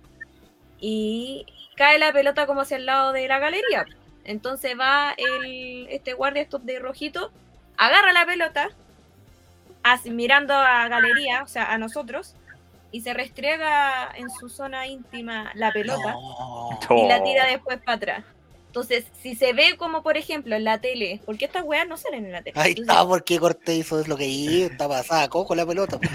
[0.80, 1.46] y
[1.76, 3.86] cae la pelota como hacia el lado de la galería.
[4.26, 7.32] Entonces va el, este guardia estos de rojito,
[7.78, 8.70] agarra la pelota,
[9.82, 12.36] así, mirando a galería, o sea, a nosotros,
[12.92, 16.80] y se restriega en su zona íntima la pelota No.
[16.92, 18.24] y la tira después para atrás.
[18.74, 22.26] Entonces, si se ve como, por ejemplo, en la tele, porque estas weas no salen
[22.26, 22.60] en la tele.
[22.60, 26.00] Ahí Entonces, está, porque Cortés hizo es lo que hizo, está pasada cojo la pelota.
[26.00, 26.10] pues,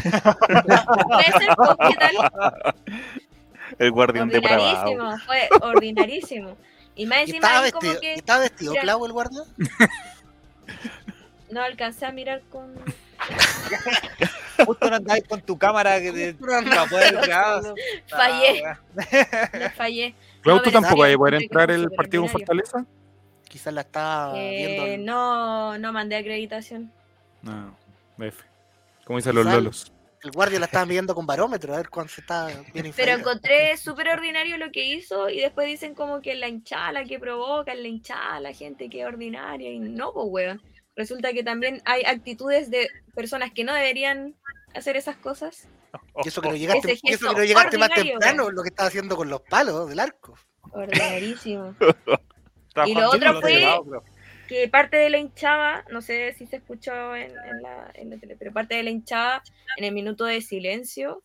[1.87, 3.15] ¿qué?
[3.79, 4.91] El guardián depravado.
[4.91, 6.57] Ordinarísimo, fue ordinarísimo.
[6.97, 8.83] Y más ¿Y encima estaba ahí como vestido, que ¿y estaba vestido Mira.
[8.83, 9.41] Clau el guardia?
[11.51, 12.75] no alcancé a mirar con...
[14.67, 17.63] Justo no andáis con tu cámara que de, andaba para poder grabar.
[18.09, 18.81] Fallé, Ah,
[19.61, 20.17] no fallé.
[20.43, 22.31] Clau, No, ¿tú pero tampoco sí, vas a poder entrar el partido con.
[22.31, 22.87] Fortaleza?
[23.49, 24.87] Quizás la estaba viendo.
[24.87, 26.93] Eh, el- no, no mandé acreditación.
[27.43, 27.77] No,
[28.19, 28.45] F.
[29.05, 29.93] Como dicen los lolos.
[30.23, 33.21] El guardia la estaba midiendo con barómetro, a ver cuándo se está bien Pero inferior.
[33.21, 37.21] encontré súper ordinario lo que hizo y después dicen como que la hinchada la que
[37.21, 40.63] provoca, la hinchada, la gente que es ordinaria y no, pues weón.
[40.97, 44.35] Resulta que también hay actitudes de personas que no deberían
[44.75, 45.69] hacer esas cosas.
[46.25, 48.69] Y eso que no llegaste, Ese y eso que no llegaste más temprano, lo que
[48.69, 50.35] estaba haciendo con los palos del arco.
[50.73, 51.75] Ordinarísimo.
[52.87, 53.65] Y lo otro fue-
[54.47, 58.17] que parte de la hinchada, no sé si se escuchó en, en la, en la
[58.19, 59.43] tele, pero parte de la hinchada,
[59.77, 61.23] en el minuto de silencio,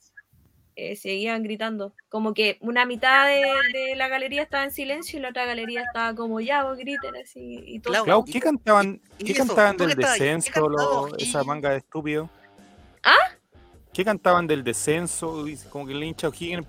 [0.76, 1.94] eh, seguían gritando.
[2.10, 5.84] Como que una mitad de, de la galería estaba en silencio y la otra galería
[5.84, 7.94] estaba como ya, vos griten así y todo.
[7.94, 12.30] Clau, Clau, ¿y ¿qué cantaban, ¿qué cantaban ¿Tú del descenso, lo- esa manga de estúpido?
[13.04, 13.16] ¿Ah?
[13.94, 15.46] ¿Qué cantaban del descenso?
[15.70, 16.66] Como que el hincha O'Higgins,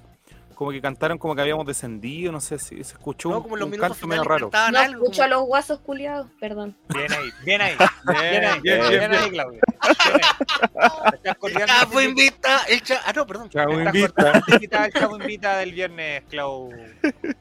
[0.55, 3.57] como que cantaron como que habíamos descendido, no sé si se escuchó No, un, como
[3.57, 4.51] en los un minutos canto medio raro.
[4.53, 5.03] No algo.
[5.03, 6.77] escucho a los guasos culiados, perdón.
[6.95, 7.77] Bien ahí, bien ahí.
[8.07, 9.31] Bien ahí, bien, bien, bien, ahí, bien.
[9.33, 9.61] Claudio.
[10.05, 11.67] Bien ahí.
[11.69, 13.49] Ah, ti- invita, el cha- Ah, no, perdón.
[13.49, 16.71] Chavo, invita, al Chavo invita del viernes, Clau.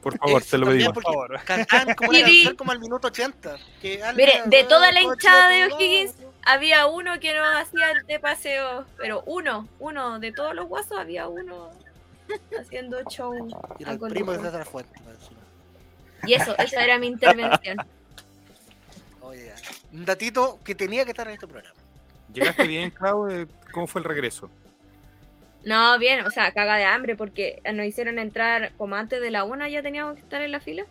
[0.02, 0.94] por favor, te lo pedimos.
[0.94, 1.40] Por favor.
[1.44, 2.10] Cantaban como,
[2.56, 3.56] como al minuto 80.
[3.80, 5.64] que Mire, de toda la hinchada de.
[5.72, 6.14] O'Higgins,
[6.46, 10.98] Había uno que no hacía el de paseo, pero uno, uno, de todos los guasos
[10.98, 11.70] había uno
[12.60, 13.48] haciendo show.
[13.78, 14.40] Y el primo de.
[14.40, 14.92] César Fuente.
[16.26, 17.78] Y eso, esa era mi intervención.
[19.20, 19.54] Oye, ya.
[19.92, 21.74] un datito que tenía que estar en este programa.
[22.32, 23.28] ¿Llegaste bien, Clau?
[23.30, 24.50] Eh, ¿Cómo fue el regreso?
[25.64, 29.44] No, bien, o sea, caga de hambre porque nos hicieron entrar como antes de la
[29.44, 30.84] una, ya teníamos que estar en la fila.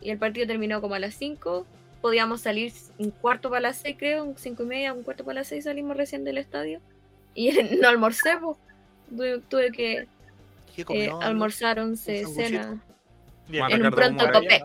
[0.00, 1.66] Y el partido terminó como a las 5.
[2.00, 5.40] Podíamos salir un cuarto para las 6, creo, un cinco y media, un cuarto para
[5.40, 6.80] las 6 salimos recién del estadio.
[7.34, 7.50] Y
[7.80, 8.38] no almorcé.
[9.10, 10.06] Tuve, tuve que
[10.74, 12.80] ¿Qué eh, almorzar, once, cena.
[13.50, 14.64] En un pronto copec.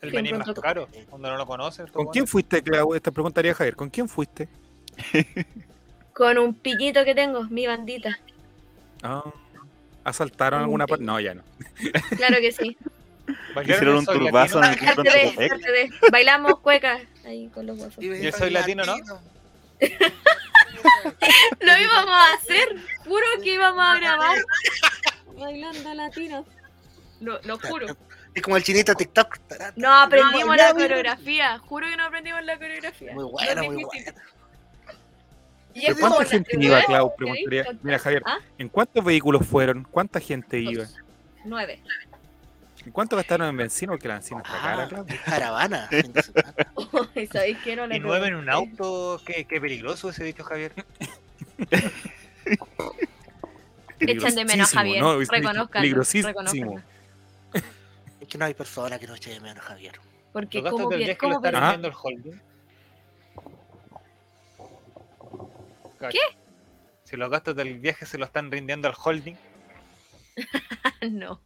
[0.00, 1.90] El un más caro, cuando no lo conoces.
[1.92, 2.94] ¿Con quién fuiste, Clau?
[2.94, 3.76] Esta preguntaría Javier.
[3.76, 4.48] ¿Con quién fuiste?
[6.12, 8.18] Con un piquito que tengo, mi bandita.
[9.02, 9.24] Ah,
[10.02, 11.04] ¿Asaltaron Un alguna parte?
[11.04, 11.42] No, ya no.
[12.16, 12.76] Claro que sí.
[13.62, 14.78] Hicieron un turbazo en el.
[16.10, 18.96] Bailamos cuecas ahí con los me Yo soy latino, ¿no?
[21.60, 24.38] Lo íbamos a hacer juro que íbamos a grabar
[25.36, 26.46] bailando latinos.
[27.20, 27.86] Lo, lo juro.
[28.34, 29.38] Es como el chinito TikTok.
[29.76, 31.58] No aprendimos la coreografía.
[31.58, 33.12] Juro que no aprendimos la coreografía.
[33.12, 34.14] Muy buena, muy buena.
[35.74, 36.82] Y ¿Pero es ¿Cuánta gente ¿te iba?
[36.82, 37.12] Clau?
[37.82, 38.38] Mira, Javier, ¿Ah?
[38.56, 39.84] ¿en cuántos vehículos fueron?
[39.84, 40.86] ¿Cuánta gente iba?
[41.44, 41.82] Nueve.
[42.84, 43.92] ¿En cuánto gastaron en benzina?
[43.92, 45.06] Porque la benzina está cara, Ah, Clau.
[45.24, 45.88] caravana.
[47.32, 50.72] ¿Sabéis que no le Y nueve en un auto, qué, qué peligroso ese dicho, Javier.
[54.00, 55.00] Echen de menos Javier.
[55.00, 55.20] ¿no?
[55.20, 55.68] Es Reconózcanlo.
[55.70, 56.82] peligrosísimo.
[58.20, 60.00] Es que no hay persona que no eche de menos, Javier.
[60.32, 62.40] Porque Los gastos como del bien, viaje lo está el holding.
[66.10, 66.18] ¿Qué?
[67.04, 69.36] Si los gastos del viaje se lo están rindiendo al holding.
[71.10, 71.40] no.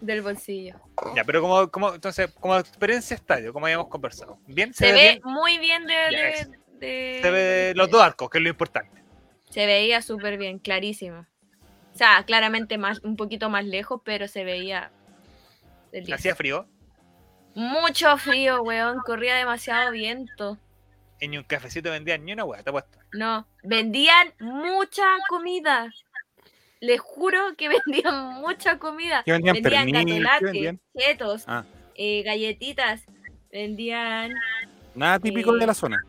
[0.00, 0.76] Del bolsillo.
[1.16, 4.38] Ya, pero como, como, entonces, como experiencia estadio, como habíamos conversado.
[4.46, 7.90] Bien, se, Se ve ve bien, muy bien de, Ya, de- de- se ve los
[7.90, 9.02] dos arcos, que es lo importante.
[9.50, 11.26] Se veía súper bien, clarísimo.
[11.94, 14.92] O sea, claramente más, un poquito más lejos, pero se veía.
[15.90, 16.18] del 10.
[16.18, 16.66] Hacía frío,
[17.54, 18.98] Mucho frío, weón.
[19.04, 20.58] Corría demasiado viento.
[21.20, 22.98] ni un cafecito vendían ni una hueá, te apuesto.
[23.12, 25.90] No, vendían mucha comida.
[26.80, 29.22] Les juro que vendían mucha comida.
[29.24, 29.54] ¿Qué vendían?
[29.54, 30.06] Vendían ¿Pernil?
[30.06, 30.80] ¿Qué catolaque, vendían?
[30.96, 31.64] chetos, Ah.
[31.94, 33.02] eh, galletitas.
[33.50, 34.34] Vendían.
[34.94, 36.02] Nada típico Eh, de la zona.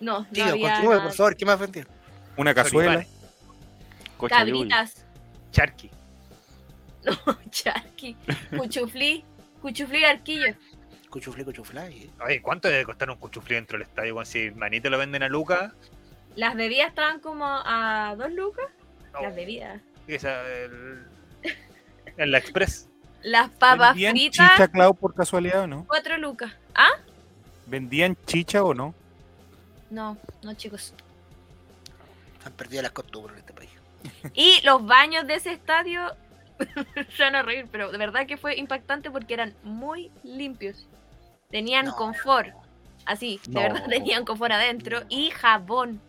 [0.00, 1.02] No, no Tío, había continúe, nada.
[1.04, 1.36] por favor.
[1.36, 1.92] ¿Qué más vendieron?
[2.36, 3.06] Una cazuela.
[4.28, 5.06] Cabritas,
[5.50, 5.90] Charqui.
[7.50, 8.16] charqui,
[8.56, 9.22] cuchuflí,
[9.60, 10.54] cuchuflí arquillo.
[11.10, 11.90] Cuchuflé, cuchuflá.
[11.90, 14.14] y- Oye, ¿cuánto debe costar un cuchuflí dentro del estadio?
[14.14, 15.72] Bueno, si manito lo venden a Lucas,
[16.36, 18.64] Las bebidas estaban como a dos lucas.
[19.14, 19.80] No, Las bebidas.
[20.06, 21.06] esa, el-
[22.16, 22.88] en la Express.
[23.22, 25.84] Las papas ¿Vendían fritas, chicha, Clau, por casualidad o no?
[25.86, 26.52] cuatro lucas.
[26.74, 26.90] ¿Ah?
[27.66, 28.94] ¿Vendían chicha o no?
[29.90, 30.92] No, no chicos.
[32.44, 33.70] Han perdido las costumbres en este país.
[34.34, 36.14] Y los baños de ese estadio
[37.16, 40.86] se van a reír, pero de verdad que fue impactante porque eran muy limpios.
[41.50, 41.96] Tenían No.
[41.96, 42.52] confort.
[43.06, 43.60] Así, de No.
[43.60, 46.00] verdad tenían confort adentro y jabón.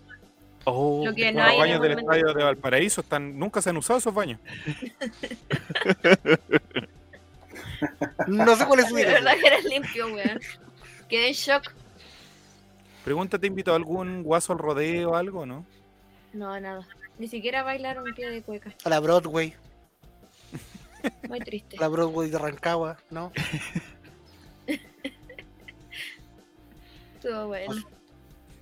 [0.65, 3.99] Oh, Lo que los baños el del estadio de Valparaíso están, nunca se han usado
[3.99, 4.39] esos baños.
[8.27, 9.13] No sé cuál es su De idea.
[9.15, 10.39] verdad que eran limpios, weón.
[11.09, 11.71] Quedé en shock.
[13.03, 15.65] Pregunta, ¿te invitó a algún guaso al rodeo o algo, no?
[16.33, 16.87] No, nada.
[17.19, 18.73] Ni siquiera bailaron pie de cueca.
[18.83, 19.53] A la Broadway.
[21.29, 21.77] Muy triste.
[21.77, 23.31] A la Broadway de Rancagua, ¿no?
[27.15, 27.75] Estuvo bueno.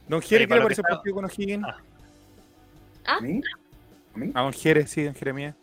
[0.07, 1.65] Don Jere, Oye, ¿qué le que el partido con O'Higgins?
[1.65, 1.77] Ah.
[3.05, 3.41] ¿A mí?
[4.13, 4.31] ¿A mí?
[4.33, 5.55] A Don Jere, sí, Don Jeremías.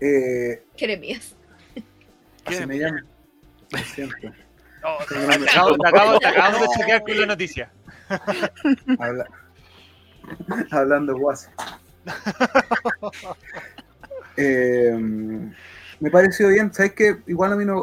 [0.00, 1.34] Eh, Jeremías.
[2.44, 3.04] así me llaman.
[3.70, 4.16] Lo siento.
[4.20, 4.28] Te
[5.50, 7.70] acabo- te acabo- te de choquear con la noticia.
[8.98, 9.26] Habla-
[10.70, 11.50] Hablando guaso.
[14.40, 14.96] Eh,
[16.00, 17.16] me pareció bien, ¿sabes qué?
[17.26, 17.82] Igual a mí no,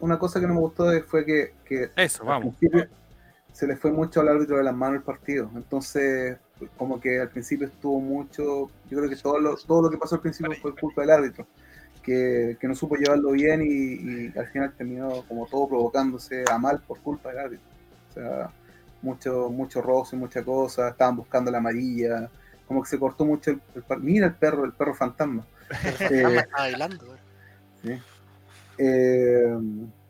[0.00, 2.54] una- cosa que no me gustó fue que, que Eso, vamos.
[2.56, 2.86] principio
[3.52, 5.50] se le fue mucho al árbitro de las manos el partido.
[5.56, 6.38] Entonces,
[6.76, 10.16] como que al principio estuvo mucho, yo creo que todo lo, todo lo que pasó
[10.16, 11.46] al principio fue culpa del árbitro,
[12.02, 16.58] que, que no supo llevarlo bien y, y al final terminó como todo provocándose a
[16.58, 17.66] mal por culpa del árbitro.
[18.10, 18.50] O sea,
[19.02, 22.30] mucho, mucho roce, mucha cosa, estaban buscando la amarilla,
[22.66, 25.46] como que se cortó mucho el, el Mira el perro, el perro fantasma.
[26.00, 27.06] Está bailando.
[27.82, 28.00] güey.
[28.78, 29.58] Eh,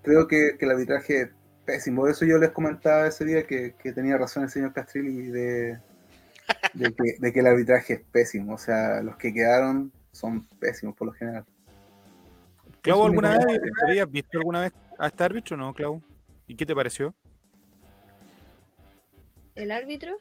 [0.02, 1.28] creo que, que el arbitraje es
[1.64, 2.06] pésimo.
[2.06, 5.78] Eso yo les comentaba ese día que, que tenía razón el señor Castrilli de,
[6.74, 8.54] de, que, de que el arbitraje es pésimo.
[8.54, 11.44] O sea, los que quedaron son pésimos por lo general.
[12.82, 16.02] Clau, ¿alguna vez habías visto alguna vez a este árbitro o no, Clau?
[16.46, 17.14] ¿Y qué te pareció?
[19.54, 20.16] ¿El árbitro?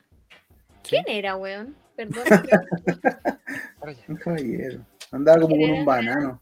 [0.83, 0.89] Sí.
[0.89, 1.75] ¿Quién era, weón?
[1.95, 2.23] Perdón.
[4.07, 4.85] Un caballero.
[5.11, 6.41] Andaba como con un banano.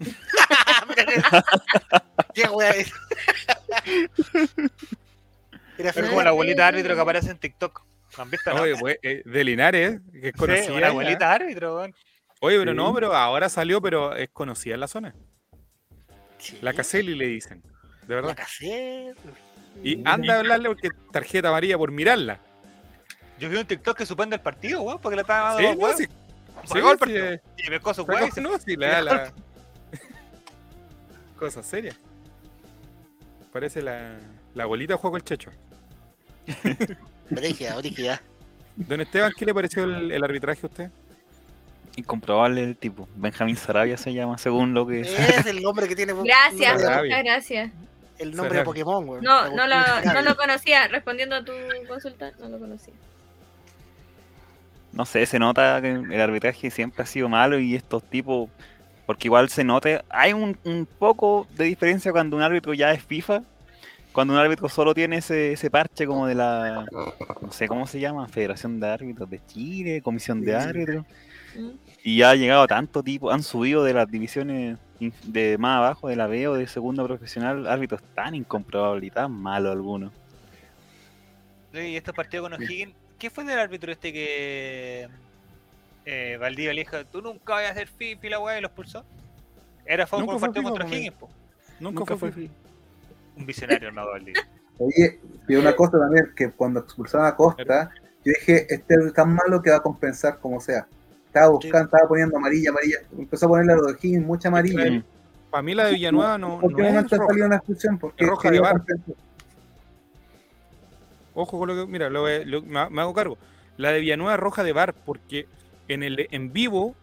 [2.34, 2.92] ¿Qué es?
[5.78, 7.84] Era como la abuelita árbitro que aparece en TikTok.
[8.16, 8.52] ¿Lo han visto?
[8.54, 8.62] no?
[8.62, 10.72] Oye, pues, eh, de Linares, que es Sí, conocida.
[10.72, 10.86] una ya.
[10.88, 11.82] abuelita árbitro.
[12.40, 12.76] Oye, pero Sí.
[12.76, 15.14] no, pero ahora salió, pero es conocida en la zona.
[16.38, 17.62] Sí, La Caselli le dicen.
[17.62, 18.36] De La verdad.
[18.36, 19.14] casé.
[19.82, 22.40] Y anda a hablarle porque tarjeta amarilla por mirarla.
[23.38, 25.96] Yo vi un TikTok que suspende el partido, weón, porque le estaba dando Sí, huevos.
[25.96, 26.06] sí.
[26.64, 27.24] Sí, partido.
[27.26, 28.30] eh, Y me coso, weón.
[28.42, 29.32] no, sí, le da la...
[31.38, 31.94] Cosa seria.
[33.52, 34.18] Parece la,
[34.54, 35.50] la abuelita de Juego el Checho.
[37.30, 38.22] Brígida, brígida.
[38.76, 40.90] Don Esteban, ¿qué le pareció el, el arbitraje a usted?
[41.96, 43.08] Incomprobable el tipo.
[43.16, 45.00] Benjamín Sarabia se llama, según lo que.
[45.00, 46.12] Es el nombre que tiene.
[46.12, 47.16] Gracias, Sarabia.
[47.16, 47.72] muchas gracias.
[48.18, 48.64] El nombre de.
[48.64, 49.22] Pokémon, güey.
[49.22, 49.76] No, no lo,
[50.12, 50.88] no lo conocía.
[50.88, 51.52] Respondiendo a tu
[51.88, 52.94] consulta, no lo conocía.
[54.92, 58.48] no sé, se nota que el arbitraje siempre ha sido malo y estos tipos,
[59.04, 63.02] porque igual se nota, hay un, un poco de diferencia cuando un árbitro ya es
[63.02, 63.42] FIFA,
[64.16, 66.86] cuando un árbitro solo tiene ese, ese parche como de la,
[67.42, 70.56] no sé cómo se llama, Federación de Árbitros de Chile, Comisión de.
[70.56, 71.04] Árbitros,
[71.54, 71.70] Mm.
[72.04, 74.78] y ha llegado a tanto tipo, han subido de las divisiones
[75.24, 79.32] de más abajo, de la B o de segunda profesional, árbitros tan incomprobables y tan
[79.32, 80.12] malos algunos.
[81.72, 85.08] Y estos partidos con O'Higgins, ¿qué fue del árbitro este que
[86.04, 88.70] eh, Valdivia le dijo, tú nunca vas a hacer FIFA y la weá y los
[88.72, 89.04] pulsó?
[89.84, 91.28] Era fue fue partido contra O'Higgins, po.
[91.80, 92.32] Nunca, Nunca fue.
[92.32, 92.54] fue FIFA.
[93.36, 94.46] Un visionario, no Valdivia.
[94.78, 97.90] Oye, y una cosa también, que cuando expulsaron a Costa,
[98.24, 100.86] yo dije, este es tan malo que va a compensar como sea.
[101.26, 102.98] Estaba buscando, estaba poniendo amarilla, amarilla.
[103.16, 105.04] Empezó a ponerle a Higgins mucha amarilla.
[105.50, 107.98] Para mí la de Villanueva no, ¿Por qué es salido una expulsión?
[107.98, 108.60] Porque Es roja de.
[111.34, 111.90] Ojo con lo que.
[111.90, 113.38] Mira, lo, lo- me, me hago cargo.
[113.76, 115.46] La de Villanueva es roja de bar porque
[115.88, 116.94] en el en vivo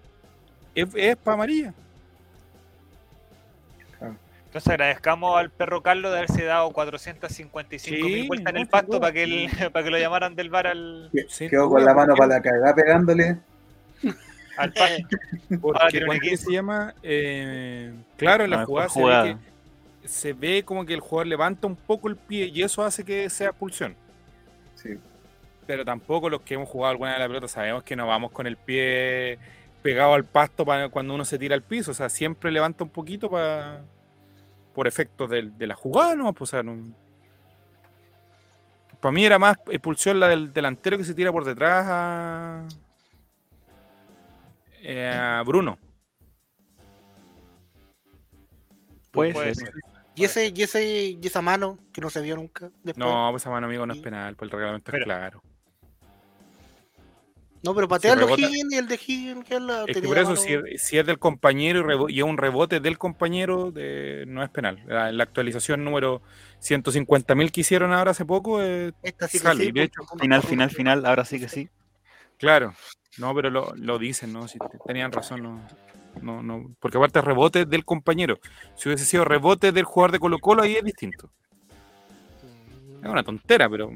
[0.76, 1.74] es, para amarilla.
[4.54, 9.00] Entonces agradezcamos al perro Carlos de haberse dado 455 mil Sí, vueltas en el pasto
[9.00, 11.10] para que, el- para que lo llamaran del bar al,
[11.40, 13.38] Quedó con la mano para la cagada pegándole.
[14.56, 15.08] al pasto.
[15.64, 19.24] Ahora Porque se llama, eh, claro, en La jugada, se, jugada.
[19.24, 19.38] Ve
[20.04, 23.04] que se ve como que el jugador levanta un poco el pie y eso hace
[23.04, 23.96] que sea expulsión.
[24.76, 25.00] Sí.
[25.66, 28.46] Pero tampoco los que hemos jugado alguna a la pelota sabemos que no vamos con
[28.46, 29.40] el pie
[29.82, 31.90] pegado al pasto para cuando uno se tira al piso.
[31.90, 33.82] O sea, siempre levanta un poquito para
[34.74, 36.32] por efectos del- de, la jugada, ¿no?
[36.34, 36.94] Pues, o sea, no-
[39.00, 42.68] Para mí era más expulsión la del delantero que se tira por detrás a,
[44.82, 45.78] eh, a Bruno.
[49.12, 49.68] Puede Puede ser.
[49.68, 49.74] ser.
[50.16, 52.70] Y ese, y ese, y esa mano que no se vio nunca.
[52.84, 52.98] Después.
[52.98, 55.42] No, pues esa mano amigo no es penal, pues el reglamento es claro.
[57.64, 58.34] No, pero patea el de.
[58.34, 60.98] Higgins y el de Higgins que la Es que por la eso, si es, si
[60.98, 64.84] es del compañero y, rebo- y es un rebote del compañero, de- no es penal.
[64.86, 66.22] La, la actualización número
[66.62, 70.70] 150.000 que hicieron ahora hace poco, eh, Esta sí sí, de hecho, porque- Final, final,
[70.72, 71.70] final, ahora sí que sí.
[72.38, 72.74] claro.
[73.18, 74.48] No, pero lo, lo dicen, ¿no?
[74.48, 75.62] Si te- tenían razón, no,
[76.22, 76.76] no, no.
[76.80, 78.40] Porque aparte es rebote del compañero.
[78.76, 81.30] Si hubiese sido rebote del jugador de Colo Colo, ahí es distinto.
[83.04, 83.92] Es una tontera, pero.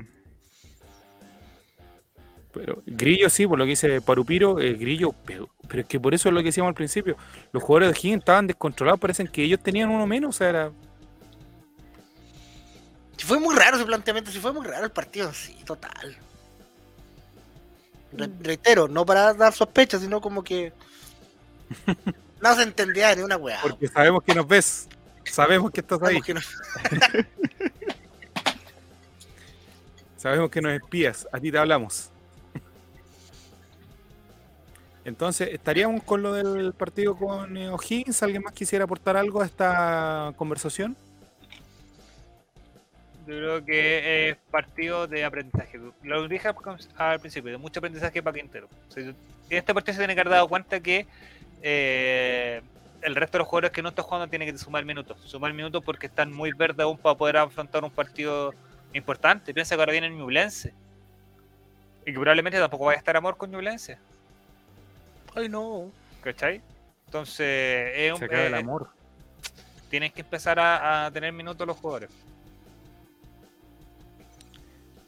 [2.57, 6.13] Pero Grillo sí, por lo que dice Parupiro, eh, Grillo, pero, pero es que por
[6.13, 7.15] eso es lo que decíamos al principio.
[7.51, 10.71] Los jugadores de Higgins estaban descontrolados, parecen que ellos tenían uno menos, o sea, era.
[13.17, 16.15] Sí, fue muy raro ese planteamiento, sí fue muy raro el partido, sí, total.
[18.13, 18.41] Re- Mm.
[18.43, 20.71] reitero, no para dar sospechas, sino como que
[22.41, 23.59] no se entendía ni una weá.
[23.61, 24.88] Porque sabemos que nos ves,
[25.25, 26.41] sabemos que estás ahí, Sabemos que no-
[30.17, 32.09] sabemos que nos espías, a ti te hablamos.
[35.07, 38.21] Entonces, ¿estaríamos con lo del partido con eh, O'Higgins?
[38.23, 40.97] ¿Alguien más quisiera aportar algo a esta conversación?
[43.25, 45.79] Yo creo que es partido de aprendizaje.
[46.03, 46.49] Lo dije
[46.97, 48.67] al principio, de mucho aprendizaje para Quintero.
[48.97, 49.15] En
[49.49, 51.07] este partido se tiene que haber dado cuenta que
[51.61, 52.61] eh,
[53.01, 55.21] el resto de los jugadores que no están jugando tienen que sumar minutos.
[55.23, 58.53] Sumar minutos porque están muy verdes aún para poder afrontar un partido
[58.91, 59.53] importante.
[59.53, 60.73] Piensa que ahora viene el Ñublense.
[62.01, 63.97] Y que probablemente tampoco vaya a estar amor con Ñublense.
[65.38, 65.91] Ay, no.
[66.22, 66.61] ¿Cachai?
[67.05, 68.89] Entonces, es un- Se acaba el eh, amor.
[69.89, 72.09] tienen que empezar a, a tener minutos los jugadores.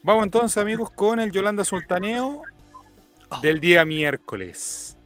[0.02, 2.42] Vamos entonces, amigos, con el Yolanda Sultaneo
[3.42, 4.96] del día miércoles.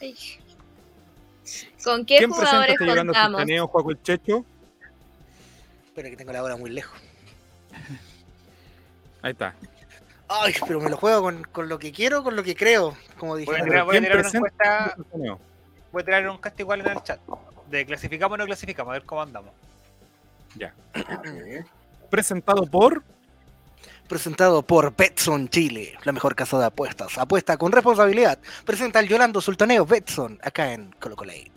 [0.00, 0.16] Ay.
[1.84, 3.40] ¿Con qué ¿Quién presenta jugadores este Yolanda contamos?
[3.40, 4.44] Sultaneo, Juaco el Checho?
[5.86, 6.98] Espera que tengo la hora muy lejos.
[9.22, 9.54] Ahí está.
[10.32, 13.36] Ay, pero me lo juego con, con lo que quiero, con lo que creo, como
[13.36, 13.50] dije.
[13.50, 15.40] Voy a tirar, voy a ¿quién tirar una encuesta Sultaneo?
[15.92, 17.20] Voy a traer un cast igual en el chat.
[17.68, 19.52] De clasificamos o no clasificamos, a ver cómo andamos.
[20.56, 20.74] Ya.
[22.10, 23.02] Presentado por
[24.08, 27.16] Presentado por Betson Chile, la mejor casa de apuestas.
[27.16, 28.38] Apuesta con responsabilidad.
[28.66, 31.52] Presenta el Yolando Sultaneo Betson, acá en Colocolate.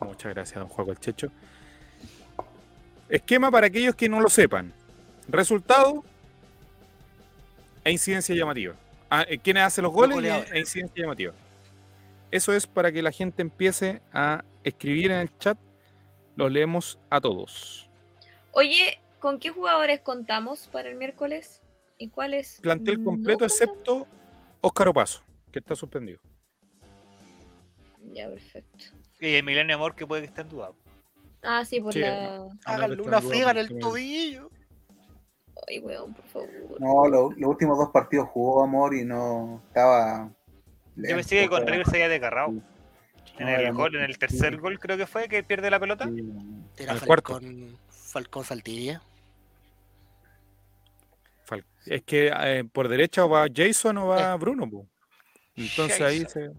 [0.00, 1.28] Muchas gracias, don el Checho.
[3.08, 4.72] Esquema para aquellos que no lo sepan.
[5.28, 6.04] Resultado
[7.90, 8.74] e incidencia llamativa.
[9.10, 10.52] Ah, eh, ¿Quiénes hacen los goles goleadores.
[10.52, 11.32] e incidencia llamativa?
[12.30, 15.58] Eso es para que la gente empiece a escribir en el chat.
[16.36, 17.90] Los leemos a todos.
[18.52, 21.60] Oye, ¿con qué jugadores contamos para el miércoles?
[21.98, 22.60] ¿Y cuáles?
[22.62, 24.06] Plantel completo excepto
[24.60, 26.20] Óscar Opaso, que está suspendido.
[28.12, 28.84] Ya, perfecto.
[29.18, 30.70] Y Emiliano Amor que puede que esté en duda.
[31.42, 31.98] Ah, sí, por Sí.
[32.00, 32.36] la...
[32.36, 34.50] No, Háganle una friega en el tobillo.
[35.68, 36.48] Ay, weón, por favor.
[36.80, 40.30] No, lo- los últimos dos partidos jugó Amor y no estaba.
[40.96, 42.50] Yo pensé que con River se había desgarrado.
[42.52, 42.62] Sí.
[43.38, 46.06] En No, el gol, en el tercer gol creo que fue que pierde la pelota.
[46.08, 46.22] Sí.
[46.78, 47.32] Era cuarto.
[47.34, 49.00] Falcón, Falcón Saldivia.
[51.46, 54.68] Fal- Es que eh, por derecha va Jason o va Bruno.
[54.68, 54.86] po.
[55.56, 56.50] Entonces ahí se,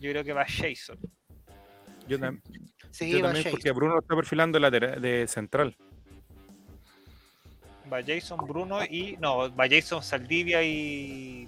[0.00, 0.98] Yo creo que va Jason.
[2.08, 2.40] yo, tam-
[3.00, 5.76] yo también, porque Bruno está perfilando lateral, de central.
[7.92, 9.16] Va Jason, Bruno y.
[9.20, 11.46] No, va Jason, Saldivia y.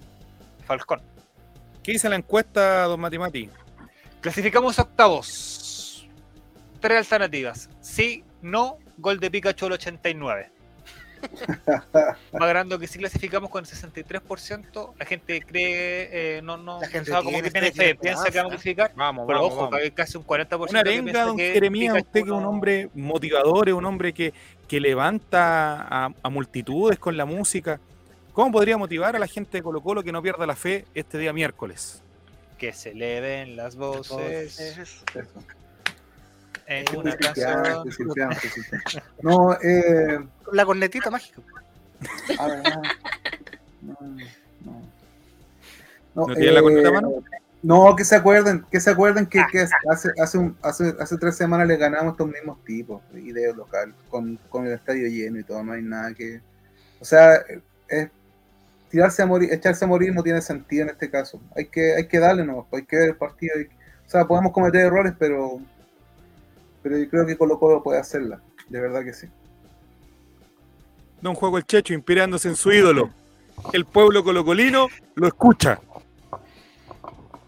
[0.65, 1.01] Falcón.
[1.81, 3.49] ¿Qué dice la encuesta, don Matimati?
[4.21, 6.07] Clasificamos octavos.
[6.79, 7.69] Tres alternativas.
[7.81, 10.51] Sí, no, gol de Pikachu al 89.
[12.33, 14.93] Más grande que sí clasificamos con el 63%.
[14.99, 18.53] La gente cree, eh, no, no, La gente como que tiene- fe, piensa que vamos
[18.53, 18.91] a clasificar.
[18.95, 19.77] Vamos, Pero vamos, ojo, vamos.
[19.77, 20.69] que hay casi un 40%.
[20.69, 24.33] Una arenga, don Jeremías, usted que es un hombre motivador, es un hombre que,
[24.67, 27.79] que levanta a, a multitudes con la música.
[28.33, 31.17] ¿Cómo podría motivar a la gente de Colo Colo que no pierda la fe este
[31.17, 32.01] día miércoles?
[32.57, 35.29] Que se eleven las voces Entonces, Eso.
[36.67, 37.83] en una canción.
[39.21, 40.19] No, eh.
[40.51, 41.41] La cornetita mágica.
[42.39, 42.63] a ver,
[43.81, 44.07] no, no,
[44.61, 44.95] no.
[46.15, 47.23] No, ¿No tiene la corneta eh, mano?
[47.65, 51.35] No, que se acuerden, que se acuerden que, que hace, hace, un- hace, hace tres
[51.35, 55.43] semanas le ganamos a estos mismos tipos, idea local, con, con el estadio lleno y
[55.43, 56.41] todo, no hay nada que.
[56.99, 57.37] O sea,
[57.87, 58.09] es,
[58.91, 61.41] tirarse a morir, echarse a morir no tiene sentido en este caso.
[61.55, 63.59] Hay que, hay que darle, no, hay que ver el partido.
[63.59, 65.59] y- o sea, podemos cometer errores, pero
[66.83, 68.39] pero yo creo que Colo Colo puede hacerla,
[68.69, 69.27] de verdad que sí.
[71.19, 73.09] Don Juego el Checho, inspirándose en su ídolo.
[73.73, 75.79] El pueblo colocolino lo escucha.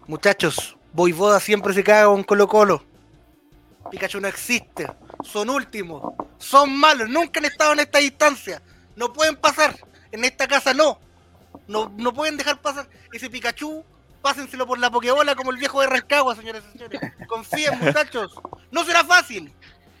[0.08, 2.82] Muchachos, Voivoda siempre se caga con Colo Colo.
[3.90, 4.90] Pikachu no existe.
[5.22, 6.14] Son últimos.
[6.38, 7.10] Son malos.
[7.10, 8.62] Nunca han estado en esta distancia.
[8.96, 9.76] No pueden pasar.
[10.10, 10.98] En esta casa no.
[11.66, 13.84] No, no pueden dejar pasar ese Pikachu.
[14.22, 17.00] Pásenselo por la Pokebola como el viejo de Rancagua, señores y señores.
[17.28, 18.32] Confíen, muchachos.
[18.70, 19.52] No será fácil.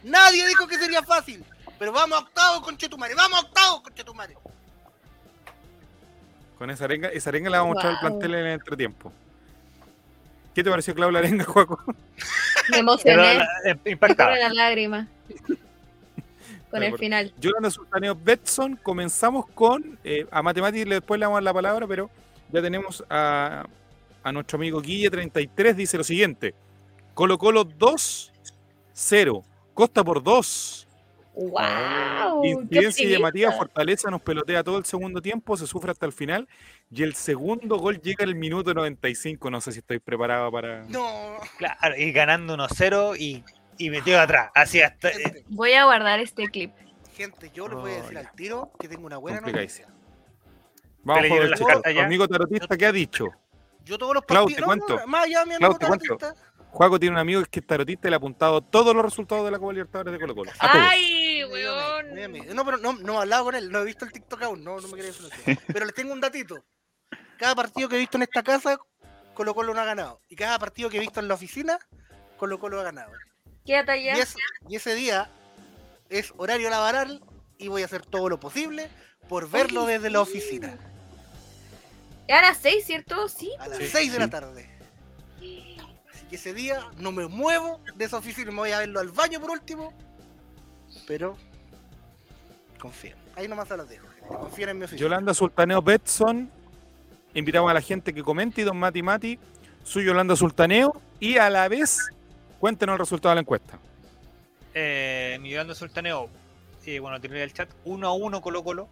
[0.02, 1.44] Nadie dijo que sería fácil.
[1.78, 3.14] Pero vamos a octavo, conchetumare.
[3.14, 4.38] Vamos a octavo, conchetumare.
[6.56, 9.12] Con esa arenga, esa arenga la vamos a mostrar al plantel en el entretiempo.
[10.58, 11.78] ¿Qué te pareció, Clau, la arenga, Juaco?
[12.70, 13.34] Me emocioné.
[13.34, 13.96] la- eh, Me
[14.40, 15.06] la lágrima.
[16.68, 17.32] Con el final.
[17.38, 22.10] Yolanda Sultaneo Betson, comenzamos con, eh, a Matemáticas después le damos la palabra, pero
[22.50, 23.66] ya tenemos a,
[24.24, 26.56] a nuestro amigo Guille33, dice lo siguiente.
[27.14, 29.44] Colo Colo 2-0,
[29.74, 30.87] Costa por 2.
[31.40, 32.44] ¡Wow!
[32.44, 36.48] Incidencia y llamativa, Fortaleza nos pelotea todo el segundo tiempo, se sufre hasta el final
[36.90, 39.48] y el segundo gol llega al minuto 95.
[39.50, 40.82] No sé si estoy preparado para...
[40.88, 41.36] No.
[41.58, 43.44] Claro, y ganando 1-0 y,
[43.78, 44.50] y metido atrás.
[44.54, 45.10] Así hasta.
[45.10, 46.72] eh, Voy a guardar este clip.
[47.16, 49.86] gente, yo les voy a decir Oh, al tiro que tengo una buena noticia.
[51.04, 51.70] Vamos Pero con yo el las chico.
[51.70, 52.04] cartas ya.
[52.04, 53.26] Amigo tarotista, ¿qué ha dicho?
[53.84, 54.70] Yo todos los Clau, partidos.
[54.74, 56.34] te no, no, más allá, mi amigo tarotista.
[56.70, 59.50] Juaco tiene un amigo que es tarotista y le ha apuntado todos los resultados de
[59.50, 60.50] la Copa Libertadores de Colo Colo.
[60.58, 60.84] A todos.
[60.90, 62.06] ¡Ay, Weón!
[62.54, 64.80] No, pero no, no he hablado con él, no he visto el TikTok aún, no,
[64.80, 66.64] no me quería decir Pero les tengo un datito.
[67.38, 68.78] Cada partido que he visto en esta casa,
[69.34, 70.20] Colo Colo no ha ganado.
[70.28, 71.78] Y cada partido que he visto en la oficina,
[72.36, 73.12] Colo Colo ha ganado.
[73.64, 74.22] Quédate Y, allá.
[74.22, 74.36] es-
[74.68, 75.30] y ese día
[76.08, 77.22] es horario laboral
[77.58, 78.88] y voy a hacer todo lo posible
[79.28, 80.76] por verlo Oye, desde la oficina.
[82.26, 83.28] Es a las 6, ¿cierto?
[83.28, 83.50] Sí.
[83.58, 84.68] A las Sí, 6 de la tarde.
[85.36, 89.00] Así que ese día no me muevo de esa oficina y me voy a verlo
[89.00, 89.92] al baño por último.
[91.06, 91.36] Pero
[92.78, 93.14] confíen.
[93.36, 94.06] Ahí nomás se las dejo.
[94.08, 94.26] gente.
[94.28, 95.00] Confíen en mi oficina.
[95.00, 96.50] Yolanda Sultaneo Betson.
[97.34, 99.38] Invitamos a la gente que comente y don Mati Mati,
[99.84, 101.00] su Yolanda Sultaneo.
[101.20, 102.10] Y a la vez,
[102.58, 103.78] cuéntenos el resultado de la encuesta.
[104.74, 106.28] Eh, Millán de Sultaneo,
[106.86, 108.88] eh, bueno, tiene el chat 1 a 1 Colo Colo.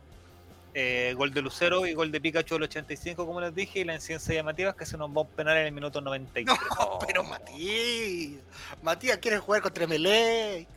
[0.74, 3.94] Eh, gol de Lucero y gol de Pikachu al 85, como les dije, y la
[3.94, 6.44] incidencia llamativa es que se nos va a penal en el minuto 93.
[6.46, 8.42] No, pero Matías.
[8.82, 10.68] Matías quiere jugar contra Melec.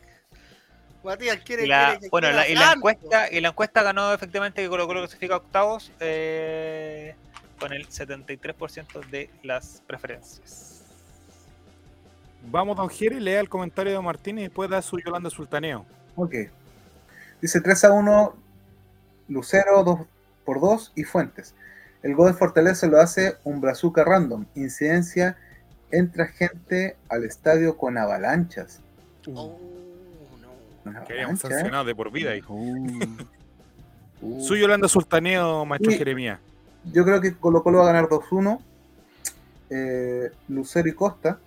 [1.04, 1.64] Matías quiere.
[1.64, 4.86] Y la- quiere- bueno, la, y la encuesta, y la encuesta ganó efectivamente que Colo
[4.86, 7.14] Colo clasifica octavos eh,
[7.58, 10.82] con el 73% de las preferencias.
[12.50, 15.84] Vamos, don Jere, lea el comentario de Martín y después da su Yolanda Sultaneo.
[16.16, 16.34] Ok.
[17.40, 18.34] Dice 3 a 1,
[19.28, 20.00] Lucero 2
[20.44, 21.54] por 2 y Fuentes.
[22.02, 24.46] El gol de Fortaleza lo hace un brazuca random.
[24.54, 25.36] Incidencia,
[25.90, 28.80] entra gente al estadio con avalanchas.
[29.34, 29.58] Oh,
[31.06, 32.36] Queríamos avalanchas, sancionados de por vida.
[32.36, 32.54] hijo.
[32.54, 34.42] Uh.
[34.42, 35.98] Su Yolanda Sultaneo, maestro Sí.
[35.98, 36.38] Jeremías.
[36.92, 38.60] Yo creo que Colo Colo va a ganar 2-1.
[39.70, 41.38] Eh, Lucero y Costa.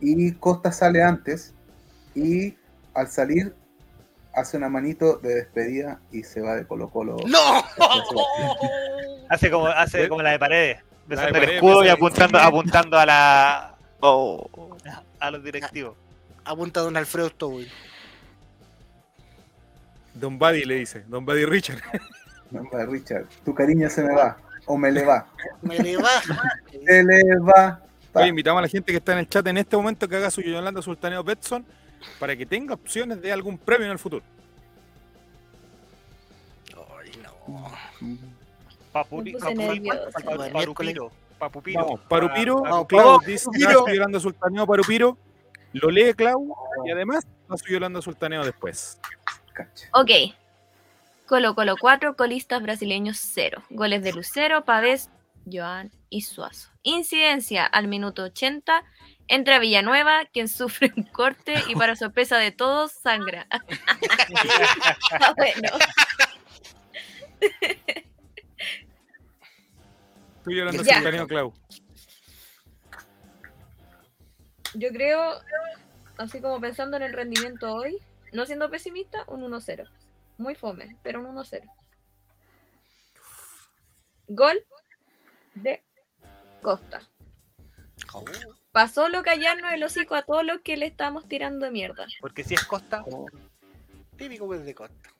[0.00, 1.54] Y Costa sale antes.
[2.14, 2.54] Y
[2.94, 3.54] al salir
[4.34, 7.16] hace una manito de despedida y se va de Colo Colo.
[7.26, 7.38] ¡No!
[9.28, 10.78] Hace como, hace como la de paredes.
[11.06, 13.74] Besando el Paredes, escudo y apuntando, apuntando a la
[15.20, 15.96] a los directivos.
[16.44, 17.68] Apunta Don Alfredo Stowell.
[20.14, 21.80] Don Buddy le dice, Don Buddy Richard.
[22.50, 24.36] Nombre de Richard, tu cariño se me va,
[24.66, 25.26] o me le va.
[25.62, 26.42] Me le baja.
[26.70, 27.80] Se le va.
[28.12, 30.30] Oye, invitamos a la gente que está en el chat en este momento que haga
[30.30, 31.64] su Yolanda Sultaneo Betson
[32.18, 34.22] para que tenga opciones de algún premio en el futuro.
[37.00, 37.70] Ay, no.
[38.92, 39.32] Papuri.
[41.38, 41.98] Papupiro.
[42.08, 43.68] Parupiro, Vamos, Clau dice Parupiro.
[43.70, 45.18] "Da su Yolanda Sultaneo Parupiro,
[45.72, 48.98] lo lee Clau y además a su Yolanda Sultaneo después.
[49.52, 49.88] Cacha.
[49.92, 50.10] Ok.
[51.26, 53.62] Colo Colo 4, colistas brasileños 0.
[53.70, 55.10] Goles de Lucero, Pavés,
[55.50, 56.70] Joan y Suazo.
[56.82, 58.84] Incidencia al minuto 80.
[59.28, 63.46] Entra Villanueva, quien sufre un corte y para sorpresa de todos, sangra.
[65.20, 65.68] Ah, bueno.
[70.44, 70.96] Su Yolanda Ya.
[70.96, 71.52] Sultaneo, Clau.
[74.74, 75.40] Yo creo,
[76.18, 77.98] así como pensando en el rendimiento hoy,
[78.32, 79.88] no siendo pesimista, un 1-0.
[80.38, 81.62] Muy fome, pero un 1-0.
[84.28, 84.64] Gol
[85.54, 85.82] de
[86.62, 87.02] Costa.
[88.72, 92.06] Pasó lo callarnos el hocico a todos los que le estamos tirando mierda.
[92.20, 93.04] Porque si es Costa,
[94.16, 95.10] Típico pues de Costa.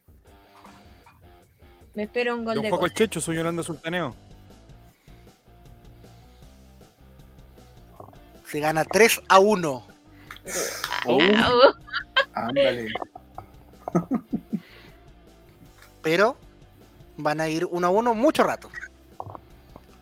[1.95, 3.05] Me espero un gol Don de Juaco el Costa.
[3.05, 4.17] Checho, su Yolanda Sultaneo.
[8.47, 9.87] Se gana 3 a 1.
[11.07, 11.19] Oh.
[12.35, 12.93] Ándale.
[16.03, 16.37] Pero
[17.17, 18.69] van a ir 1 a 1 mucho rato.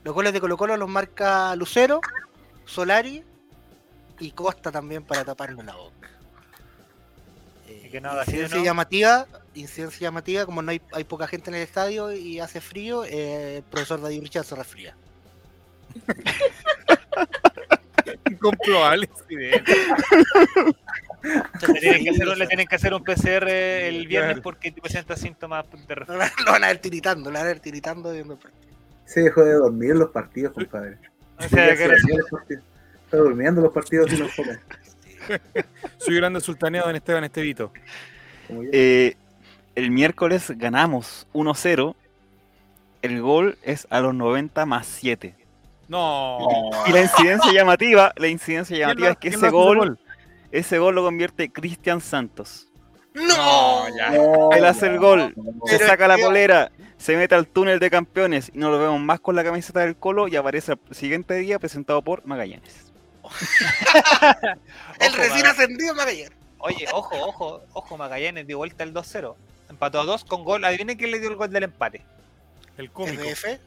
[0.03, 2.01] Los goles de Colo Colo los marca Lucero,
[2.65, 3.23] Solari
[4.19, 6.11] y Costa también para taparnos la boca.
[7.69, 12.13] Eh, que incidencia llamativa, incidencia llamativa, como no hay, hay poca gente en el estadio
[12.13, 14.97] y hace frío, eh, el profesor David Richard se resfría.
[18.31, 19.11] Incomprobable.
[21.23, 23.49] le tienen, que hacer, un- le tienen que hacer un PCR
[23.89, 24.43] el viernes Claro.
[24.43, 27.49] porque presenta síntomas de Lo van a- lo van a ver tiritando, lo van a
[27.49, 28.39] ver tiritando viendo.
[29.05, 30.97] Se dejó de dormir en los partidos, compadre.
[31.39, 31.85] O sea, que.
[33.05, 34.61] Está durmiendo los partidos y los juega.
[35.99, 37.73] Su Yolanda Sultaneo, Don Esteban Estevito.
[38.73, 39.17] Eh,
[39.75, 41.95] el miércoles ganamos 1-0.
[43.03, 45.35] El gol es a los 90 más 7.
[45.89, 46.39] No.
[46.87, 49.99] Y la incidencia llamativa, la incidencia ¿Quién llamativa es que ese gol,
[50.53, 52.69] ese gol lo convierte Cristian Santos.
[53.15, 53.89] ¡No!
[53.97, 54.11] ya.
[54.11, 55.35] No, Él hace el gol,
[55.67, 59.01] se saca la es polera, se mete al túnel de campeones y no lo vemos
[59.01, 62.93] más con la camiseta del Colo y aparece el siguiente día presentado por Magallanes.
[65.01, 66.33] El Ojo, recién ascendido Magallanes.
[66.59, 69.35] Oye, ojo, ojo, ojo, Magallanes dio vuelta el 2-0.
[69.71, 70.65] Empató a 2 con gol.
[70.65, 72.03] Adivinen quién le dio el gol del empate.
[72.77, 73.23] El cómico.
[73.23, 73.59] FF,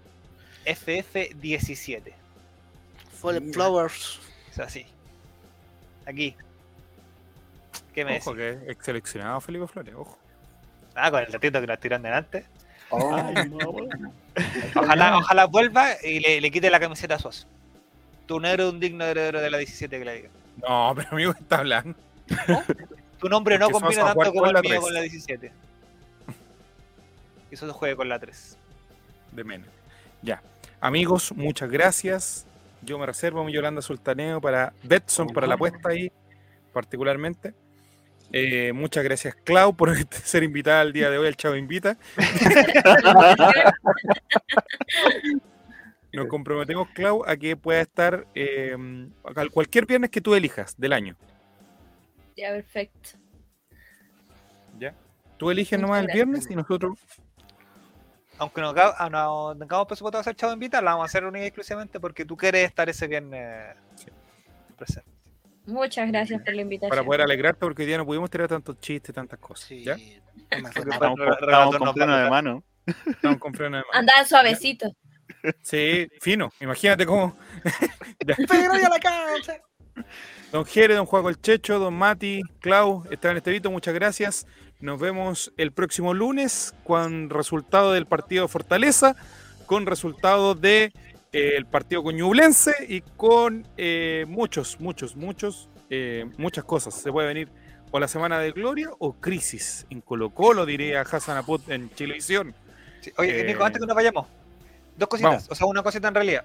[0.66, 2.14] FF17.
[3.20, 3.54] Full Mira.
[3.54, 4.20] Flowers.
[4.52, 4.86] O sea, sí.
[6.06, 6.36] Aquí.
[7.94, 8.62] ¿Qué me Ojo decís?
[8.66, 10.18] que es seleccionado Felipe Flores, ojo.
[10.96, 12.46] Ah, con el ratito que nos tiran delante.
[12.90, 13.16] Oh,
[14.76, 17.48] Ojalá, ojalá vuelva y le, le quite la camiseta a Suazo.
[18.28, 20.30] Tu negro es un digno heredero de la 17 que le diga.
[20.68, 21.96] No, pero amigo, ¿qué está hablando?
[23.20, 24.82] Tu nombre no combina Suazo tanto como con el la mío 3.
[24.82, 25.52] con la 17.
[27.52, 28.58] Y eso se juegue con la 3.
[29.32, 29.68] De menos.
[30.22, 30.42] Ya.
[30.82, 32.46] Amigos, muchas gracias.
[32.82, 36.12] Yo me reservo mi Yolanda Sultaneo para Betson, para la apuesta ahí,
[36.74, 37.54] particularmente.
[38.36, 41.98] Eh, muchas gracias, Clau, por ser invitada el día de hoy al Chavo Invita.
[46.12, 48.76] Nos comprometemos, Clau, a que pueda estar eh,
[49.36, 51.16] al- cualquier viernes que tú elijas del año.
[52.36, 53.12] Ya, perfecto.
[54.80, 54.94] ¿Ya?
[55.38, 56.98] Tú eliges nomás el viernes y nosotros.
[58.40, 61.46] Aunque no, ah, no tengamos presupuesto de hacer chavo invita, la vamos a hacer única
[61.46, 63.76] y exclusivamente porque tú quieres estar ese viernes
[64.76, 65.13] presente.
[65.66, 66.90] Muchas gracias por la invitación.
[66.90, 69.68] Para poder alegrarte, porque hoy día no pudimos tirar tantos chistes, tantas cosas.
[69.68, 69.84] Sí.
[69.84, 69.96] ¿Ya?
[70.50, 72.64] Estamos, el con- estamos freno de mano.
[72.86, 74.00] Estamos con freno de mano.
[74.00, 74.92] Andaban suavecito.
[75.62, 76.52] Sí, fino.
[76.62, 77.36] Imagínate cómo.
[78.20, 79.58] Pero ya la casa.
[80.52, 84.48] Don Jere, don Juan Checho, don Mati, Clau, Esteban Estevito, muchas gracias.
[84.80, 89.16] Nos vemos el próximo lunes con resultado del partido Fortaleza,
[89.66, 90.94] con resultados de
[91.34, 96.94] eh, el partido con Ñublense y con eh, muchos, muchos, muchos, eh, muchas cosas.
[96.94, 97.50] Se puede venir
[97.92, 102.56] o la semana de gloria o crisis en Colo Colo, diría Hassan Aput en Chilevisión.
[103.02, 104.28] Sí, Oye, Eh, Nico, antes que nos vayamos,
[104.98, 105.52] dos cositas, vamos.
[105.52, 106.44] o sea, una cosita en realidad.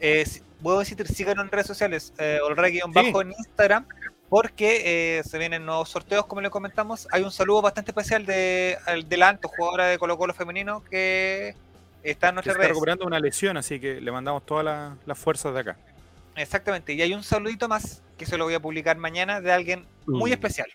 [0.00, 0.24] Eh,
[0.62, 3.28] puedo decir, síganos en redes sociales, eh, Olre-bajo Sí.
[3.28, 3.86] en Instagram
[4.28, 7.06] porque eh, se vienen nuevos sorteos, como le comentamos.
[7.12, 8.76] Hay un saludo bastante especial de,
[9.06, 11.54] de la Anto, jugadora de Colo Colo femenino, que
[12.04, 14.92] está en Que nuestras se está recuperando una lesión, así que le mandamos todas las-
[15.06, 15.76] las fuerzas de acá.
[16.36, 19.86] Exactamente, y hay un saludito más que se lo voy a publicar mañana de alguien
[20.06, 20.34] muy Mm.
[20.34, 20.66] especial.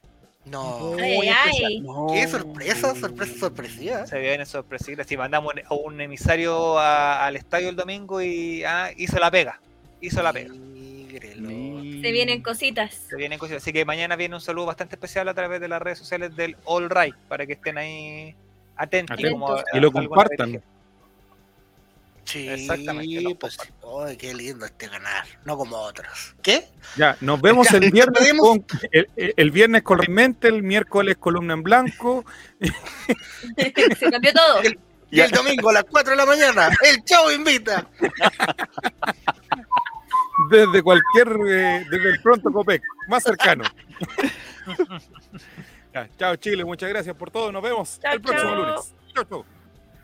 [0.45, 0.95] No.
[0.97, 1.83] Ay, Muy ay, especial.
[2.13, 4.07] Qué sorpresa, sorpresa, sorpresiva.
[4.07, 5.03] Se viene sorpresiva.
[5.03, 9.59] Si mandamos un, un emisario a- al estadio el domingo y ah, hizo la pega.
[10.01, 10.53] Hizo la pega.
[10.53, 11.49] Mígrelo.
[11.49, 12.93] Se vienen cositas.
[13.09, 13.57] Se vienen cosas.
[13.57, 16.55] Así que mañana viene un saludo bastante especial a través de las redes sociales del
[16.63, 18.33] All Right para que estén ahí
[18.77, 19.13] atentos.
[19.15, 19.31] Atentos.
[19.33, 20.63] como a- Y lo compartan.
[22.29, 23.57] Sí, Exactamente, pues.
[24.05, 25.25] Ay, qué lindo este ganar.
[25.45, 26.35] No como otros.
[26.43, 26.67] ¿Qué?
[26.95, 31.63] Ya, nos vemos el viernes con el, el viernes con Rimente, el miércoles columna en
[31.63, 32.23] blanco.
[33.57, 34.61] Se cambió todo.
[35.09, 37.87] Y el domingo a las 4 de la mañana, el Chavo invita.
[40.51, 43.63] desde cualquier, eh, desde el pronto Copec, más cercano.
[45.91, 48.63] Ya, chao Chile, muchas gracias por todo, nos vemos Chao, el próximo chao.
[48.63, 48.93] lunes.
[49.15, 49.45] Chao, chao.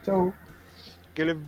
[0.03, 0.33] Chau.
[1.13, 1.45] Que les vaya